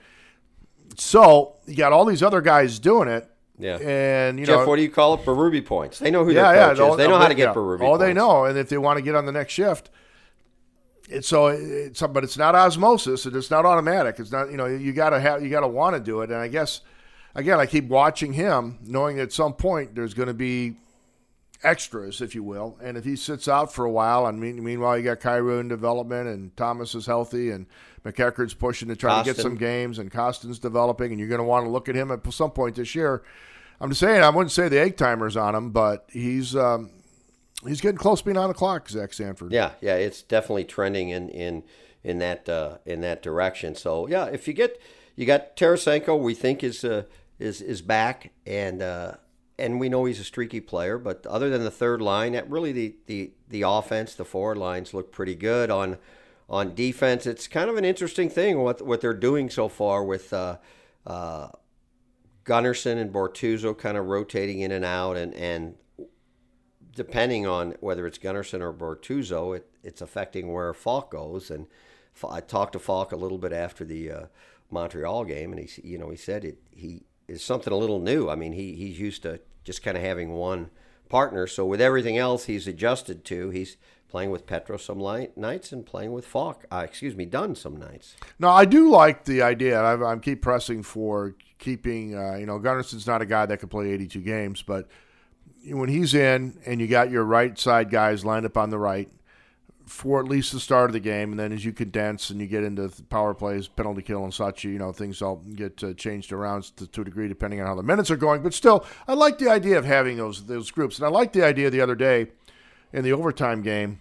So 0.97 1.55
you 1.65 1.75
got 1.75 1.93
all 1.93 2.05
these 2.05 2.21
other 2.21 2.41
guys 2.41 2.77
doing 2.77 3.07
it. 3.07 3.27
Yeah. 3.57 3.77
And 3.77 4.39
you 4.39 4.45
Jeff, 4.45 4.59
know, 4.59 4.67
what 4.67 4.75
do 4.75 4.83
you 4.83 4.89
call 4.91 5.15
it? 5.15 5.25
Berube 5.25 5.65
points. 5.65 5.97
They 5.97 6.11
know 6.11 6.23
who 6.23 6.31
yeah, 6.31 6.53
their 6.53 6.67
coach 6.67 6.77
yeah, 6.77 6.91
is. 6.91 6.97
They 6.97 7.07
know 7.07 7.17
how 7.17 7.27
to 7.27 7.33
get 7.33 7.49
yeah, 7.49 7.53
Berube. 7.53 7.81
All 7.81 7.97
points. 7.97 8.01
they 8.01 8.13
know, 8.13 8.45
and 8.45 8.57
if 8.57 8.69
they 8.69 8.77
want 8.77 8.97
to 8.97 9.01
get 9.01 9.15
on 9.15 9.25
the 9.25 9.31
next 9.31 9.53
shift, 9.53 9.89
it's 11.07 11.27
so 11.27 11.47
it's 11.47 12.01
but 12.01 12.23
it's 12.23 12.37
not 12.37 12.55
osmosis. 12.55 13.25
It's 13.25 13.51
not 13.51 13.65
automatic. 13.65 14.19
It's 14.19 14.31
not 14.31 14.51
you 14.51 14.57
know 14.57 14.65
you 14.65 14.93
got 14.93 15.11
to 15.11 15.19
have 15.19 15.43
you 15.43 15.49
got 15.49 15.61
to 15.61 15.67
want 15.67 15.95
to 15.95 15.99
do 15.99 16.21
it. 16.21 16.29
And 16.29 16.39
I 16.39 16.47
guess 16.47 16.81
again 17.35 17.59
I 17.59 17.65
keep 17.65 17.87
watching 17.87 18.33
him, 18.33 18.79
knowing 18.83 19.19
at 19.19 19.31
some 19.31 19.53
point 19.53 19.95
there's 19.95 20.13
going 20.13 20.27
to 20.27 20.33
be 20.33 20.77
extras, 21.63 22.21
if 22.21 22.35
you 22.35 22.43
will. 22.43 22.77
And 22.81 22.97
if 22.97 23.05
he 23.05 23.15
sits 23.15 23.47
out 23.47 23.73
for 23.73 23.85
a 23.85 23.91
while, 23.91 24.27
and 24.27 24.39
mean, 24.39 24.63
meanwhile 24.63 24.97
you 24.97 25.03
got 25.03 25.19
Kyrou 25.19 25.59
in 25.59 25.67
development, 25.67 26.27
and 26.27 26.55
Thomas 26.55 26.95
is 26.95 27.05
healthy, 27.05 27.51
and 27.51 27.65
MacEachern's 28.05 28.53
pushing 28.53 28.87
to 28.89 28.95
try 28.95 29.19
to 29.19 29.25
get 29.25 29.37
some 29.37 29.55
games, 29.55 29.99
and 29.99 30.11
Kostin's 30.11 30.59
developing, 30.59 31.11
and 31.11 31.19
you're 31.19 31.29
going 31.29 31.39
to 31.39 31.45
want 31.45 31.65
to 31.65 31.69
look 31.69 31.89
at 31.89 31.95
him 31.95 32.11
at 32.11 32.31
some 32.33 32.51
point 32.51 32.75
this 32.75 32.95
year. 32.95 33.23
I'm 33.79 33.89
just 33.89 33.99
saying 33.99 34.23
I 34.23 34.29
wouldn't 34.29 34.51
say 34.51 34.69
the 34.69 34.79
egg 34.79 34.97
timer's 34.97 35.37
on 35.37 35.53
him, 35.53 35.71
but 35.71 36.09
he's 36.11 36.55
um, 36.55 36.89
he's 37.65 37.81
getting 37.81 37.97
close 37.97 38.19
to 38.19 38.25
being 38.25 38.37
on 38.37 38.49
the 38.49 38.53
clock, 38.53 38.89
Zach 38.89 39.13
Sanford. 39.13 39.51
Yeah, 39.51 39.71
yeah, 39.81 39.95
it's 39.95 40.21
definitely 40.21 40.65
trending 40.65 41.09
in 41.09 41.29
in 41.29 41.63
in 42.03 42.19
that 42.19 42.47
uh, 42.47 42.77
in 42.85 43.01
that 43.01 43.21
direction. 43.21 43.75
So 43.75 44.07
yeah, 44.07 44.25
if 44.25 44.47
you 44.47 44.53
get 44.53 44.81
you 45.15 45.25
got 45.25 45.55
Tarasenko, 45.55 46.19
we 46.19 46.33
think 46.33 46.63
is 46.63 46.83
uh, 46.83 47.03
is 47.39 47.61
is 47.61 47.81
back, 47.81 48.31
and 48.45 48.81
uh, 48.81 49.13
and 49.57 49.79
we 49.79 49.89
know 49.89 50.05
he's 50.05 50.19
a 50.19 50.23
streaky 50.23 50.61
player. 50.61 50.97
But 50.97 51.25
other 51.25 51.49
than 51.49 51.63
the 51.63 51.71
third 51.71 52.01
line, 52.01 52.33
that 52.33 52.49
really 52.49 52.71
the 52.71 52.95
the 53.07 53.31
the 53.49 53.63
offense, 53.63 54.13
the 54.13 54.25
forward 54.25 54.57
lines 54.57 54.93
look 54.93 55.11
pretty 55.11 55.35
good 55.35 55.71
on 55.71 55.97
on 56.49 56.75
defense. 56.75 57.25
It's 57.25 57.47
kind 57.47 57.69
of 57.69 57.77
an 57.77 57.85
interesting 57.85 58.29
thing 58.29 58.59
what 58.59 58.81
what 58.85 59.01
they're 59.01 59.13
doing 59.13 59.49
so 59.49 59.67
far 59.67 60.03
with. 60.03 60.33
Uh, 60.33 60.57
uh, 61.05 61.49
Gunnarsson 62.43 62.97
and 62.97 63.11
Bortuzzo 63.11 63.77
kind 63.77 63.97
of 63.97 64.05
rotating 64.05 64.61
in 64.61 64.71
and 64.71 64.85
out, 64.85 65.17
and, 65.17 65.33
and 65.33 65.75
depending 66.97 67.45
on 67.45 67.75
whether 67.79 68.07
it's 68.07 68.17
Gunnarsson 68.17 68.59
or 68.59 68.73
Bortuzzo, 68.73 69.55
it, 69.55 69.69
it's 69.83 70.01
affecting 70.01 70.51
where 70.51 70.73
Faulk 70.73 71.11
goes. 71.11 71.51
And 71.51 71.67
I 72.27 72.41
talked 72.41 72.73
to 72.73 72.79
Faulk 72.79 73.11
a 73.11 73.15
little 73.15 73.37
bit 73.37 73.53
after 73.53 73.85
the 73.85 74.11
uh, 74.11 74.25
Montreal 74.71 75.23
game, 75.23 75.53
and 75.53 75.61
he, 75.69 75.87
you 75.87 75.97
know, 75.99 76.09
he 76.09 76.17
said 76.17 76.43
it. 76.43 76.57
He 76.71 77.03
is 77.27 77.43
something 77.43 77.71
a 77.71 77.77
little 77.77 77.99
new. 77.99 78.29
I 78.29 78.35
mean, 78.35 78.53
he 78.53 78.73
he's 78.73 78.99
used 78.99 79.21
to 79.21 79.39
just 79.63 79.83
kind 79.83 79.95
of 79.95 80.03
having 80.03 80.31
one 80.31 80.71
partner. 81.07 81.45
So 81.45 81.65
with 81.65 81.79
everything 81.79 82.17
else 82.17 82.45
he's 82.45 82.67
adjusted 82.67 83.23
to, 83.25 83.51
he's 83.51 83.77
playing 84.09 84.31
with 84.31 84.47
Petro 84.47 84.77
some 84.77 84.99
light 84.99 85.37
nights 85.37 85.71
and 85.71 85.85
playing 85.85 86.13
with 86.13 86.25
Faulk. 86.25 86.65
Uh, 86.71 86.81
excuse 86.83 87.15
me, 87.15 87.25
Dunn 87.25 87.53
some 87.53 87.77
nights. 87.77 88.15
No, 88.39 88.49
I 88.49 88.65
do 88.65 88.89
like 88.89 89.25
the 89.25 89.43
idea. 89.43 89.79
I, 89.79 90.13
I 90.13 90.17
keep 90.17 90.41
pressing 90.41 90.81
for 90.81 91.35
keeping. 91.59 92.17
Uh, 92.17 92.37
you 92.37 92.47
know, 92.47 92.57
Gunnarsson's 92.59 93.05
not 93.05 93.21
a 93.21 93.25
guy 93.25 93.45
that 93.45 93.59
can 93.59 93.69
play 93.69 93.91
82 93.91 94.19
games, 94.21 94.63
but 94.63 94.87
when 95.71 95.89
he's 95.89 96.13
in 96.13 96.59
and 96.65 96.79
you 96.79 96.87
got 96.87 97.11
your 97.11 97.23
right 97.23 97.57
side 97.57 97.89
guys 97.89 98.23
lined 98.25 98.45
up 98.45 98.57
on 98.57 98.69
the 98.69 98.79
right 98.79 99.09
for 99.87 100.19
at 100.19 100.27
least 100.27 100.51
the 100.51 100.59
start 100.59 100.89
of 100.89 100.93
the 100.93 100.99
game, 100.99 101.31
and 101.31 101.39
then 101.39 101.53
as 101.53 101.63
you 101.63 101.71
condense 101.71 102.29
and 102.29 102.41
you 102.41 102.47
get 102.47 102.63
into 102.63 102.91
power 103.09 103.33
plays, 103.33 103.67
penalty 103.67 104.01
kill, 104.01 104.23
and 104.23 104.33
such, 104.33 104.63
you 104.63 104.77
know 104.77 104.91
things 104.91 105.21
all 105.21 105.37
get 105.55 105.81
uh, 105.83 105.93
changed 105.93 106.33
around 106.33 106.63
to, 106.75 106.85
to, 106.87 107.01
a 107.01 107.05
degree 107.05 107.27
depending 107.27 107.61
on 107.61 107.67
how 107.67 107.75
the 107.75 107.83
minutes 107.83 108.11
are 108.11 108.17
going. 108.17 108.43
But 108.43 108.53
still, 108.53 108.85
I 109.07 109.13
like 109.13 109.37
the 109.37 109.49
idea 109.49 109.77
of 109.77 109.85
having 109.85 110.17
those 110.17 110.45
those 110.45 110.71
groups, 110.71 110.97
and 110.97 111.05
I 111.05 111.09
like 111.09 111.33
the 111.33 111.43
idea 111.43 111.69
the 111.69 111.81
other 111.81 111.95
day 111.95 112.27
in 112.91 113.03
the 113.03 113.13
overtime 113.13 113.61
game. 113.61 113.99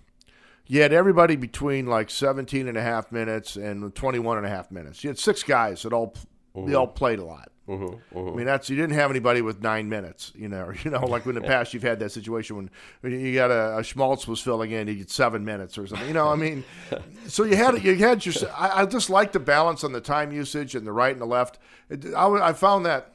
You 0.66 0.82
had 0.82 0.92
everybody 0.92 1.36
between 1.36 1.86
like 1.86 2.10
17 2.10 2.66
and 2.66 2.76
a 2.76 2.82
half 2.82 3.12
minutes 3.12 3.54
and 3.54 3.94
21 3.94 4.38
and 4.38 4.46
a 4.46 4.50
half 4.50 4.72
minutes. 4.72 5.04
You 5.04 5.10
had 5.10 5.18
six 5.18 5.44
guys 5.44 5.82
that 5.82 5.92
all 5.92 6.14
they 6.56 6.74
all 6.74 6.88
played 6.88 7.20
a 7.20 7.24
lot. 7.24 7.50
Mm-hmm, 7.68 8.16
mm-hmm. 8.16 8.28
I 8.28 8.32
mean, 8.32 8.46
that's 8.46 8.70
you 8.70 8.76
didn't 8.76 8.94
have 8.94 9.10
anybody 9.10 9.42
with 9.42 9.60
nine 9.60 9.88
minutes, 9.88 10.32
you 10.36 10.48
know. 10.48 10.72
You 10.84 10.92
know, 10.92 11.04
like 11.04 11.26
in 11.26 11.34
the 11.34 11.40
past, 11.40 11.74
you've 11.74 11.82
had 11.82 11.98
that 11.98 12.12
situation 12.12 12.54
when, 12.54 12.70
when 13.00 13.18
you 13.18 13.34
got 13.34 13.50
a, 13.50 13.78
a 13.78 13.82
Schmaltz 13.82 14.28
was 14.28 14.40
filling 14.40 14.70
in, 14.70 14.86
you 14.86 14.94
get 14.94 15.10
seven 15.10 15.44
minutes 15.44 15.76
or 15.76 15.86
something. 15.86 16.06
You 16.06 16.14
know, 16.14 16.28
I 16.28 16.36
mean, 16.36 16.62
so 17.26 17.42
you 17.42 17.56
had 17.56 17.74
it 17.74 17.82
you 17.82 17.96
had 17.96 18.24
your. 18.24 18.34
I, 18.56 18.82
I, 18.82 18.86
just 18.86 19.10
like 19.10 19.32
the 19.32 19.40
balance 19.40 19.82
on 19.82 19.92
the 19.92 20.00
time 20.00 20.30
usage 20.30 20.76
and 20.76 20.86
the 20.86 20.92
right 20.92 21.10
and 21.10 21.20
the 21.20 21.26
left. 21.26 21.58
It, 21.90 22.14
I, 22.14 22.28
I 22.50 22.52
found 22.52 22.86
that 22.86 23.14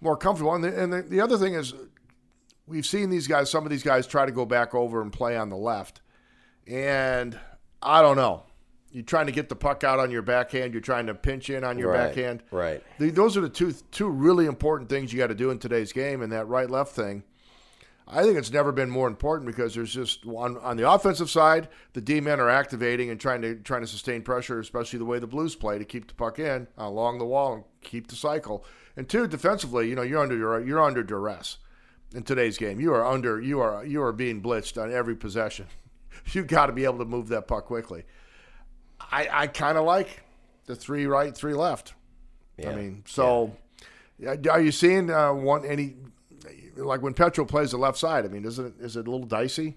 more 0.00 0.16
comfortable. 0.16 0.54
And, 0.56 0.64
the, 0.64 0.82
and 0.82 0.92
the, 0.92 1.02
the 1.02 1.20
other 1.20 1.38
thing 1.38 1.54
is, 1.54 1.72
we've 2.66 2.86
seen 2.86 3.10
these 3.10 3.28
guys. 3.28 3.48
Some 3.48 3.64
of 3.64 3.70
these 3.70 3.84
guys 3.84 4.08
try 4.08 4.26
to 4.26 4.32
go 4.32 4.44
back 4.44 4.74
over 4.74 5.00
and 5.00 5.12
play 5.12 5.36
on 5.36 5.50
the 5.50 5.56
left, 5.56 6.00
and 6.66 7.38
I 7.80 8.02
don't 8.02 8.16
know 8.16 8.42
you're 8.92 9.04
trying 9.04 9.26
to 9.26 9.32
get 9.32 9.48
the 9.48 9.56
puck 9.56 9.84
out 9.84 9.98
on 9.98 10.10
your 10.10 10.22
backhand. 10.22 10.72
You're 10.72 10.80
trying 10.80 11.06
to 11.06 11.14
pinch 11.14 11.50
in 11.50 11.64
on 11.64 11.78
your 11.78 11.92
right, 11.92 12.08
backhand. 12.08 12.42
Right. 12.50 12.82
The, 12.98 13.10
those 13.10 13.36
are 13.36 13.40
the 13.40 13.48
two 13.48 13.72
two 13.90 14.08
really 14.08 14.46
important 14.46 14.88
things 14.88 15.12
you 15.12 15.18
got 15.18 15.28
to 15.28 15.34
do 15.34 15.50
in 15.50 15.58
today's 15.58 15.92
game. 15.92 16.22
And 16.22 16.32
that 16.32 16.48
right 16.48 16.70
left 16.70 16.94
thing, 16.94 17.22
I 18.06 18.22
think 18.22 18.38
it's 18.38 18.50
never 18.50 18.72
been 18.72 18.88
more 18.88 19.06
important 19.06 19.46
because 19.46 19.74
there's 19.74 19.92
just 19.92 20.24
on 20.26 20.56
on 20.58 20.76
the 20.76 20.90
offensive 20.90 21.28
side, 21.28 21.68
the 21.92 22.00
D 22.00 22.20
men 22.20 22.40
are 22.40 22.48
activating 22.48 23.10
and 23.10 23.20
trying 23.20 23.42
to 23.42 23.56
trying 23.56 23.82
to 23.82 23.86
sustain 23.86 24.22
pressure, 24.22 24.58
especially 24.58 24.98
the 24.98 25.04
way 25.04 25.18
the 25.18 25.26
Blues 25.26 25.54
play 25.54 25.78
to 25.78 25.84
keep 25.84 26.08
the 26.08 26.14
puck 26.14 26.38
in 26.38 26.66
along 26.78 27.18
the 27.18 27.26
wall 27.26 27.54
and 27.54 27.64
keep 27.82 28.08
the 28.08 28.16
cycle. 28.16 28.64
And 28.96 29.08
two, 29.08 29.26
defensively, 29.26 29.88
you 29.88 29.94
know, 29.94 30.02
you're 30.02 30.22
under 30.22 30.60
you're 30.64 30.82
under 30.82 31.02
duress 31.02 31.58
in 32.14 32.22
today's 32.22 32.56
game. 32.56 32.80
You 32.80 32.94
are 32.94 33.06
under. 33.06 33.40
You 33.40 33.60
are 33.60 33.84
you 33.84 34.02
are 34.02 34.12
being 34.12 34.42
blitzed 34.42 34.82
on 34.82 34.92
every 34.92 35.14
possession. 35.14 35.66
You 36.32 36.42
got 36.42 36.66
to 36.66 36.72
be 36.72 36.84
able 36.84 36.98
to 36.98 37.04
move 37.04 37.28
that 37.28 37.46
puck 37.46 37.66
quickly. 37.66 38.04
I 39.00 39.28
I 39.30 39.46
kind 39.46 39.78
of 39.78 39.84
like 39.84 40.22
the 40.66 40.76
three 40.76 41.06
right, 41.06 41.36
three 41.36 41.54
left. 41.54 41.94
Yeah. 42.56 42.70
I 42.70 42.74
mean, 42.74 43.04
so 43.06 43.56
yeah. 44.18 44.36
are 44.50 44.60
you 44.60 44.72
seeing 44.72 45.10
uh, 45.10 45.32
one 45.32 45.64
any 45.64 45.96
like 46.76 47.02
when 47.02 47.14
Petro 47.14 47.44
plays 47.44 47.70
the 47.70 47.78
left 47.78 47.98
side? 47.98 48.24
I 48.24 48.28
mean, 48.28 48.44
is 48.44 48.58
it 48.58 48.74
is 48.80 48.96
it 48.96 49.06
a 49.06 49.10
little 49.10 49.26
dicey? 49.26 49.76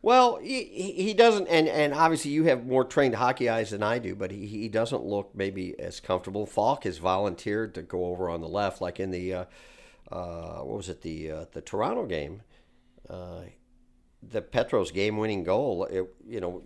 Well, 0.00 0.36
he, 0.36 0.62
he 0.62 1.12
doesn't, 1.12 1.48
and, 1.48 1.66
and 1.66 1.92
obviously 1.92 2.30
you 2.30 2.44
have 2.44 2.64
more 2.64 2.84
trained 2.84 3.16
hockey 3.16 3.48
eyes 3.48 3.70
than 3.70 3.82
I 3.82 3.98
do, 3.98 4.14
but 4.14 4.30
he, 4.30 4.46
he 4.46 4.68
doesn't 4.68 5.02
look 5.02 5.32
maybe 5.34 5.78
as 5.80 5.98
comfortable. 5.98 6.46
Faulk 6.46 6.84
has 6.84 6.98
volunteered 6.98 7.74
to 7.74 7.82
go 7.82 8.04
over 8.04 8.30
on 8.30 8.40
the 8.40 8.48
left, 8.48 8.80
like 8.80 9.00
in 9.00 9.10
the 9.10 9.34
uh, 9.34 9.44
uh, 10.12 10.60
what 10.60 10.76
was 10.76 10.88
it 10.88 11.02
the 11.02 11.30
uh, 11.30 11.44
the 11.52 11.60
Toronto 11.60 12.06
game, 12.06 12.42
uh, 13.10 13.40
the 14.22 14.40
Petros 14.40 14.92
game 14.92 15.16
winning 15.16 15.42
goal. 15.42 15.84
It, 15.86 16.06
you 16.24 16.40
know, 16.40 16.62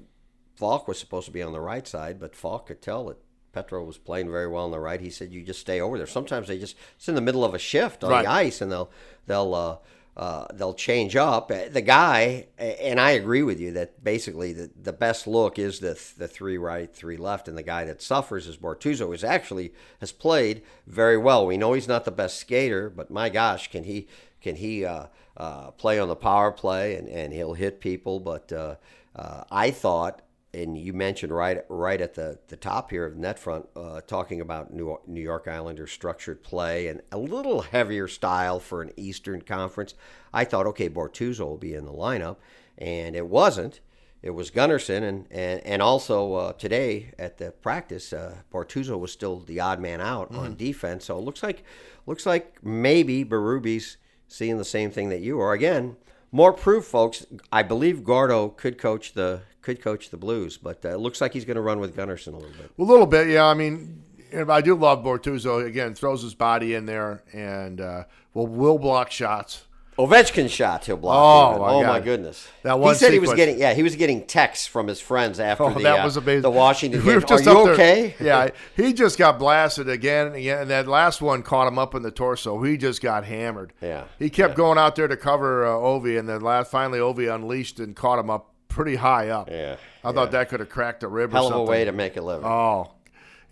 Faulk 0.55 0.87
was 0.89 0.99
supposed 0.99 1.27
to 1.27 1.33
be 1.33 1.43
on 1.43 1.53
the 1.53 1.61
right 1.61 1.87
side, 1.87 2.21
but 2.21 2.37
Faulk 2.37 2.67
could 2.67 2.83
tell 2.83 3.07
that 3.07 3.19
Petro 3.53 3.85
was 3.85 3.99
playing 3.99 4.31
very 4.31 4.49
well 4.49 4.65
on 4.65 4.71
the 4.71 4.81
right. 4.81 5.01
He 5.01 5.11
said, 5.11 5.33
"You 5.33 5.43
just 5.43 5.61
stay 5.61 5.81
over 5.81 5.99
there." 5.99 6.07
Sometimes 6.07 6.49
they 6.49 6.59
just 6.59 6.77
it's 6.97 7.09
in 7.09 7.15
the 7.15 7.21
middle 7.21 7.45
of 7.45 7.55
a 7.55 7.59
shift 7.59 8.03
on 8.05 8.11
Right. 8.11 8.25
the 8.25 8.31
ice, 8.31 8.61
and 8.61 8.71
they'll 8.73 8.91
they'll 9.27 9.55
uh, 9.55 9.77
uh, 10.17 10.47
they'll 10.55 10.75
change 10.75 11.17
up. 11.17 11.51
Uh, 11.51 11.69
The 11.71 11.81
guy, 11.81 12.47
and 12.59 13.01
I 13.01 13.11
agree 13.13 13.43
with 13.43 13.59
you 13.61 13.73
that 13.73 14.03
basically 14.05 14.53
the, 14.53 14.71
the 14.81 14.93
best 14.93 15.27
look 15.27 15.59
is 15.59 15.81
the 15.81 15.99
the 16.19 16.29
three 16.29 16.57
right, 16.59 16.95
three 16.95 17.17
left, 17.17 17.49
and 17.49 17.57
the 17.59 17.63
guy 17.63 17.85
that 17.85 18.01
suffers 18.03 18.47
is 18.47 18.57
Bortuzzo, 18.57 19.07
who's 19.07 19.25
actually 19.25 19.73
has 20.01 20.13
played 20.13 20.63
very 20.87 21.17
well. 21.19 21.47
We 21.47 21.57
know 21.57 21.73
he's 21.73 21.89
not 21.89 22.05
the 22.05 22.11
best 22.11 22.39
skater, 22.39 22.89
but 22.91 23.11
my 23.11 23.29
gosh, 23.29 23.71
can 23.71 23.85
he 23.85 24.07
can 24.41 24.57
he 24.57 24.85
uh, 24.85 25.07
uh, 25.37 25.71
play 25.73 25.99
on 25.99 26.09
the 26.09 26.17
power 26.17 26.53
play 26.53 26.97
and, 26.97 27.09
and 27.09 27.33
he'll 27.33 27.55
hit 27.55 27.81
people? 27.81 28.19
But 28.21 28.53
uh, 28.53 28.77
uh, 29.17 29.45
I 29.51 29.71
thought 29.71 30.21
and 30.55 30.77
you 30.77 30.93
mentioned 30.93 31.33
right 31.33 31.65
right 31.69 32.01
at 32.01 32.15
the, 32.15 32.39
the 32.49 32.57
top 32.57 32.91
here 32.91 33.07
of 33.07 33.17
net 33.17 33.39
front, 33.39 33.67
uh, 33.75 34.01
talking 34.03 34.41
about 34.41 34.73
New, 34.73 34.99
New 35.07 35.21
York 35.21 35.49
Islanders 35.49 35.93
structured 35.93 36.43
play 36.43 36.89
and 36.89 37.01
a 37.11 37.19
little 37.19 37.63
heavier 37.63 38.07
style 38.07 38.61
for 38.61 38.83
an 38.83 38.93
Eastern 38.97 39.43
Conference. 39.43 39.95
I 40.33 40.45
thought, 40.45 40.67
okay, 40.67 40.91
Bortuzzo 40.91 41.41
will 41.41 41.57
be 41.57 41.75
in 41.75 41.87
the 41.87 41.93
lineup, 41.93 42.37
and 42.77 43.17
it 43.17 43.27
wasn't. 43.29 43.81
It 44.21 44.31
was 44.31 44.51
Gunnarsson, 44.51 45.03
and 45.03 45.27
and, 45.31 45.61
and 45.67 45.83
also 45.83 46.35
uh, 46.35 46.53
today 46.53 47.13
at 47.19 47.39
the 47.39 47.51
practice, 47.51 48.13
uh, 48.13 48.37
Bortuzzo 48.53 48.99
was 48.99 49.11
still 49.11 49.41
the 49.41 49.59
odd 49.59 49.81
man 49.81 50.01
out 50.01 50.33
on 50.35 50.55
defense. 50.57 51.07
So 51.07 51.19
it 51.19 51.23
looks 51.25 51.43
like 51.43 51.65
looks 52.07 52.27
like 52.27 52.63
maybe 52.63 53.25
Berube's 53.25 53.97
seeing 54.29 54.59
the 54.59 54.65
same 54.65 54.91
thing 54.91 55.09
that 55.09 55.21
you 55.21 55.41
are. 55.41 55.53
Again, 55.53 55.97
more 56.31 56.53
proof, 56.53 56.85
folks. 56.85 57.27
I 57.51 57.63
believe 57.63 58.05
Gordo 58.05 58.49
could 58.49 58.79
coach 58.79 59.15
the 59.15 59.43
could 59.63 59.81
coach 59.81 60.11
the 60.11 60.17
Blues, 60.17 60.57
but 60.59 60.85
uh, 60.85 60.91
it 60.91 60.99
looks 60.99 61.21
like 61.21 61.33
he's 61.33 61.45
going 61.45 61.55
to 61.57 61.61
run 61.63 61.79
with 61.81 61.97
Gunnarsson 61.97 62.29
a 62.35 62.37
little 62.37 62.51
bit. 62.51 62.71
A 62.79 62.83
little 62.83 63.07
bit, 63.07 63.29
yeah. 63.29 63.45
I 63.47 63.55
mean, 63.55 64.03
I 64.49 64.61
do 64.61 64.75
love 64.75 65.05
Bortuzzo. 65.05 65.65
Again, 65.65 65.95
throws 65.95 66.23
his 66.23 66.35
body 66.35 66.75
in 66.75 66.87
there 66.87 67.23
and 67.33 67.81
uh, 67.81 68.05
will 68.35 68.47
will 68.47 68.79
block 68.79 69.11
shots. 69.11 69.63
Ovechkin 69.99 70.49
shots 70.49 70.87
he'll 70.87 70.97
block. 70.97 71.15
Oh, 71.15 71.59
my 71.61 71.69
oh 71.71 71.83
my 71.85 72.01
goodness! 72.01 72.49
That 72.63 72.79
one 72.79 72.95
he 72.95 72.99
said 72.99 73.13
he 73.13 73.19
was 73.19 73.35
getting 73.35 73.59
yeah 73.59 73.75
he 73.75 73.83
was 73.83 73.95
getting 73.95 74.27
texts 74.27 74.67
from 74.67 74.87
his 74.89 75.01
friends 75.01 75.39
after 75.39 75.65
Oh, 75.65 75.75
the 75.75 75.81
that 75.81 76.01
uh, 76.01 76.05
was 76.05 76.17
amazing. 76.17 76.41
the 76.41 76.51
Washington 76.51 77.05
We 77.05 77.13
game. 77.13 77.21
just 77.21 77.47
Are 77.47 77.53
you 77.53 77.69
okay? 77.73 78.15
Yeah, 78.21 78.49
he 78.75 78.95
just 78.95 79.19
got 79.19 79.39
blasted 79.39 79.91
again 79.91 80.29
and 80.29 80.37
again, 80.37 80.63
and 80.63 80.71
that 80.71 80.89
last 80.89 81.21
one 81.21 81.43
caught 81.43 81.69
him 81.69 81.79
up 81.79 81.95
in 81.95 82.01
the 82.01 82.11
torso. 82.11 82.63
He 82.63 82.79
just 82.79 83.03
got 83.03 83.27
hammered. 83.27 83.75
Yeah, 83.83 84.05
he 84.19 84.31
kept 84.31 84.57
going 84.57 84.79
out 84.79 84.97
there 84.97 85.09
to 85.09 85.17
cover 85.17 85.67
uh, 85.67 85.73
Ovi, 85.73 86.19
and 86.19 86.27
then 86.27 86.41
last 86.41 86.71
finally 86.71 86.99
Ovi 86.99 87.33
unleashed 87.33 87.79
and 87.79 87.95
caught 87.95 88.19
him 88.19 88.31
up 88.31 88.52
pretty 88.73 88.97
high 88.97 89.29
up. 89.29 89.51
Yeah, 89.51 89.77
I 90.05 90.13
thought 90.13 90.33
that 90.33 90.49
could 90.49 90.61
have 90.61 90.69
cracked 90.69 91.03
a 91.03 91.09
rib. 91.09 91.33
hell 91.33 91.47
or 91.47 91.55
of 91.55 91.61
a 91.61 91.65
way 91.65 91.85
to 91.85 91.93
make 91.93 92.17
a 92.17 92.23
living. 92.23 92.47
Oh, 92.47 92.91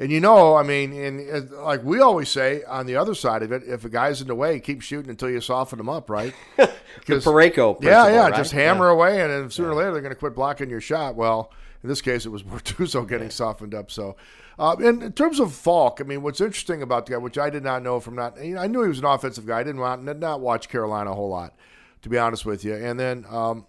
and 0.00 0.11
you 0.11 0.18
know, 0.18 0.56
I 0.56 0.62
mean, 0.62 0.94
and 0.94 1.50
like 1.50 1.85
we 1.85 2.00
always 2.00 2.30
say 2.30 2.62
on 2.64 2.87
the 2.87 2.96
other 2.96 3.14
side 3.14 3.42
of 3.42 3.52
it, 3.52 3.64
if 3.66 3.85
a 3.85 3.90
guy's 3.90 4.22
in 4.22 4.28
the 4.28 4.35
way, 4.35 4.59
keep 4.59 4.80
shooting 4.80 5.11
until 5.11 5.28
you 5.28 5.42
soften 5.42 5.78
him 5.78 5.90
up, 5.90 6.09
right? 6.09 6.35
the 6.56 6.70
Parayko, 7.06 7.83
yeah, 7.83 8.09
yeah, 8.09 8.22
right? 8.22 8.35
just 8.35 8.52
hammer 8.52 8.88
away, 8.88 9.20
and 9.20 9.30
then 9.30 9.50
sooner 9.50 9.70
or 9.70 9.74
later 9.74 9.92
they're 9.92 10.00
going 10.00 10.14
to 10.14 10.18
quit 10.18 10.35
blocking 10.35 10.70
your 10.70 10.80
shot. 10.80 11.16
Well, 11.16 11.52
in 11.83 11.90
this 11.90 12.00
case, 12.00 12.24
it 12.24 12.30
was 12.30 12.42
Bortuzzo 12.44 13.06
getting 13.06 13.28
softened 13.28 13.74
up. 13.74 13.90
So, 13.90 14.16
uh, 14.59 14.74
and 14.78 15.02
in 15.02 15.12
terms 15.12 15.38
of 15.38 15.52
Faulk, 15.52 16.00
I 16.00 16.04
mean, 16.04 16.22
what's 16.22 16.40
interesting 16.40 16.80
about 16.80 17.04
the 17.04 17.12
guy, 17.12 17.18
which 17.18 17.37
I 17.37 17.50
did 17.50 17.62
not 17.62 17.83
know 17.83 18.00
from 18.00 18.14
not, 18.14 18.42
you 18.42 18.54
know, 18.54 18.62
I 18.62 18.68
knew 18.68 18.83
he 18.83 18.88
was 18.88 19.00
an 19.00 19.04
offensive 19.04 19.46
guy. 19.46 19.61
I 19.61 19.64
didn't 19.64 19.83
want, 19.83 20.06
did 20.06 20.18
not 20.18 20.40
watch 20.40 20.70
Carolina 20.70 21.11
a 21.11 21.14
whole 21.14 21.28
lot, 21.28 21.54
to 22.00 22.09
be 22.09 22.16
honest 22.16 22.46
with 22.46 22.64
you. 22.64 22.74
And 22.74 22.98
then, 22.98 23.26
um, 23.28 23.66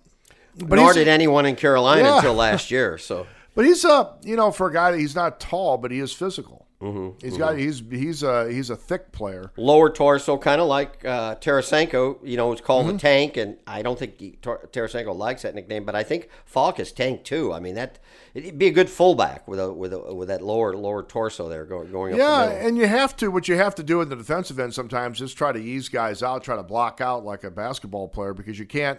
but 0.57 0.75
Nor 0.75 0.93
did 0.93 1.07
anyone 1.07 1.45
in 1.45 1.55
Carolina 1.55 2.01
Yeah. 2.03 2.15
until 2.17 2.33
last 2.33 2.71
year. 2.71 2.97
So 3.09 3.27
But 3.55 3.65
he's 3.65 3.83
a 3.85 4.15
you 4.23 4.35
know 4.35 4.51
for 4.51 4.67
a 4.69 4.73
guy 4.73 4.91
that 4.91 4.99
he's 4.99 5.15
not 5.15 5.39
tall, 5.39 5.77
but 5.77 5.91
he 5.91 5.99
is 5.99 6.13
physical. 6.13 6.67
Mm-hmm, 6.81 7.23
He's 7.23 7.37
got 7.37 7.57
he's 7.59 7.83
he's 7.91 8.23
a 8.23 8.51
he's 8.51 8.71
a 8.71 8.75
thick 8.75 9.11
player. 9.11 9.51
lower 9.55 9.87
torso, 9.91 10.35
kind 10.35 10.59
of 10.59 10.67
like 10.67 11.05
uh, 11.05 11.35
Tarasenko. 11.35 12.17
You 12.23 12.37
know, 12.37 12.51
it's 12.53 12.61
called 12.61 12.87
Mm-hmm. 12.87 12.93
the 12.95 12.99
tank, 13.01 13.37
and 13.37 13.57
I 13.67 13.83
don't 13.83 13.99
think 13.99 14.19
he, 14.19 14.31
Tar- 14.41 14.67
Tarasenko 14.73 15.15
likes 15.15 15.43
that 15.43 15.53
nickname, 15.53 15.85
but 15.85 15.93
I 15.93 16.01
think 16.01 16.27
Faulk 16.43 16.79
is 16.79 16.91
tank 16.91 17.23
too. 17.23 17.53
I 17.53 17.59
mean, 17.59 17.75
that 17.75 17.99
it'd 18.33 18.57
be 18.57 18.65
a 18.65 18.71
good 18.71 18.89
fullback 18.89 19.47
with 19.47 19.59
a 19.59 19.71
with 19.71 19.93
a, 19.93 20.11
with 20.11 20.29
that 20.29 20.41
lower 20.41 20.75
lower 20.75 21.03
torso 21.03 21.47
there 21.49 21.65
going 21.65 21.91
going 21.91 22.13
up 22.13 22.17
Yeah, 22.19 22.45
the 22.47 22.65
and 22.65 22.75
you 22.75 22.87
have 22.87 23.15
to 23.17 23.27
what 23.29 23.47
you 23.47 23.57
have 23.57 23.75
to 23.75 23.83
do 23.83 24.01
in 24.01 24.09
the 24.09 24.15
defensive 24.15 24.57
end 24.59 24.73
sometimes 24.73 25.21
is 25.21 25.35
try 25.35 25.51
to 25.51 25.59
ease 25.59 25.87
guys 25.87 26.23
out, 26.23 26.43
try 26.43 26.55
to 26.55 26.63
block 26.63 26.99
out 26.99 27.23
like 27.23 27.43
a 27.43 27.51
basketball 27.51 28.07
player 28.07 28.33
because 28.33 28.57
you 28.57 28.65
can't 28.65 28.97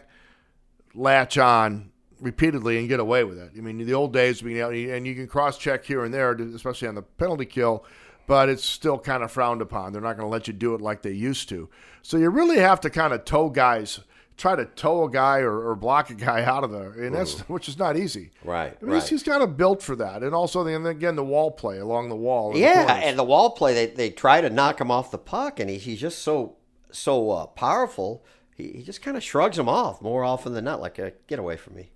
latch 0.95 1.39
on 1.39 1.91
repeatedly 2.21 2.79
and 2.79 2.89
get 2.89 3.01
away 3.01 3.25
with 3.25 3.39
it. 3.39 3.51
I 3.57 3.61
mean, 3.61 3.79
the 3.79 3.95
old 3.95 4.13
days, 4.13 4.43
you 4.43 4.59
know, 4.59 4.71
and 4.71 5.07
you 5.07 5.15
can 5.15 5.27
cross 5.27 5.59
check 5.59 5.85
here 5.85 6.05
and 6.05 6.15
there, 6.15 6.33
especially 6.33 6.89
on 6.89 6.95
the 6.95 7.03
penalty 7.03 7.45
kill, 7.45 7.85
but 8.27 8.49
it's 8.49 8.65
still 8.65 8.99
kind 8.99 9.23
of 9.23 9.33
frowned 9.33 9.61
upon. 9.61 9.93
They're 9.93 10.01
not 10.01 10.17
going 10.17 10.27
to 10.27 10.33
let 10.33 10.47
you 10.47 10.55
do 10.55 10.75
it 10.75 10.81
like 10.81 11.03
they 11.03 11.13
used 11.13 11.49
to. 11.49 11.69
So 12.03 12.17
you 12.17 12.31
really 12.31 12.59
have 12.59 12.81
to 12.83 12.91
kind 12.91 13.13
of 13.13 13.25
tow 13.25 13.49
guys, 13.49 14.01
try 14.37 14.55
to 14.55 14.65
tow 14.65 15.05
a 15.05 15.11
guy 15.11 15.39
or, 15.39 15.71
or 15.71 15.75
block 15.75 16.11
a 16.11 16.15
guy 16.15 16.45
out 16.45 16.65
of 16.65 16.71
there, 16.71 16.93
and 16.93 17.15
that's 17.15 17.41
which 17.49 17.69
is 17.69 17.79
not 17.79 17.97
easy. 17.97 18.31
Right, 18.45 18.77
I 18.81 18.85
mean, 18.85 18.95
he's, 18.95 19.03
right. 19.03 19.11
he's 19.11 19.23
kind 19.23 19.43
of 19.43 19.57
built 19.57 19.83
for 19.83 19.97
that, 19.97 20.23
and 20.23 20.35
also 20.35 20.65
the, 20.65 20.75
and 20.75 20.87
again 20.87 21.17
the 21.17 21.25
wall 21.25 21.51
play 21.51 21.79
along 21.79 22.09
the 22.09 22.17
wall. 22.17 22.51
in 22.51 22.55
the 22.55 22.61
Yeah, 22.61 22.95
and 22.95 23.19
the 23.19 23.25
wall 23.25 23.51
play, 23.51 23.75
they, 23.75 23.87
they 23.87 24.11
try 24.11 24.41
to 24.41 24.51
knock 24.51 24.81
him 24.81 24.91
off 24.91 25.11
the 25.11 25.19
puck, 25.19 25.59
and 25.61 25.69
he, 25.69 25.79
he's 25.79 26.01
just 26.01 26.21
so 26.21 26.57
so 26.91 27.31
uh, 27.31 27.47
powerful. 27.47 28.25
He, 28.63 28.79
he 28.79 28.83
just 28.83 29.03
kind 29.03 29.17
of 29.17 29.23
shrugs 29.23 29.57
them 29.57 29.69
off 29.69 30.01
more 30.01 30.25
often 30.25 30.55
than 30.55 30.65
not, 30.65 30.81
like, 30.81 30.99
uh, 30.99 31.11
get 31.27 31.39
away 31.39 31.57
from 31.57 31.75
me. 31.75 31.91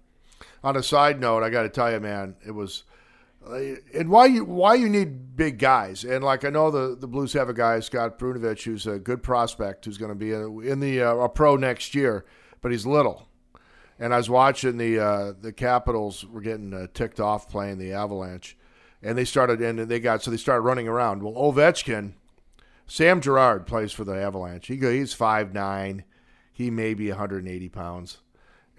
on 0.62 0.76
a 0.76 0.82
side 0.82 1.20
note, 1.20 1.42
I 1.42 1.50
got 1.50 1.62
to 1.62 1.68
tell 1.68 1.92
you, 1.92 2.00
man, 2.00 2.36
it 2.44 2.50
was, 2.50 2.84
uh, 3.48 3.76
and 3.94 4.08
why 4.08 4.26
you 4.26 4.44
why 4.44 4.74
you 4.74 4.88
need 4.88 5.36
big 5.36 5.58
guys, 5.58 6.02
and 6.02 6.24
like 6.24 6.44
I 6.44 6.50
know 6.50 6.70
the 6.72 6.96
the 6.96 7.06
Blues 7.06 7.32
have 7.34 7.48
a 7.48 7.54
guy 7.54 7.78
Scott 7.78 8.18
Perunovich 8.18 8.64
who's 8.64 8.86
a 8.86 8.98
good 8.98 9.22
prospect 9.22 9.84
who's 9.84 9.98
going 9.98 10.10
to 10.10 10.16
be 10.16 10.32
in, 10.32 10.62
in 10.64 10.80
the 10.80 11.02
uh, 11.02 11.14
a 11.14 11.28
pro 11.28 11.56
next 11.56 11.94
year, 11.94 12.24
but 12.60 12.72
he's 12.72 12.84
little. 12.84 13.28
And 13.98 14.12
I 14.12 14.16
was 14.16 14.28
watching 14.28 14.76
the 14.76 14.98
uh, 14.98 15.32
the 15.40 15.52
Capitals 15.52 16.26
were 16.26 16.40
getting 16.40 16.74
uh, 16.74 16.88
ticked 16.92 17.20
off 17.20 17.48
playing 17.48 17.78
the 17.78 17.92
Avalanche, 17.92 18.56
and 19.02 19.16
they 19.16 19.24
started 19.24 19.62
and 19.62 19.78
they 19.78 20.00
got 20.00 20.24
so 20.24 20.32
they 20.32 20.36
started 20.36 20.62
running 20.62 20.88
around. 20.88 21.22
Well, 21.22 21.34
Ovechkin, 21.34 22.14
Sam 22.88 23.20
Girard 23.20 23.66
plays 23.66 23.92
for 23.92 24.02
the 24.02 24.20
Avalanche. 24.20 24.66
He 24.66 24.76
he's 24.76 25.14
five 25.14 25.54
nine, 25.54 26.02
he 26.56 26.70
may 26.70 26.94
be 26.94 27.10
180 27.10 27.68
pounds. 27.68 28.16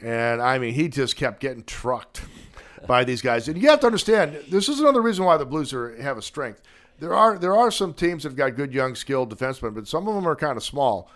And 0.02 0.42
I 0.42 0.58
mean, 0.58 0.74
he 0.74 0.88
just 0.88 1.16
kept 1.16 1.40
getting 1.40 1.64
trucked 1.64 2.24
by 2.88 3.04
these 3.04 3.22
guys. 3.22 3.48
And 3.48 3.62
you 3.62 3.70
have 3.70 3.82
to 3.82 3.86
understand, 3.86 4.40
this 4.50 4.68
is 4.68 4.80
another 4.80 5.00
reason 5.00 5.26
why 5.26 5.38
the 5.38 5.46
Blues 5.46 5.76
are, 5.76 5.96
have 6.02 6.18
a 6.18 6.24
strength. 6.24 6.64
There 7.00 7.14
are 7.14 7.38
there 7.38 7.56
are 7.56 7.70
some 7.70 7.94
teams 7.94 8.24
that 8.24 8.30
have 8.30 8.36
got 8.36 8.56
good 8.56 8.74
young 8.74 8.96
skilled 8.96 9.32
defensemen, 9.32 9.76
but 9.76 9.88
some 9.88 10.08
of 10.08 10.16
them 10.16 10.28
are 10.28 10.36
kind 10.36 10.58
of 10.58 10.64
small. 10.64 11.12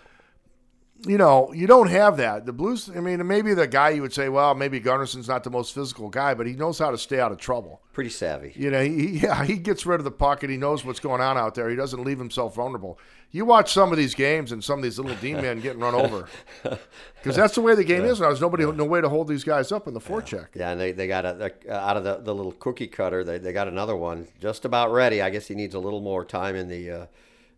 You 1.04 1.18
know, 1.18 1.52
you 1.52 1.66
don't 1.66 1.88
have 1.88 2.16
that. 2.18 2.46
The 2.46 2.52
Blues. 2.52 2.88
I 2.94 3.00
mean, 3.00 3.26
maybe 3.26 3.54
the 3.54 3.66
guy 3.66 3.90
you 3.90 4.02
would 4.02 4.12
say, 4.12 4.28
well, 4.28 4.54
maybe 4.54 4.78
Gunnarsson's 4.78 5.26
not 5.26 5.42
the 5.42 5.50
most 5.50 5.74
physical 5.74 6.08
guy, 6.08 6.34
but 6.34 6.46
he 6.46 6.52
knows 6.52 6.78
how 6.78 6.92
to 6.92 6.98
stay 6.98 7.18
out 7.18 7.32
of 7.32 7.38
trouble. 7.38 7.80
Pretty 7.92 8.10
savvy. 8.10 8.52
You 8.54 8.70
know, 8.70 8.82
he, 8.84 9.06
yeah, 9.22 9.44
he 9.44 9.56
gets 9.56 9.84
rid 9.84 9.98
of 9.98 10.04
the 10.04 10.12
puck 10.12 10.44
and 10.44 10.52
he 10.52 10.56
knows 10.56 10.84
what's 10.84 11.00
going 11.00 11.20
on 11.20 11.36
out 11.36 11.56
there. 11.56 11.68
He 11.68 11.74
doesn't 11.74 12.04
leave 12.04 12.18
himself 12.18 12.54
vulnerable. 12.54 13.00
You 13.32 13.44
watch 13.44 13.72
some 13.72 13.90
of 13.90 13.98
these 13.98 14.14
games 14.14 14.52
and 14.52 14.62
some 14.62 14.78
of 14.78 14.82
these 14.84 14.98
little 14.98 15.16
D 15.16 15.34
men 15.34 15.60
getting 15.62 15.80
run 15.80 15.94
over 15.94 16.28
because 16.62 17.34
that's 17.34 17.56
the 17.56 17.62
way 17.62 17.74
the 17.74 17.82
game 17.82 18.04
is 18.04 18.20
now. 18.20 18.28
There's 18.28 18.40
nobody, 18.40 18.70
no 18.70 18.84
way 18.84 19.00
to 19.00 19.08
hold 19.08 19.26
these 19.26 19.42
guys 19.42 19.72
up 19.72 19.88
in 19.88 19.94
the 19.94 20.00
forecheck. 20.00 20.48
Yeah, 20.54 20.70
and 20.70 20.80
they, 20.80 20.92
they 20.92 21.08
got 21.08 21.24
a, 21.24 21.32
they're, 21.32 21.54
uh, 21.68 21.80
out 21.80 21.96
of 21.96 22.04
the, 22.04 22.18
the 22.18 22.34
little 22.34 22.52
cookie 22.52 22.86
cutter. 22.86 23.24
They, 23.24 23.38
they 23.38 23.52
got 23.52 23.66
another 23.66 23.96
one 23.96 24.28
just 24.40 24.64
about 24.64 24.92
ready. 24.92 25.20
I 25.20 25.30
guess 25.30 25.48
he 25.48 25.56
needs 25.56 25.74
a 25.74 25.80
little 25.80 26.00
more 26.00 26.24
time 26.24 26.54
in 26.54 26.68
the 26.68 26.90
uh, 26.90 27.06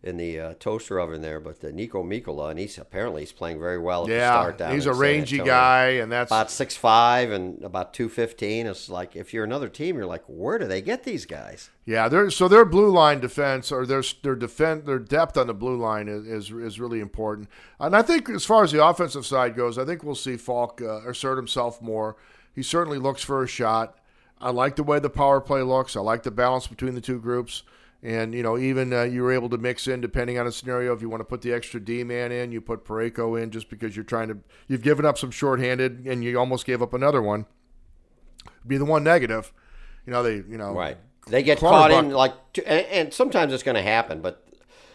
in 0.05 0.17
the 0.17 0.39
uh, 0.39 0.53
toaster 0.59 0.99
oven 0.99 1.21
there. 1.21 1.39
But 1.39 1.63
uh, 1.63 1.67
Niko 1.67 2.03
Mikkola, 2.05 2.51
and 2.51 2.59
he's 2.59 2.77
apparently 2.77 3.23
he's 3.23 3.31
playing 3.31 3.59
very 3.59 3.79
well 3.79 4.03
at 4.03 4.09
the 4.09 4.19
start 4.19 4.57
down 4.59 4.73
he's 4.73 4.85
a 4.85 4.93
rangy 4.93 5.39
guy, 5.39 5.87
and 5.89 6.11
that's 6.11 6.31
About 6.31 6.51
six 6.51 6.77
five 6.77 7.31
and 7.31 7.61
about 7.63 7.93
two 7.93 8.07
fifteen. 8.07 8.67
It's 8.67 8.87
like 8.87 9.15
if 9.15 9.33
you're 9.33 9.43
another 9.43 9.67
team, 9.67 9.97
you're 9.97 10.05
like, 10.05 10.23
where 10.27 10.57
do 10.59 10.67
they 10.67 10.81
get 10.81 11.03
these 11.03 11.25
guys? 11.25 11.71
Yeah, 11.85 12.07
their 12.07 12.29
so 12.29 12.47
their 12.47 12.65
blue 12.65 12.89
line 12.89 13.19
defense 13.19 13.71
or 13.71 13.85
their 13.85 14.03
their 14.23 14.35
defense 14.35 14.85
their 14.85 14.99
depth 14.99 15.37
on 15.37 15.47
the 15.47 15.53
blue 15.53 15.77
line 15.77 16.07
is, 16.07 16.25
is 16.25 16.51
is 16.51 16.79
really 16.79 16.99
important. 16.99 17.49
And 17.79 17.95
I 17.95 18.03
think 18.03 18.29
as 18.29 18.45
far 18.45 18.63
as 18.63 18.71
the 18.71 18.85
offensive 18.85 19.25
side 19.25 19.55
goes, 19.55 19.77
I 19.77 19.85
think 19.85 20.03
we'll 20.03 20.15
see 20.15 20.37
Faulk 20.37 20.81
uh, 20.81 21.07
assert 21.07 21.37
himself 21.37 21.81
more. 21.81 22.15
He 22.53 22.63
certainly 22.63 22.99
looks 22.99 23.21
for 23.21 23.43
a 23.43 23.47
shot. 23.47 23.97
I 24.39 24.51
like 24.51 24.75
the 24.75 24.83
way 24.83 24.99
the 24.99 25.09
power 25.09 25.41
play 25.41 25.61
looks. 25.61 25.95
I 25.95 26.01
like 26.01 26.23
the 26.23 26.31
balance 26.31 26.67
between 26.67 26.93
the 26.93 27.01
two 27.01 27.19
groups. 27.19 27.63
And 28.05 28.35
you 28.35 28.43
know, 28.43 28.55
even 28.55 28.93
uh, 28.93 29.01
you 29.01 29.23
were 29.23 29.31
able 29.31 29.49
to 29.49 29.57
mix 29.57 29.87
in 29.87 29.99
depending 29.99 30.37
on 30.37 30.45
a 30.45 30.51
scenario. 30.51 30.93
If 30.93 31.01
you 31.01 31.09
want 31.09 31.21
to 31.21 31.25
put 31.25 31.41
the 31.41 31.51
extra 31.51 31.79
D 31.79 32.03
man 32.03 32.31
in, 32.31 32.51
you 32.51 32.61
put 32.61 32.85
Parayko 32.85 33.41
in 33.41 33.49
just 33.49 33.67
because 33.67 33.95
you're 33.95 34.05
trying 34.05 34.27
to. 34.27 34.37
You've 34.67 34.83
given 34.83 35.05
up 35.05 35.17
some 35.17 35.31
shorthanded, 35.31 36.05
and 36.05 36.23
you 36.23 36.37
almost 36.37 36.67
gave 36.67 36.83
up 36.83 36.93
another 36.93 37.19
one. 37.19 37.47
Be 38.67 38.77
the 38.77 38.85
one 38.85 39.03
negative. 39.03 39.51
You 40.05 40.13
know 40.13 40.21
they. 40.21 40.35
You 40.35 40.57
know. 40.59 40.73
Right. 40.73 40.97
They 41.29 41.41
get 41.41 41.57
caught 41.57 41.89
in 41.89 42.11
like, 42.11 42.35
and, 42.63 42.85
and 42.85 43.13
sometimes 43.13 43.51
it's 43.51 43.63
going 43.63 43.73
to 43.73 43.81
happen, 43.81 44.21
but 44.21 44.47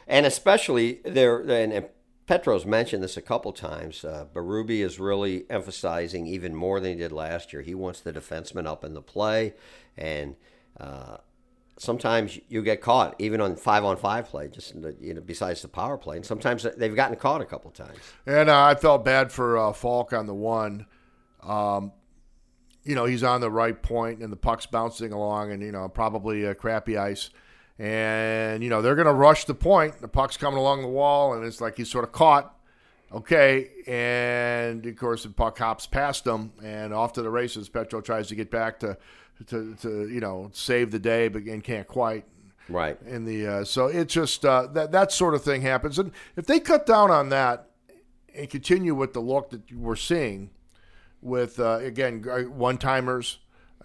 and 0.07 0.25
especially 0.25 1.01
there. 1.05 1.40
And, 1.40 1.73
and 1.73 1.87
Petros 2.29 2.64
mentioned 2.64 3.03
this 3.03 3.16
a 3.16 3.23
couple 3.23 3.53
times. 3.53 4.05
Uh, 4.05 4.27
Berube 4.33 4.70
is 4.70 5.01
really 5.01 5.51
emphasizing 5.51 6.29
even 6.29 6.55
more 6.55 6.79
than 6.79 6.92
he 6.92 6.99
did 6.99 7.11
last 7.11 7.53
year. 7.53 7.62
He 7.62 7.75
wants 7.75 7.99
the 7.99 8.12
defenseman 8.12 8.68
up 8.68 8.85
in 8.85 8.94
the 8.94 9.03
play, 9.03 9.55
and 9.96 10.37
uh, 10.79 11.16
sometimes 11.81 12.38
you 12.49 12.62
get 12.62 12.83
caught 12.83 13.14
even 13.19 13.40
on 13.40 13.57
five 13.57 13.85
on 13.85 13.97
five 13.97 14.27
play. 14.27 14.49
Just 14.49 14.75
you 15.01 15.14
know, 15.14 15.21
besides 15.23 15.62
the 15.62 15.69
power 15.69 15.97
play, 15.97 16.16
and 16.16 16.27
sometimes 16.27 16.66
they've 16.77 16.95
gotten 16.95 17.16
caught 17.16 17.40
a 17.40 17.47
couple 17.47 17.71
times. 17.71 17.99
And 18.27 18.51
uh, 18.51 18.64
I 18.64 18.75
felt 18.75 19.05
bad 19.05 19.33
for 19.33 19.57
uh, 19.57 19.73
Faulk 19.73 20.12
on 20.12 20.27
the 20.27 20.35
one. 20.35 20.87
Um, 21.43 21.93
you 22.85 22.95
know, 22.95 23.07
he's 23.07 23.23
on 23.23 23.40
the 23.40 23.51
right 23.51 23.81
point 23.83 24.21
and 24.21 24.33
the 24.33 24.37
puck's 24.37 24.66
bouncing 24.66 25.12
along 25.12 25.53
and, 25.53 25.62
you 25.62 25.73
know, 25.73 25.88
probably 25.88 26.53
crappy 26.55 26.97
ice. 26.97 27.31
And, 27.79 28.62
you 28.62 28.71
know, 28.71 28.83
they're 28.83 28.95
going 28.95 29.07
to 29.07 29.12
rush 29.12 29.45
the 29.45 29.55
point. 29.55 30.01
The 30.01 30.09
puck's 30.09 30.37
coming 30.37 30.59
along 30.59 30.83
the 30.83 30.88
wall 30.88 31.35
and 31.35 31.45
it's 31.45 31.61
like 31.61 31.77
he's 31.77 31.90
sort 31.90 32.05
of 32.05 32.12
caught. 32.12 32.55
Okay. 33.12 33.71
And, 33.87 34.85
of 34.85 34.97
course, 34.97 35.25
the 35.25 35.31
puck 35.31 35.59
hops 35.59 35.87
past 35.87 36.27
him 36.27 36.53
and 36.62 36.93
off 36.93 37.14
to 37.14 37.23
the 37.23 37.31
races. 37.31 37.69
Petro 37.69 38.01
tries 38.01 38.29
to 38.29 38.35
get 38.35 38.51
back 38.51 38.81
to, 38.81 38.97
to, 39.46 39.74
to 39.83 40.09
you 40.09 40.20
know, 40.20 40.50
save 40.53 40.90
the 40.90 40.98
day, 40.98 41.29
but 41.29 41.42
and 41.42 41.62
can't 41.62 41.87
quite 41.87 42.24
Right. 42.70 42.98
in 43.05 43.24
the 43.24 43.46
uh, 43.46 43.64
so 43.64 43.87
it's 43.87 44.14
just 44.14 44.44
uh, 44.44 44.68
that 44.74 44.92
that 44.92 45.11
sort 45.11 45.35
of 45.35 45.42
thing 45.42 45.62
happens 45.62 45.98
and 45.98 46.12
if 46.37 46.46
they 46.46 46.61
cut 46.61 46.87
down 46.87 47.11
on 47.11 47.29
that 47.31 47.70
and 48.33 48.48
continue 48.48 48.94
with 48.94 49.12
the 49.12 49.18
look 49.20 49.50
that 49.50 49.72
we're 49.72 49.96
seeing 49.96 50.50
with 51.20 51.59
uh, 51.59 51.79
again 51.81 52.22
one 52.55 52.79
timers 52.79 53.38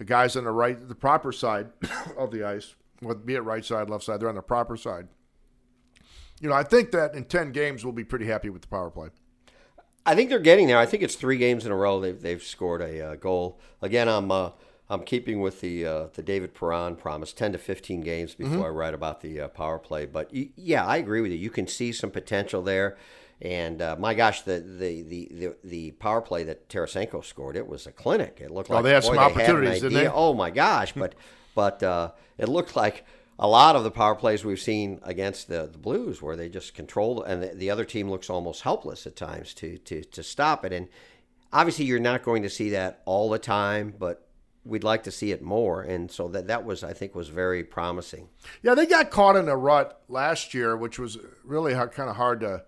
guys 0.05 0.35
on 0.35 0.43
the 0.43 0.51
right 0.51 0.87
the 0.87 0.93
proper 0.93 1.31
side 1.31 1.69
of 2.17 2.29
the 2.29 2.43
ice 2.43 2.75
with 3.01 3.25
be 3.25 3.33
it 3.33 3.39
right 3.39 3.65
side 3.65 3.89
left 3.89 4.03
side 4.03 4.19
they're 4.19 4.29
on 4.29 4.35
the 4.35 4.41
proper 4.41 4.77
side 4.77 5.07
you 6.39 6.47
know 6.47 6.55
i 6.55 6.63
think 6.63 6.91
that 6.91 7.15
in 7.15 7.23
10 7.23 7.51
games 7.53 7.83
we'll 7.83 7.91
be 7.91 8.03
pretty 8.03 8.27
happy 8.27 8.51
with 8.51 8.61
the 8.61 8.67
power 8.67 8.91
play 8.91 9.09
I 10.07 10.13
think 10.13 10.29
they're 10.29 10.39
getting 10.39 10.67
there. 10.67 10.77
I 10.77 10.85
think 10.85 11.01
it's 11.01 11.15
three 11.15 11.37
games 11.37 11.65
in 11.65 11.71
a 11.71 11.75
row 11.75 11.99
they've 11.99 12.21
they've 12.21 12.43
scored 12.43 12.81
a 12.81 13.01
uh, 13.01 13.15
goal. 13.15 13.59
Again, 13.81 14.07
I'm 14.07 14.29
uh, 14.29 14.51
I'm 14.89 15.04
keeping 15.04 15.41
with 15.41 15.62
the 15.62 15.86
uh, 15.86 16.08
the 16.13 16.21
David 16.21 16.54
Perron 16.54 16.95
promise, 16.95 17.34
ten 17.34 17.52
to 17.54 17.58
fifteen 17.58 18.02
games 18.02 18.36
before 18.36 18.67
I 18.67 18.69
write 18.69 18.93
about 18.93 19.21
the 19.21 19.41
uh, 19.41 19.48
power 19.48 19.80
play. 19.80 20.06
But 20.06 20.32
y- 20.34 20.50
yeah, 20.56 20.86
I 20.86 20.98
agree 20.98 21.21
with 21.21 21.32
you. 21.32 21.38
You 21.38 21.50
can 21.50 21.67
see 21.67 21.91
some 21.91 22.12
potential 22.12 22.62
there. 22.62 22.98
And 23.41 23.82
uh, 23.82 23.98
my 24.00 24.13
gosh, 24.13 24.43
the, 24.43 24.62
the, 24.62 25.02
the, 25.02 25.28
the, 25.34 25.56
the 25.62 25.91
power 25.91 26.21
play 26.21 26.45
that 26.45 26.69
Tarasenko 26.69 27.26
scored, 27.26 27.58
it 27.58 27.67
was 27.67 27.86
a 27.86 27.91
clinic. 27.91 28.39
It 28.41 28.50
looked 28.50 28.71
Oh, 28.71 28.76
like 28.76 28.84
they 28.86 28.93
had 28.93 29.04
boy, 29.04 29.10
some 29.10 29.17
opportunities, 29.17 29.82
didn't 29.82 29.93
they? 29.98 30.08
Oh 30.08 30.34
my 30.34 30.52
gosh! 30.52 30.93
But 30.93 31.15
but 31.54 31.84
uh, 31.84 32.12
it 32.38 32.48
looked 32.48 32.76
like 32.78 33.06
a 33.38 33.48
lot 33.48 33.76
of 33.76 33.84
the 33.84 33.91
power 33.91 34.15
plays 34.15 34.45
we've 34.45 34.60
seen 34.60 35.02
against 35.04 35.50
the, 35.50 35.67
the 35.69 35.78
Blues, 35.78 36.21
where 36.21 36.38
they 36.38 36.48
just 36.48 36.74
control, 36.74 37.21
and 37.24 37.43
the, 37.43 37.48
the 37.48 37.69
other 37.69 37.84
team 37.84 38.10
looks 38.10 38.30
almost 38.30 38.62
helpless 38.62 39.06
at 39.06 39.15
times 39.17 39.54
to, 39.56 39.78
to 39.80 40.04
to 40.04 40.24
stop 40.24 40.63
it. 40.63 40.71
And 40.71 40.88
obviously, 41.52 41.86
you're 41.86 42.00
not 42.00 42.24
going 42.24 42.43
to 42.43 42.50
see 42.50 42.69
that 42.69 43.02
all 43.04 43.30
the 43.30 43.39
time, 43.39 43.93
but 44.00 44.24
we'd 44.65 44.84
like 44.84 45.04
to 45.04 45.12
see 45.12 45.32
it 45.32 45.41
more. 45.41 45.82
And 45.82 46.12
so 46.12 46.28
that 46.30 46.47
that 46.47 46.65
was, 46.65 46.84
I 46.84 46.93
think, 46.93 47.15
was 47.15 47.30
very 47.30 47.63
promising. 47.63 48.28
Yeah, 48.63 48.73
they 48.73 48.86
got 48.86 49.12
caught 49.12 49.36
in 49.36 49.47
a 49.47 49.56
rut 49.56 50.01
last 50.10 50.54
year, 50.54 50.75
which 50.75 50.97
was 50.99 51.17
really 51.43 51.73
kind 51.73 52.10
of 52.10 52.15
hard 52.15 52.41
to 52.41 52.63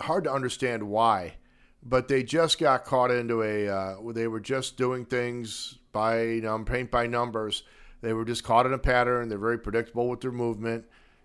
hard 0.00 0.24
to 0.24 0.32
understand 0.32 0.82
why. 0.82 1.34
But 1.82 2.08
they 2.08 2.24
just 2.24 2.58
got 2.58 2.84
caught 2.84 3.10
into 3.10 3.42
a 3.42 3.68
uh, 3.68 4.12
they 4.12 4.26
were 4.26 4.40
just 4.40 4.76
doing 4.76 5.04
things 5.04 5.78
by 5.92 6.40
num 6.42 6.64
paint 6.64 6.90
by 6.90 7.06
numbers. 7.06 7.62
They 8.00 8.12
were 8.12 8.24
just 8.24 8.44
caught 8.44 8.66
in 8.66 8.72
a 8.72 8.78
pattern. 8.78 9.28
They're 9.28 9.38
very 9.38 9.58
predictable 9.58 10.08
with 10.08 10.20
their 10.20 10.32
movement. 10.32 10.84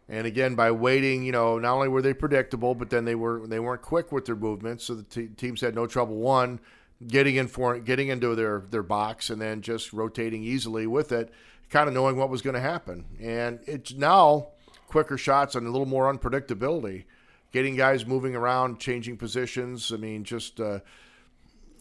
And 0.10 0.28
again, 0.28 0.56
by 0.56 0.70
waiting, 0.72 1.24
you 1.24 1.32
know, 1.32 1.58
not 1.60 1.76
only 1.76 1.88
were 1.88 2.02
they 2.02 2.14
predictable, 2.14 2.76
but 2.76 2.90
then 2.90 3.06
they 3.06 3.16
were 3.16 3.48
they 3.48 3.60
weren't 3.60 3.82
quick 3.82 4.12
with 4.12 4.26
their 4.26 4.36
movements. 4.36 4.86
So 4.86 4.96
the 4.96 5.04
te- 5.04 5.28
teams 5.28 5.62
had 5.62 5.74
no 5.74 5.88
trouble 5.88 6.18
one 6.18 6.60
getting 7.08 7.36
in 7.36 7.48
for 7.48 7.80
getting 7.80 8.10
into 8.10 8.36
their 8.36 8.64
their 8.70 8.84
box 8.84 9.30
and 9.30 9.42
then 9.42 9.62
just 9.62 9.94
rotating 9.94 10.44
easily 10.44 10.88
with 10.88 11.12
it, 11.12 11.32
kind 11.70 11.88
of 11.88 11.94
knowing 11.94 12.18
what 12.18 12.30
was 12.30 12.42
going 12.42 12.56
to 12.56 12.62
happen. 12.62 13.06
And 13.22 13.60
it's 13.66 13.94
now 13.94 14.50
quicker 14.88 15.18
shots 15.18 15.56
and 15.56 15.66
a 15.66 15.72
little 15.72 15.88
more 15.88 16.14
unpredictability, 16.14 17.06
getting 17.52 17.76
guys 17.76 18.06
moving 18.06 18.36
around, 18.36 18.80
changing 18.80 19.18
positions. 19.18 19.92
I 19.92 19.98
mean, 19.98 20.24
just 20.24 20.60
uh, 20.60 20.80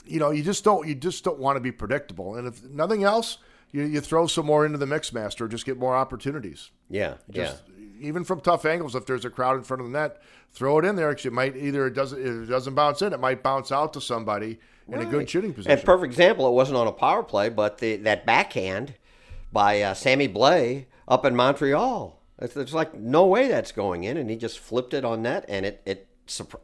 you 0.04 0.18
know, 0.18 0.30
you 0.30 0.42
just 0.42 0.64
don't 0.64 0.86
you 0.86 0.94
just 0.94 1.24
don't 1.24 1.38
want 1.38 1.56
to 1.56 1.60
be 1.60 1.72
predictable. 1.72 2.36
And 2.36 2.48
if 2.48 2.62
nothing 2.64 3.04
else, 3.04 3.38
you, 3.70 3.82
you 3.84 4.00
throw 4.00 4.26
some 4.26 4.46
more 4.46 4.66
into 4.66 4.78
the 4.78 4.86
mix 4.86 5.12
master, 5.12 5.48
just 5.48 5.64
get 5.64 5.78
more 5.78 5.94
opportunities. 5.96 6.70
Yeah, 6.88 7.14
Just 7.30 7.62
even 8.02 8.24
from 8.24 8.40
tough 8.40 8.64
angles, 8.64 8.94
if 8.94 9.06
there's 9.06 9.24
a 9.24 9.30
crowd 9.30 9.56
in 9.56 9.62
front 9.62 9.80
of 9.80 9.86
the 9.86 9.92
net, 9.92 10.20
throw 10.52 10.78
it 10.78 10.84
in 10.84 10.96
there 10.96 11.10
because 11.10 11.26
it 11.26 11.32
might 11.32 11.56
either 11.56 11.86
it 11.86 11.94
doesn't 11.94 12.20
it 12.20 12.46
doesn't 12.46 12.74
bounce 12.74 13.02
in, 13.02 13.12
it 13.12 13.20
might 13.20 13.42
bounce 13.42 13.72
out 13.72 13.92
to 13.94 14.00
somebody 14.00 14.58
in 14.88 15.00
a 15.00 15.04
good 15.04 15.28
shooting 15.28 15.52
position. 15.52 15.72
And 15.72 15.82
perfect 15.82 16.12
example, 16.12 16.46
it 16.46 16.52
wasn't 16.52 16.76
on 16.76 16.86
a 16.86 16.92
power 16.92 17.22
play, 17.22 17.48
but 17.48 17.78
the, 17.78 17.96
that 17.96 18.26
backhand 18.26 18.94
by 19.52 19.80
uh, 19.80 19.94
Sammy 19.94 20.28
Blais 20.28 20.86
up 21.08 21.24
in 21.24 21.34
Montreal. 21.36 22.18
It's, 22.38 22.56
it's 22.56 22.74
like 22.74 22.94
no 22.94 23.26
way 23.26 23.48
that's 23.48 23.72
going 23.72 24.04
in, 24.04 24.16
and 24.16 24.28
he 24.28 24.36
just 24.36 24.58
flipped 24.58 24.94
it 24.94 25.04
on 25.04 25.22
net, 25.22 25.44
and 25.48 25.64
it 25.64 25.80
it, 25.86 26.08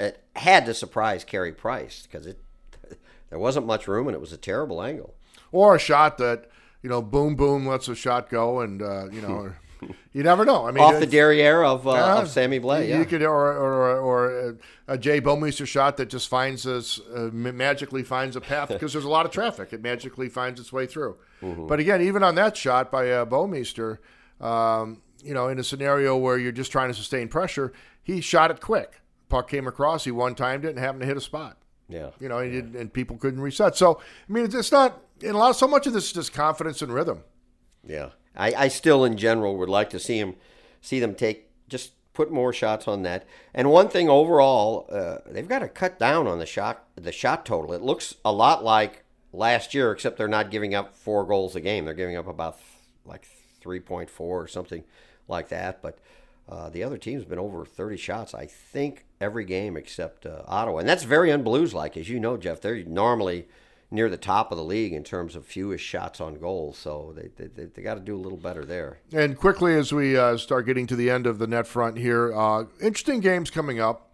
it 0.00 0.22
had 0.36 0.66
to 0.66 0.74
surprise 0.74 1.24
Carey 1.24 1.52
Price 1.52 2.06
because 2.10 2.26
it 2.26 2.40
there 3.30 3.38
wasn't 3.38 3.66
much 3.66 3.86
room, 3.86 4.08
and 4.08 4.14
it 4.14 4.20
was 4.20 4.32
a 4.32 4.36
terrible 4.36 4.82
angle. 4.82 5.14
or 5.52 5.76
a 5.76 5.78
shot 5.78 6.18
that 6.18 6.50
you 6.82 6.88
know, 6.88 7.02
boom, 7.02 7.34
boom, 7.34 7.66
lets 7.66 7.88
a 7.88 7.94
shot 7.94 8.30
go, 8.30 8.60
and 8.60 8.82
uh, 8.82 9.08
you 9.10 9.20
know, 9.26 9.52
you 10.12 10.22
never 10.22 10.44
know. 10.44 10.66
I 10.66 10.70
mean, 10.70 10.82
Off 10.82 10.98
the 11.00 11.06
derriere 11.06 11.62
of, 11.62 11.86
uh, 11.86 11.92
Yeah. 11.92 12.18
of 12.22 12.28
Sammy 12.28 12.58
Blais, 12.60 12.88
You 12.88 12.98
yeah. 12.98 13.04
could, 13.04 13.22
or 13.22 13.52
or, 13.52 13.98
or 13.98 14.48
a, 14.50 14.54
a 14.94 14.98
Jay 14.98 15.20
Bouwmeester 15.20 15.66
shot 15.66 15.96
that 15.98 16.08
just 16.08 16.28
finds 16.28 16.66
us 16.66 17.00
uh, 17.14 17.30
magically 17.32 18.02
finds 18.02 18.36
a 18.36 18.40
path 18.40 18.68
because 18.74 18.92
there's 18.92 19.04
a 19.04 19.08
lot 19.08 19.26
of 19.26 19.32
traffic. 19.32 19.72
It 19.72 19.82
magically 19.82 20.28
finds 20.28 20.60
its 20.60 20.72
way 20.72 20.86
through. 20.86 21.16
Mm-hmm. 21.42 21.66
But 21.66 21.80
again, 21.80 22.02
even 22.02 22.22
on 22.22 22.34
that 22.36 22.56
shot 22.56 22.90
by 22.90 23.10
uh, 23.10 23.24
Bouwmeester, 23.24 23.98
um, 24.40 25.02
you 25.22 25.34
know, 25.34 25.48
in 25.48 25.58
a 25.58 25.64
scenario 25.64 26.16
where 26.16 26.38
you're 26.38 26.52
just 26.52 26.72
trying 26.72 26.88
to 26.88 26.94
sustain 26.94 27.28
pressure, 27.28 27.72
he 28.02 28.20
shot 28.20 28.50
it 28.50 28.60
quick. 28.60 29.00
Puck 29.28 29.48
came 29.50 29.66
across, 29.66 30.04
he 30.04 30.10
one 30.10 30.34
timed 30.34 30.64
it 30.64 30.70
and 30.70 30.78
happened 30.78 31.00
to 31.00 31.06
hit 31.06 31.16
a 31.16 31.20
spot. 31.20 31.58
yeah. 31.88 32.10
You 32.20 32.28
know, 32.28 32.40
did, 32.42 32.74
and 32.74 32.92
people 32.92 33.16
couldn't 33.18 33.40
reset. 33.40 33.76
So 33.76 34.00
I 34.28 34.32
mean, 34.32 34.44
it's, 34.44 34.54
it's 34.54 34.72
not. 34.72 35.00
And 35.22 35.32
a 35.32 35.36
lot, 35.36 35.52
so 35.56 35.66
much 35.68 35.86
of 35.86 35.92
this 35.92 36.04
is 36.06 36.12
just 36.12 36.32
confidence 36.32 36.80
and 36.80 36.92
rhythm. 36.94 37.24
Yeah, 37.84 38.10
I, 38.36 38.54
I 38.56 38.68
still 38.68 39.04
in 39.04 39.16
general 39.16 39.56
would 39.56 39.68
like 39.68 39.90
to 39.90 39.98
see 39.98 40.18
him, 40.18 40.36
see 40.80 41.00
them 41.00 41.14
take 41.14 41.48
just 41.68 41.92
put 42.14 42.32
more 42.32 42.52
shots 42.52 42.88
on 42.88 43.02
that. 43.02 43.24
And 43.54 43.70
one 43.70 43.88
thing 43.88 44.08
overall, 44.08 44.88
uh, 44.90 45.18
they've 45.26 45.48
got 45.48 45.60
to 45.60 45.68
cut 45.68 46.00
down 46.00 46.26
on 46.26 46.40
the 46.40 46.46
shot 46.46 46.84
the 46.96 47.12
shot 47.12 47.46
total. 47.46 47.72
It 47.72 47.82
looks 47.82 48.16
a 48.24 48.32
lot 48.32 48.64
like 48.64 49.04
last 49.32 49.72
year, 49.72 49.92
except 49.92 50.16
they're 50.16 50.26
not 50.26 50.50
giving 50.50 50.74
up 50.74 50.96
four 50.96 51.24
goals 51.24 51.54
a 51.54 51.60
game. 51.60 51.84
They're 51.84 51.94
giving 51.94 52.16
up 52.16 52.26
about 52.26 52.58
like 53.04 53.26
three 53.60 53.80
point 53.80 54.10
four 54.10 54.42
or 54.42 54.48
something 54.48 54.82
like 55.28 55.48
that. 55.50 55.80
But 55.80 55.98
uh, 56.48 56.70
the 56.70 56.82
other 56.82 56.98
team's 56.98 57.24
been 57.24 57.38
over 57.38 57.64
thirty 57.64 57.96
shots, 57.96 58.34
I 58.34 58.46
think, 58.46 59.04
every 59.20 59.44
game 59.44 59.76
except 59.76 60.26
uh, 60.26 60.42
Ottawa, 60.46 60.78
and 60.78 60.88
that's 60.88 61.04
very 61.04 61.30
unblues 61.30 61.72
like, 61.72 61.96
as 61.96 62.08
you 62.08 62.18
know, 62.18 62.36
Jeff. 62.36 62.60
They're 62.60 62.82
normally 62.84 63.46
near 63.90 64.10
the 64.10 64.16
top 64.16 64.52
of 64.52 64.58
the 64.58 64.64
league 64.64 64.92
in 64.92 65.02
terms 65.02 65.34
of 65.34 65.46
fewest 65.46 65.84
shots 65.84 66.20
on 66.20 66.38
goal. 66.38 66.72
So 66.72 67.14
they 67.16 67.30
they, 67.36 67.46
they, 67.48 67.64
they 67.66 67.82
got 67.82 67.94
to 67.94 68.00
do 68.00 68.16
a 68.16 68.20
little 68.20 68.38
better 68.38 68.64
there. 68.64 68.98
And 69.12 69.36
quickly, 69.36 69.74
as 69.74 69.92
we 69.92 70.16
uh, 70.16 70.36
start 70.36 70.66
getting 70.66 70.86
to 70.88 70.96
the 70.96 71.10
end 71.10 71.26
of 71.26 71.38
the 71.38 71.46
net 71.46 71.66
front 71.66 71.96
here, 71.96 72.34
uh, 72.34 72.64
interesting 72.80 73.20
games 73.20 73.50
coming 73.50 73.80
up. 73.80 74.04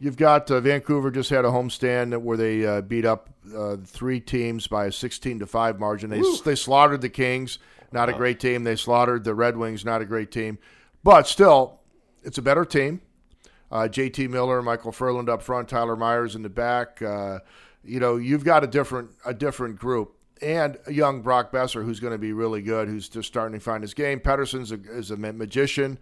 You've 0.00 0.16
got 0.16 0.48
uh, 0.48 0.60
Vancouver 0.60 1.10
just 1.10 1.28
had 1.28 1.44
a 1.44 1.48
homestand 1.48 2.16
where 2.22 2.36
they 2.36 2.64
uh, 2.64 2.82
beat 2.82 3.04
up 3.04 3.30
uh, 3.54 3.78
three 3.84 4.20
teams 4.20 4.68
by 4.68 4.86
a 4.86 4.92
16 4.92 5.40
to 5.40 5.46
5 5.46 5.80
margin. 5.80 6.08
They, 6.08 6.22
they 6.44 6.54
slaughtered 6.54 7.00
the 7.00 7.08
Kings, 7.08 7.58
not 7.90 8.08
a 8.08 8.12
great 8.12 8.38
team. 8.38 8.62
They 8.62 8.76
slaughtered 8.76 9.24
the 9.24 9.34
Red 9.34 9.56
Wings, 9.56 9.84
not 9.84 10.00
a 10.00 10.04
great 10.04 10.30
team. 10.30 10.58
But 11.02 11.26
still, 11.26 11.80
it's 12.22 12.38
a 12.38 12.42
better 12.42 12.64
team. 12.64 13.00
Uh, 13.72 13.88
JT 13.90 14.30
Miller, 14.30 14.62
Micheal 14.62 14.94
Ferland 14.94 15.28
up 15.28 15.42
front, 15.42 15.68
Tyler 15.68 15.96
Myers 15.96 16.36
in 16.36 16.42
the 16.42 16.48
back. 16.48 17.02
You 17.88 18.00
know, 18.00 18.16
you've 18.16 18.44
got 18.44 18.64
a 18.64 18.66
different 18.66 19.10
a 19.24 19.34
different 19.34 19.76
group. 19.76 20.14
And 20.40 20.78
a 20.86 20.92
young 20.92 21.20
Brock 21.20 21.50
Boeser, 21.50 21.84
who's 21.84 21.98
going 21.98 22.12
to 22.12 22.18
be 22.18 22.32
really 22.32 22.62
good, 22.62 22.86
who's 22.86 23.08
just 23.08 23.26
starting 23.26 23.58
to 23.58 23.64
find 23.64 23.82
his 23.82 23.92
game. 23.92 24.20
Pettersson's 24.20 24.70
a, 24.70 24.78
is 24.88 25.10
a 25.10 25.16
magician. 25.16 25.98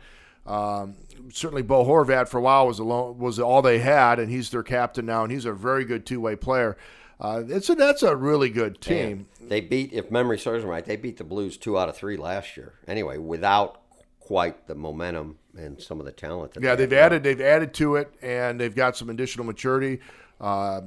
Um, 0.46 0.96
certainly, 1.32 1.62
Bo 1.62 1.84
Horvat 1.84 2.28
for 2.28 2.38
a 2.38 2.42
while 2.42 2.66
was 2.66 2.78
alone, 2.78 3.18
was 3.18 3.40
all 3.40 3.62
they 3.62 3.78
had, 3.78 4.18
and 4.18 4.30
he's 4.30 4.50
their 4.50 4.62
captain 4.62 5.06
now, 5.06 5.22
and 5.22 5.32
he's 5.32 5.46
a 5.46 5.54
very 5.54 5.86
good 5.86 6.04
two 6.04 6.20
way 6.20 6.36
player. 6.36 6.76
Uh, 7.18 7.44
it's 7.48 7.70
a, 7.70 7.74
that's 7.74 8.02
a 8.02 8.14
really 8.14 8.50
good 8.50 8.80
team. 8.80 9.26
And 9.40 9.48
they 9.48 9.62
beat, 9.62 9.92
if 9.92 10.10
memory 10.10 10.38
serves 10.38 10.64
me 10.64 10.70
right, 10.70 10.84
they 10.84 10.96
beat 10.96 11.16
the 11.16 11.24
Blues 11.24 11.56
two 11.56 11.78
out 11.78 11.88
of 11.88 11.96
three 11.96 12.16
last 12.16 12.56
year. 12.56 12.74
Anyway, 12.86 13.16
without 13.16 13.80
quite 14.20 14.66
the 14.66 14.74
momentum 14.74 15.38
and 15.56 15.80
some 15.80 15.98
of 16.00 16.06
the 16.06 16.12
talent. 16.12 16.52
yeah, 16.60 16.74
they 16.74 16.82
have 16.82 16.92
added 16.92 17.22
they've 17.22 17.40
added 17.40 17.72
to 17.74 17.96
it, 17.96 18.12
and 18.20 18.60
they've 18.60 18.74
got 18.74 18.96
some 18.96 19.08
additional 19.08 19.46
maturity. 19.46 20.00
Uh, 20.40 20.82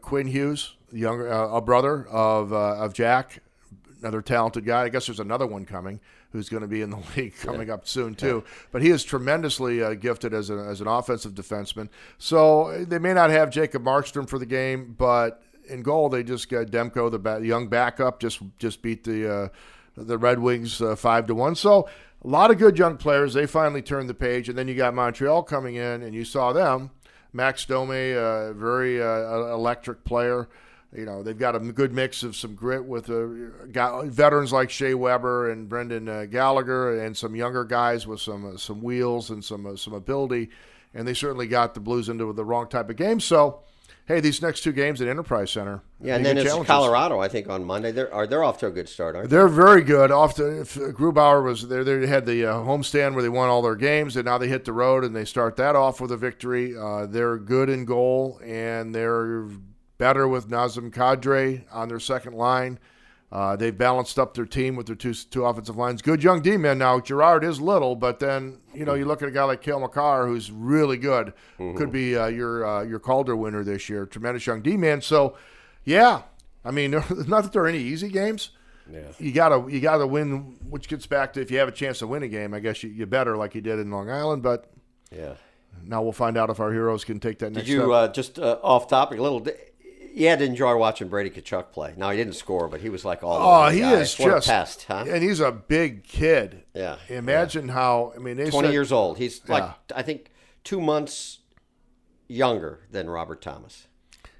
Quinn 0.00 0.26
Hughes, 0.26 0.74
younger 0.92 1.32
uh, 1.32 1.48
a 1.48 1.60
brother 1.60 2.06
of 2.08 2.52
uh, 2.52 2.76
of 2.76 2.94
Jack, 2.94 3.40
another 4.00 4.22
talented 4.22 4.64
guy. 4.64 4.82
I 4.82 4.88
guess 4.88 5.06
there's 5.06 5.20
another 5.20 5.46
one 5.46 5.64
coming 5.64 6.00
who's 6.34 6.48
going 6.48 6.62
to 6.62 6.68
be 6.68 6.82
in 6.82 6.90
the 6.90 6.98
league 7.16 7.36
coming 7.36 7.68
yeah. 7.68 7.74
up 7.74 7.86
soon 7.86 8.14
too. 8.14 8.42
Yeah. 8.44 8.52
But 8.72 8.82
he 8.82 8.90
is 8.90 9.04
tremendously 9.04 9.82
uh, 9.82 9.94
gifted 9.94 10.34
as, 10.34 10.50
a, 10.50 10.54
as 10.54 10.80
an 10.80 10.88
offensive 10.88 11.32
defenseman. 11.32 11.88
So 12.18 12.84
they 12.84 12.98
may 12.98 13.14
not 13.14 13.30
have 13.30 13.50
Jacob 13.50 13.84
Markstrom 13.84 14.28
for 14.28 14.38
the 14.38 14.46
game, 14.46 14.94
but 14.98 15.42
in 15.68 15.82
goal 15.82 16.08
they 16.08 16.22
just 16.22 16.48
got 16.48 16.66
Demko, 16.66 17.10
the 17.10 17.18
ba- 17.18 17.40
young 17.42 17.68
backup, 17.68 18.20
just 18.20 18.40
just 18.58 18.82
beat 18.82 19.04
the 19.04 19.32
uh, 19.32 19.48
the 19.96 20.18
Red 20.18 20.40
Wings 20.40 20.82
uh, 20.82 20.96
five 20.96 21.26
to 21.28 21.34
one. 21.34 21.54
So 21.54 21.88
a 22.22 22.28
lot 22.28 22.50
of 22.50 22.58
good 22.58 22.78
young 22.78 22.96
players. 22.96 23.34
They 23.34 23.46
finally 23.46 23.82
turned 23.82 24.08
the 24.08 24.14
page, 24.14 24.48
and 24.48 24.58
then 24.58 24.66
you 24.66 24.74
got 24.74 24.94
Montreal 24.94 25.42
coming 25.44 25.76
in, 25.76 26.02
and 26.02 26.14
you 26.14 26.24
saw 26.24 26.52
them. 26.52 26.90
Max 27.34 27.64
Domi, 27.66 28.12
a 28.12 28.52
very 28.54 29.02
uh, 29.02 29.52
electric 29.52 30.04
player. 30.04 30.48
You 30.96 31.04
know, 31.04 31.24
they've 31.24 31.36
got 31.36 31.56
a 31.56 31.58
good 31.58 31.92
mix 31.92 32.22
of 32.22 32.36
some 32.36 32.54
grit 32.54 32.84
with 32.84 33.10
uh, 33.10 34.04
veterans 34.04 34.52
like 34.52 34.70
Shea 34.70 34.94
Weber 34.94 35.50
and 35.50 35.68
Brendan 35.68 36.08
uh, 36.08 36.26
Gallagher, 36.26 37.00
and 37.04 37.16
some 37.16 37.34
younger 37.34 37.64
guys 37.64 38.06
with 38.06 38.20
some 38.20 38.54
uh, 38.54 38.56
some 38.56 38.80
wheels 38.80 39.30
and 39.30 39.44
some 39.44 39.66
uh, 39.66 39.74
some 39.74 39.92
ability. 39.92 40.50
And 40.94 41.08
they 41.08 41.14
certainly 41.14 41.48
got 41.48 41.74
the 41.74 41.80
Blues 41.80 42.08
into 42.08 42.32
the 42.32 42.44
wrong 42.44 42.68
type 42.68 42.88
of 42.88 42.94
game. 42.94 43.18
So, 43.18 43.62
hey, 44.06 44.20
these 44.20 44.42
next 44.42 44.62
two 44.62 44.72
games 44.72 45.00
at 45.00 45.08
Enterprise 45.08 45.50
Center. 45.50 45.82
Yeah, 46.00 46.16
and 46.16 46.24
then 46.24 46.36
it's 46.36 46.46
challenges. 46.46 46.68
Colorado. 46.68 47.20
I 47.20 47.28
think 47.28 47.48
on 47.48 47.64
Monday 47.64 47.92
they're 47.92 48.12
are 48.12 48.26
they're 48.26 48.44
off 48.44 48.58
to 48.58 48.66
a 48.66 48.70
good 48.70 48.88
start, 48.88 49.16
aren't 49.16 49.30
they? 49.30 49.36
They're 49.36 49.48
very 49.48 49.82
good. 49.82 50.10
Off 50.10 50.34
to 50.36 50.60
if 50.60 50.74
Grubauer 50.74 51.42
was 51.42 51.68
there. 51.68 51.84
They 51.84 52.06
had 52.06 52.26
the 52.26 52.46
uh, 52.46 52.54
homestand 52.56 53.14
where 53.14 53.22
they 53.22 53.28
won 53.28 53.48
all 53.48 53.62
their 53.62 53.76
games, 53.76 54.16
and 54.16 54.24
now 54.24 54.38
they 54.38 54.48
hit 54.48 54.64
the 54.64 54.72
road 54.72 55.04
and 55.04 55.14
they 55.14 55.24
start 55.24 55.56
that 55.56 55.76
off 55.76 56.00
with 56.00 56.12
a 56.12 56.16
victory. 56.16 56.76
Uh, 56.76 57.06
they're 57.06 57.38
good 57.38 57.68
in 57.68 57.84
goal, 57.84 58.40
and 58.44 58.94
they're 58.94 59.48
better 59.98 60.28
with 60.28 60.48
Nazem 60.48 60.90
Kadri 60.90 61.64
on 61.72 61.88
their 61.88 62.00
second 62.00 62.34
line. 62.34 62.78
Uh, 63.34 63.56
they've 63.56 63.76
balanced 63.76 64.16
up 64.16 64.32
their 64.34 64.46
team 64.46 64.76
with 64.76 64.86
their 64.86 64.94
two 64.94 65.12
two 65.12 65.44
offensive 65.44 65.76
lines. 65.76 66.00
Good 66.00 66.22
young 66.22 66.40
D 66.40 66.56
men 66.56 66.78
now. 66.78 67.00
Girard 67.00 67.42
is 67.42 67.60
little, 67.60 67.96
but 67.96 68.20
then 68.20 68.58
you 68.72 68.84
know 68.84 68.94
you 68.94 69.06
look 69.06 69.22
at 69.22 69.28
a 69.28 69.32
guy 69.32 69.42
like 69.42 69.60
Cale 69.60 69.80
Makar, 69.80 70.28
who's 70.28 70.52
really 70.52 70.96
good. 70.96 71.32
Mm-hmm. 71.58 71.76
Could 71.76 71.90
be 71.90 72.16
uh, 72.16 72.28
your 72.28 72.64
uh, 72.64 72.84
your 72.84 73.00
Calder 73.00 73.34
winner 73.34 73.64
this 73.64 73.88
year. 73.88 74.06
Tremendous 74.06 74.46
young 74.46 74.62
D 74.62 74.76
man. 74.76 75.00
So, 75.00 75.36
yeah, 75.82 76.22
I 76.64 76.70
mean, 76.70 76.92
not 77.26 77.42
that 77.42 77.52
there 77.52 77.64
are 77.64 77.66
any 77.66 77.80
easy 77.80 78.08
games. 78.08 78.50
Yeah. 78.88 79.00
You 79.18 79.32
gotta 79.32 79.68
you 79.68 79.80
gotta 79.80 80.06
win, 80.06 80.56
which 80.70 80.86
gets 80.86 81.08
back 81.08 81.32
to 81.32 81.40
if 81.40 81.50
you 81.50 81.58
have 81.58 81.66
a 81.66 81.72
chance 81.72 81.98
to 81.98 82.06
win 82.06 82.22
a 82.22 82.28
game, 82.28 82.54
I 82.54 82.60
guess 82.60 82.84
you, 82.84 82.90
you 82.90 83.04
better 83.04 83.36
like 83.36 83.56
you 83.56 83.60
did 83.60 83.80
in 83.80 83.90
Long 83.90 84.10
Island. 84.10 84.44
But 84.44 84.70
yeah, 85.10 85.34
now 85.82 86.02
we'll 86.02 86.12
find 86.12 86.36
out 86.36 86.50
if 86.50 86.60
our 86.60 86.70
heroes 86.70 87.02
can 87.02 87.18
take 87.18 87.40
that 87.40 87.50
next. 87.50 87.66
Did 87.66 87.72
you 87.72 87.92
uh, 87.94 88.12
just 88.12 88.38
uh, 88.38 88.58
off 88.62 88.86
topic 88.86 89.18
a 89.18 89.22
little? 89.22 89.44
You 90.14 90.28
had 90.28 90.38
to 90.38 90.44
enjoy 90.44 90.76
watching 90.76 91.08
Brady 91.08 91.28
Tkachuk 91.28 91.72
play. 91.72 91.92
Now 91.96 92.10
he 92.10 92.16
didn't 92.16 92.34
score, 92.34 92.68
but 92.68 92.80
he 92.80 92.88
was 92.88 93.04
like 93.04 93.24
all. 93.24 93.36
Oh, 93.36 93.68
he 93.68 93.80
is 93.80 94.16
what 94.16 94.30
just 94.30 94.46
pest, 94.46 94.84
huh? 94.84 95.04
And 95.08 95.22
he's 95.22 95.40
a 95.40 95.50
big 95.50 96.04
kid. 96.04 96.62
Yeah. 96.72 96.96
Imagine 97.08 97.66
yeah. 97.66 97.74
how. 97.74 98.12
I 98.14 98.20
mean, 98.20 98.36
twenty 98.36 98.68
said, 98.68 98.72
years 98.72 98.92
old. 98.92 99.18
He's 99.18 99.46
like 99.48 99.68
I 99.94 100.02
think 100.02 100.30
two 100.62 100.80
months 100.80 101.40
younger 102.28 102.80
than 102.90 103.10
Robert 103.10 103.42
Thomas. 103.42 103.88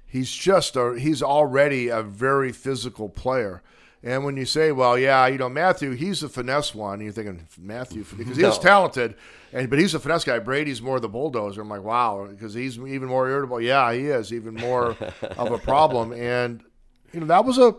He's 0.05 0.31
just 0.31 0.77
a. 0.77 0.97
He's 0.97 1.21
already 1.21 1.89
a 1.89 2.01
very 2.01 2.53
physical 2.53 3.09
player. 3.09 3.61
And 4.03 4.23
when 4.23 4.37
you 4.37 4.45
say, 4.45 4.71
well, 4.71 4.97
yeah, 4.97 5.25
you 5.27 5.37
know, 5.37 5.49
Matthew, 5.49 5.91
he's 5.91 6.21
a 6.21 6.29
finesse 6.29 6.75
one, 6.75 7.01
you're 7.01 7.11
thinking 7.11 7.47
Matthew 7.57 8.05
because 8.17 8.37
he's 8.37 8.43
no. 8.43 8.59
talented, 8.59 9.15
and 9.51 9.69
but 9.69 9.79
he's 9.79 9.93
a 9.93 9.99
finesse 9.99 10.23
guy. 10.23 10.39
Brady's 10.39 10.81
more 10.81 10.99
the 10.99 11.09
bulldozer. 11.09 11.61
I'm 11.61 11.69
like, 11.69 11.83
wow, 11.83 12.27
because 12.29 12.53
he's 12.53 12.77
even 12.77 13.07
more 13.07 13.29
irritable. 13.29 13.59
Yeah, 13.59 13.91
he 13.93 14.07
is 14.07 14.31
even 14.31 14.53
more 14.55 14.95
of 15.37 15.51
a 15.51 15.57
problem. 15.57 16.13
And 16.25 16.63
you 17.13 17.19
know, 17.19 17.27
that 17.27 17.45
was 17.45 17.57
a, 17.57 17.75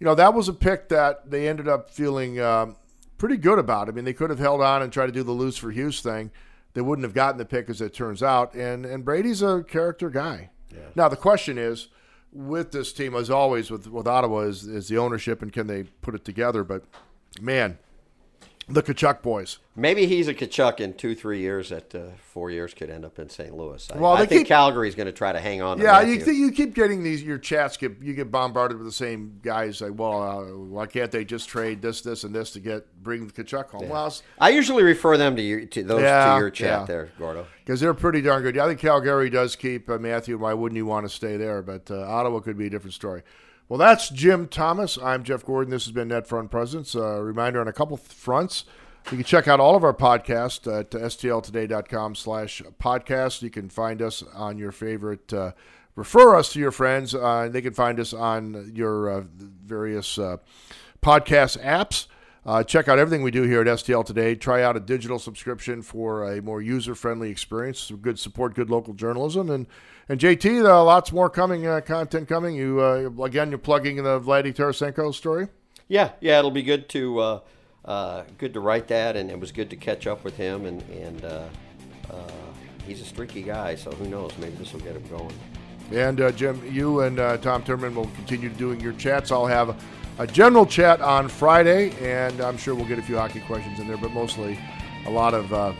you 0.00 0.04
know, 0.04 0.14
that 0.14 0.34
was 0.34 0.48
a 0.48 0.52
pick 0.52 0.88
that 0.88 1.30
they 1.30 1.48
ended 1.48 1.68
up 1.68 1.90
feeling 1.90 2.40
um, 2.40 2.76
pretty 3.18 3.36
good 3.36 3.58
about. 3.58 3.88
I 3.88 3.92
mean, 3.92 4.04
they 4.04 4.12
could 4.12 4.30
have 4.30 4.38
held 4.38 4.60
on 4.60 4.82
and 4.82 4.92
tried 4.92 5.06
to 5.06 5.12
do 5.12 5.22
the 5.22 5.32
lose 5.32 5.56
for 5.56 5.70
Hughes 5.70 6.00
thing. 6.00 6.30
They 6.72 6.80
wouldn't 6.80 7.04
have 7.04 7.14
gotten 7.14 7.38
the 7.38 7.44
pick 7.44 7.70
as 7.70 7.80
it 7.80 7.94
turns 7.94 8.22
out. 8.22 8.54
And 8.54 8.84
and 8.84 9.04
Brady's 9.04 9.42
a 9.42 9.62
character 9.62 10.10
guy. 10.10 10.50
Yeah. 10.72 10.78
Now 10.94 11.08
the 11.08 11.16
question 11.16 11.56
is 11.58 11.88
with 12.34 12.72
this 12.72 12.92
team, 12.92 13.14
as 13.14 13.30
always, 13.30 13.70
with, 13.70 13.86
with 13.86 14.06
Ottawa, 14.06 14.40
is, 14.40 14.64
is 14.64 14.88
the 14.88 14.98
ownership 14.98 15.40
and 15.40 15.52
can 15.52 15.68
they 15.68 15.84
put 16.02 16.14
it 16.14 16.24
together. 16.24 16.64
But 16.64 16.84
man, 17.40 17.78
the 18.68 18.82
Tkachuk 18.82 19.22
boys. 19.22 19.58
Maybe 19.76 20.06
he's 20.06 20.28
a 20.28 20.34
Tkachuk 20.34 20.80
in 20.80 20.94
two, 20.94 21.14
three 21.14 21.40
years. 21.40 21.72
At 21.72 21.94
uh, 21.94 22.10
four 22.18 22.50
years, 22.50 22.72
could 22.72 22.90
end 22.90 23.04
up 23.04 23.18
in 23.18 23.28
St. 23.28 23.54
Louis. 23.54 23.90
I, 23.92 23.98
well, 23.98 24.12
I 24.12 24.26
think 24.26 24.42
keep, 24.42 24.48
Calgary's 24.48 24.94
going 24.94 25.06
to 25.06 25.12
try 25.12 25.32
to 25.32 25.40
hang 25.40 25.62
on. 25.62 25.80
yeah, 25.80 26.00
you, 26.00 26.24
you 26.32 26.52
keep 26.52 26.74
getting 26.74 27.02
these. 27.02 27.22
Your 27.22 27.38
chats 27.38 27.76
get 27.76 28.00
you 28.00 28.14
get 28.14 28.30
bombarded 28.30 28.78
with 28.78 28.86
the 28.86 28.92
same 28.92 29.40
guys. 29.42 29.80
Like, 29.80 29.98
well, 29.98 30.22
uh, 30.22 30.56
why 30.56 30.86
can't 30.86 31.10
they 31.10 31.24
just 31.24 31.48
trade 31.48 31.82
this, 31.82 32.00
this, 32.00 32.24
and 32.24 32.34
this 32.34 32.52
to 32.52 32.60
get 32.60 33.02
bring 33.02 33.26
the 33.26 33.32
Tkachuk 33.32 33.70
home? 33.70 33.82
Yeah. 33.84 33.90
Well, 33.90 34.16
I 34.38 34.50
usually 34.50 34.82
refer 34.82 35.16
them 35.16 35.36
to 35.36 35.42
you 35.42 35.66
to 35.66 35.82
those 35.82 36.02
yeah, 36.02 36.34
to 36.34 36.40
your 36.40 36.50
chat 36.50 36.80
yeah. 36.80 36.86
there, 36.86 37.08
Gordo, 37.18 37.46
because 37.64 37.80
they're 37.80 37.94
pretty 37.94 38.22
darn 38.22 38.42
good. 38.42 38.54
Yeah, 38.54 38.64
I 38.64 38.68
think 38.68 38.80
Calgary 38.80 39.30
does 39.30 39.56
keep 39.56 39.90
uh, 39.90 39.98
Matthew. 39.98 40.38
Why 40.38 40.54
wouldn't 40.54 40.76
you 40.76 40.86
want 40.86 41.04
to 41.06 41.14
stay 41.14 41.36
there? 41.36 41.62
But 41.62 41.90
uh, 41.90 42.00
Ottawa 42.00 42.40
could 42.40 42.56
be 42.56 42.66
a 42.66 42.70
different 42.70 42.94
story. 42.94 43.22
Well, 43.68 43.78
that's 43.78 44.10
Jim 44.10 44.46
Thomas. 44.48 44.98
I'm 45.02 45.24
Jeff 45.24 45.44
Gordon. 45.44 45.70
This 45.70 45.84
has 45.84 45.92
been 45.92 46.10
NetFront 46.10 46.50
Presence. 46.50 46.94
A 46.94 47.22
reminder 47.22 47.60
on 47.60 47.68
a 47.68 47.72
couple 47.72 47.96
fronts. 47.96 48.64
You 49.10 49.16
can 49.16 49.24
check 49.24 49.48
out 49.48 49.58
all 49.58 49.74
of 49.74 49.84
our 49.84 49.94
podcasts 49.94 50.70
at 50.70 50.90
stltoday.com 50.90 52.14
slash 52.14 52.62
podcast. 52.78 53.40
You 53.40 53.48
can 53.48 53.70
find 53.70 54.02
us 54.02 54.22
on 54.34 54.58
your 54.58 54.70
favorite, 54.70 55.32
uh, 55.32 55.52
refer 55.96 56.34
us 56.34 56.52
to 56.52 56.58
your 56.58 56.72
friends. 56.72 57.14
Uh, 57.14 57.48
they 57.50 57.62
can 57.62 57.72
find 57.72 57.98
us 57.98 58.12
on 58.12 58.70
your 58.74 59.10
uh, 59.10 59.22
various 59.34 60.18
uh, 60.18 60.36
podcast 61.02 61.62
apps. 61.62 62.06
Uh, 62.46 62.62
check 62.62 62.88
out 62.88 62.98
everything 62.98 63.22
we 63.22 63.30
do 63.30 63.42
here 63.42 63.62
at 63.62 63.66
STL 63.66 64.04
Today. 64.04 64.34
Try 64.34 64.62
out 64.62 64.76
a 64.76 64.80
digital 64.80 65.18
subscription 65.18 65.80
for 65.80 66.30
a 66.30 66.42
more 66.42 66.60
user-friendly 66.60 67.30
experience. 67.30 67.80
Some 67.80 67.96
Good 67.98 68.18
support, 68.18 68.54
good 68.54 68.68
local 68.70 68.94
journalism, 68.94 69.50
and 69.50 69.66
and 70.06 70.20
JT, 70.20 70.62
uh, 70.66 70.84
lots 70.84 71.12
more 71.12 71.30
coming, 71.30 71.66
uh, 71.66 71.80
content 71.80 72.28
coming. 72.28 72.54
You 72.54 72.80
uh, 72.80 73.24
again, 73.24 73.48
you're 73.48 73.58
plugging 73.58 73.96
the 73.96 74.20
Vladdy 74.20 74.54
Tarasenko 74.54 75.14
story. 75.14 75.48
Yeah, 75.88 76.12
yeah, 76.20 76.38
it'll 76.38 76.50
be 76.50 76.62
good 76.62 76.88
to 76.90 77.18
uh, 77.18 77.40
uh, 77.84 78.24
good 78.38 78.54
to 78.54 78.60
write 78.60 78.88
that, 78.88 79.16
and 79.16 79.30
it 79.30 79.38
was 79.38 79.52
good 79.52 79.70
to 79.70 79.76
catch 79.76 80.06
up 80.06 80.24
with 80.24 80.36
him. 80.36 80.66
And, 80.66 80.82
and 80.90 81.24
uh, 81.24 81.48
uh, 82.10 82.30
he's 82.86 83.00
a 83.00 83.04
streaky 83.04 83.42
guy, 83.42 83.74
so 83.74 83.90
who 83.92 84.08
knows? 84.08 84.32
Maybe 84.38 84.56
this 84.56 84.72
will 84.72 84.80
get 84.80 84.96
him 84.96 85.06
going. 85.08 85.34
And 85.92 86.20
uh, 86.20 86.32
Jim, 86.32 86.62
you 86.70 87.00
and 87.00 87.18
uh, 87.18 87.36
Tom 87.38 87.62
Timmermann 87.62 87.94
will 87.94 88.10
continue 88.16 88.48
doing 88.48 88.80
your 88.80 88.94
chats. 88.94 89.30
I'll 89.30 89.46
have 89.46 89.82
a 90.18 90.26
general 90.26 90.66
chat 90.66 91.00
on 91.00 91.28
Friday, 91.28 91.90
and 92.00 92.40
I'm 92.40 92.56
sure 92.56 92.74
we'll 92.74 92.86
get 92.86 92.98
a 92.98 93.02
few 93.02 93.16
hockey 93.16 93.40
questions 93.40 93.80
in 93.80 93.86
there, 93.86 93.96
but 93.96 94.12
mostly 94.12 94.58
a 95.06 95.10
lot 95.10 95.34
of 95.34 95.52
uh, 95.52 95.72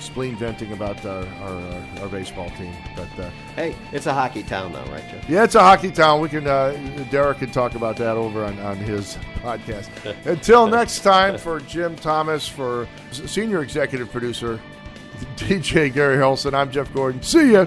spleen 0.00 0.36
venting 0.36 0.72
about 0.72 1.04
our, 1.04 1.26
our, 1.26 2.00
our 2.00 2.08
baseball 2.08 2.50
team. 2.50 2.74
But 2.96 3.18
uh, 3.18 3.30
hey, 3.56 3.74
it's 3.92 4.06
a 4.06 4.14
hockey 4.14 4.42
town, 4.42 4.72
though, 4.72 4.84
right, 4.84 5.04
Jeff? 5.10 5.28
Yeah, 5.28 5.44
it's 5.44 5.54
a 5.54 5.60
hockey 5.60 5.90
town. 5.90 6.20
We 6.20 6.28
can 6.28 6.46
uh, 6.46 6.72
Derek 7.10 7.38
can 7.38 7.50
talk 7.50 7.74
about 7.74 7.96
that 7.96 8.16
over 8.16 8.44
on, 8.44 8.58
on 8.60 8.76
his 8.76 9.16
podcast. 9.36 9.88
Until 10.26 10.66
next 10.66 11.00
time, 11.00 11.38
for 11.38 11.60
Jim 11.60 11.96
Thomas, 11.96 12.46
for 12.48 12.88
senior 13.10 13.62
executive 13.62 14.10
producer 14.10 14.60
DJ 15.36 15.92
Gary 15.92 16.16
Hairlson, 16.16 16.54
I'm 16.54 16.70
Jeff 16.70 16.92
Gordon. 16.92 17.22
See 17.22 17.52
ya. 17.52 17.66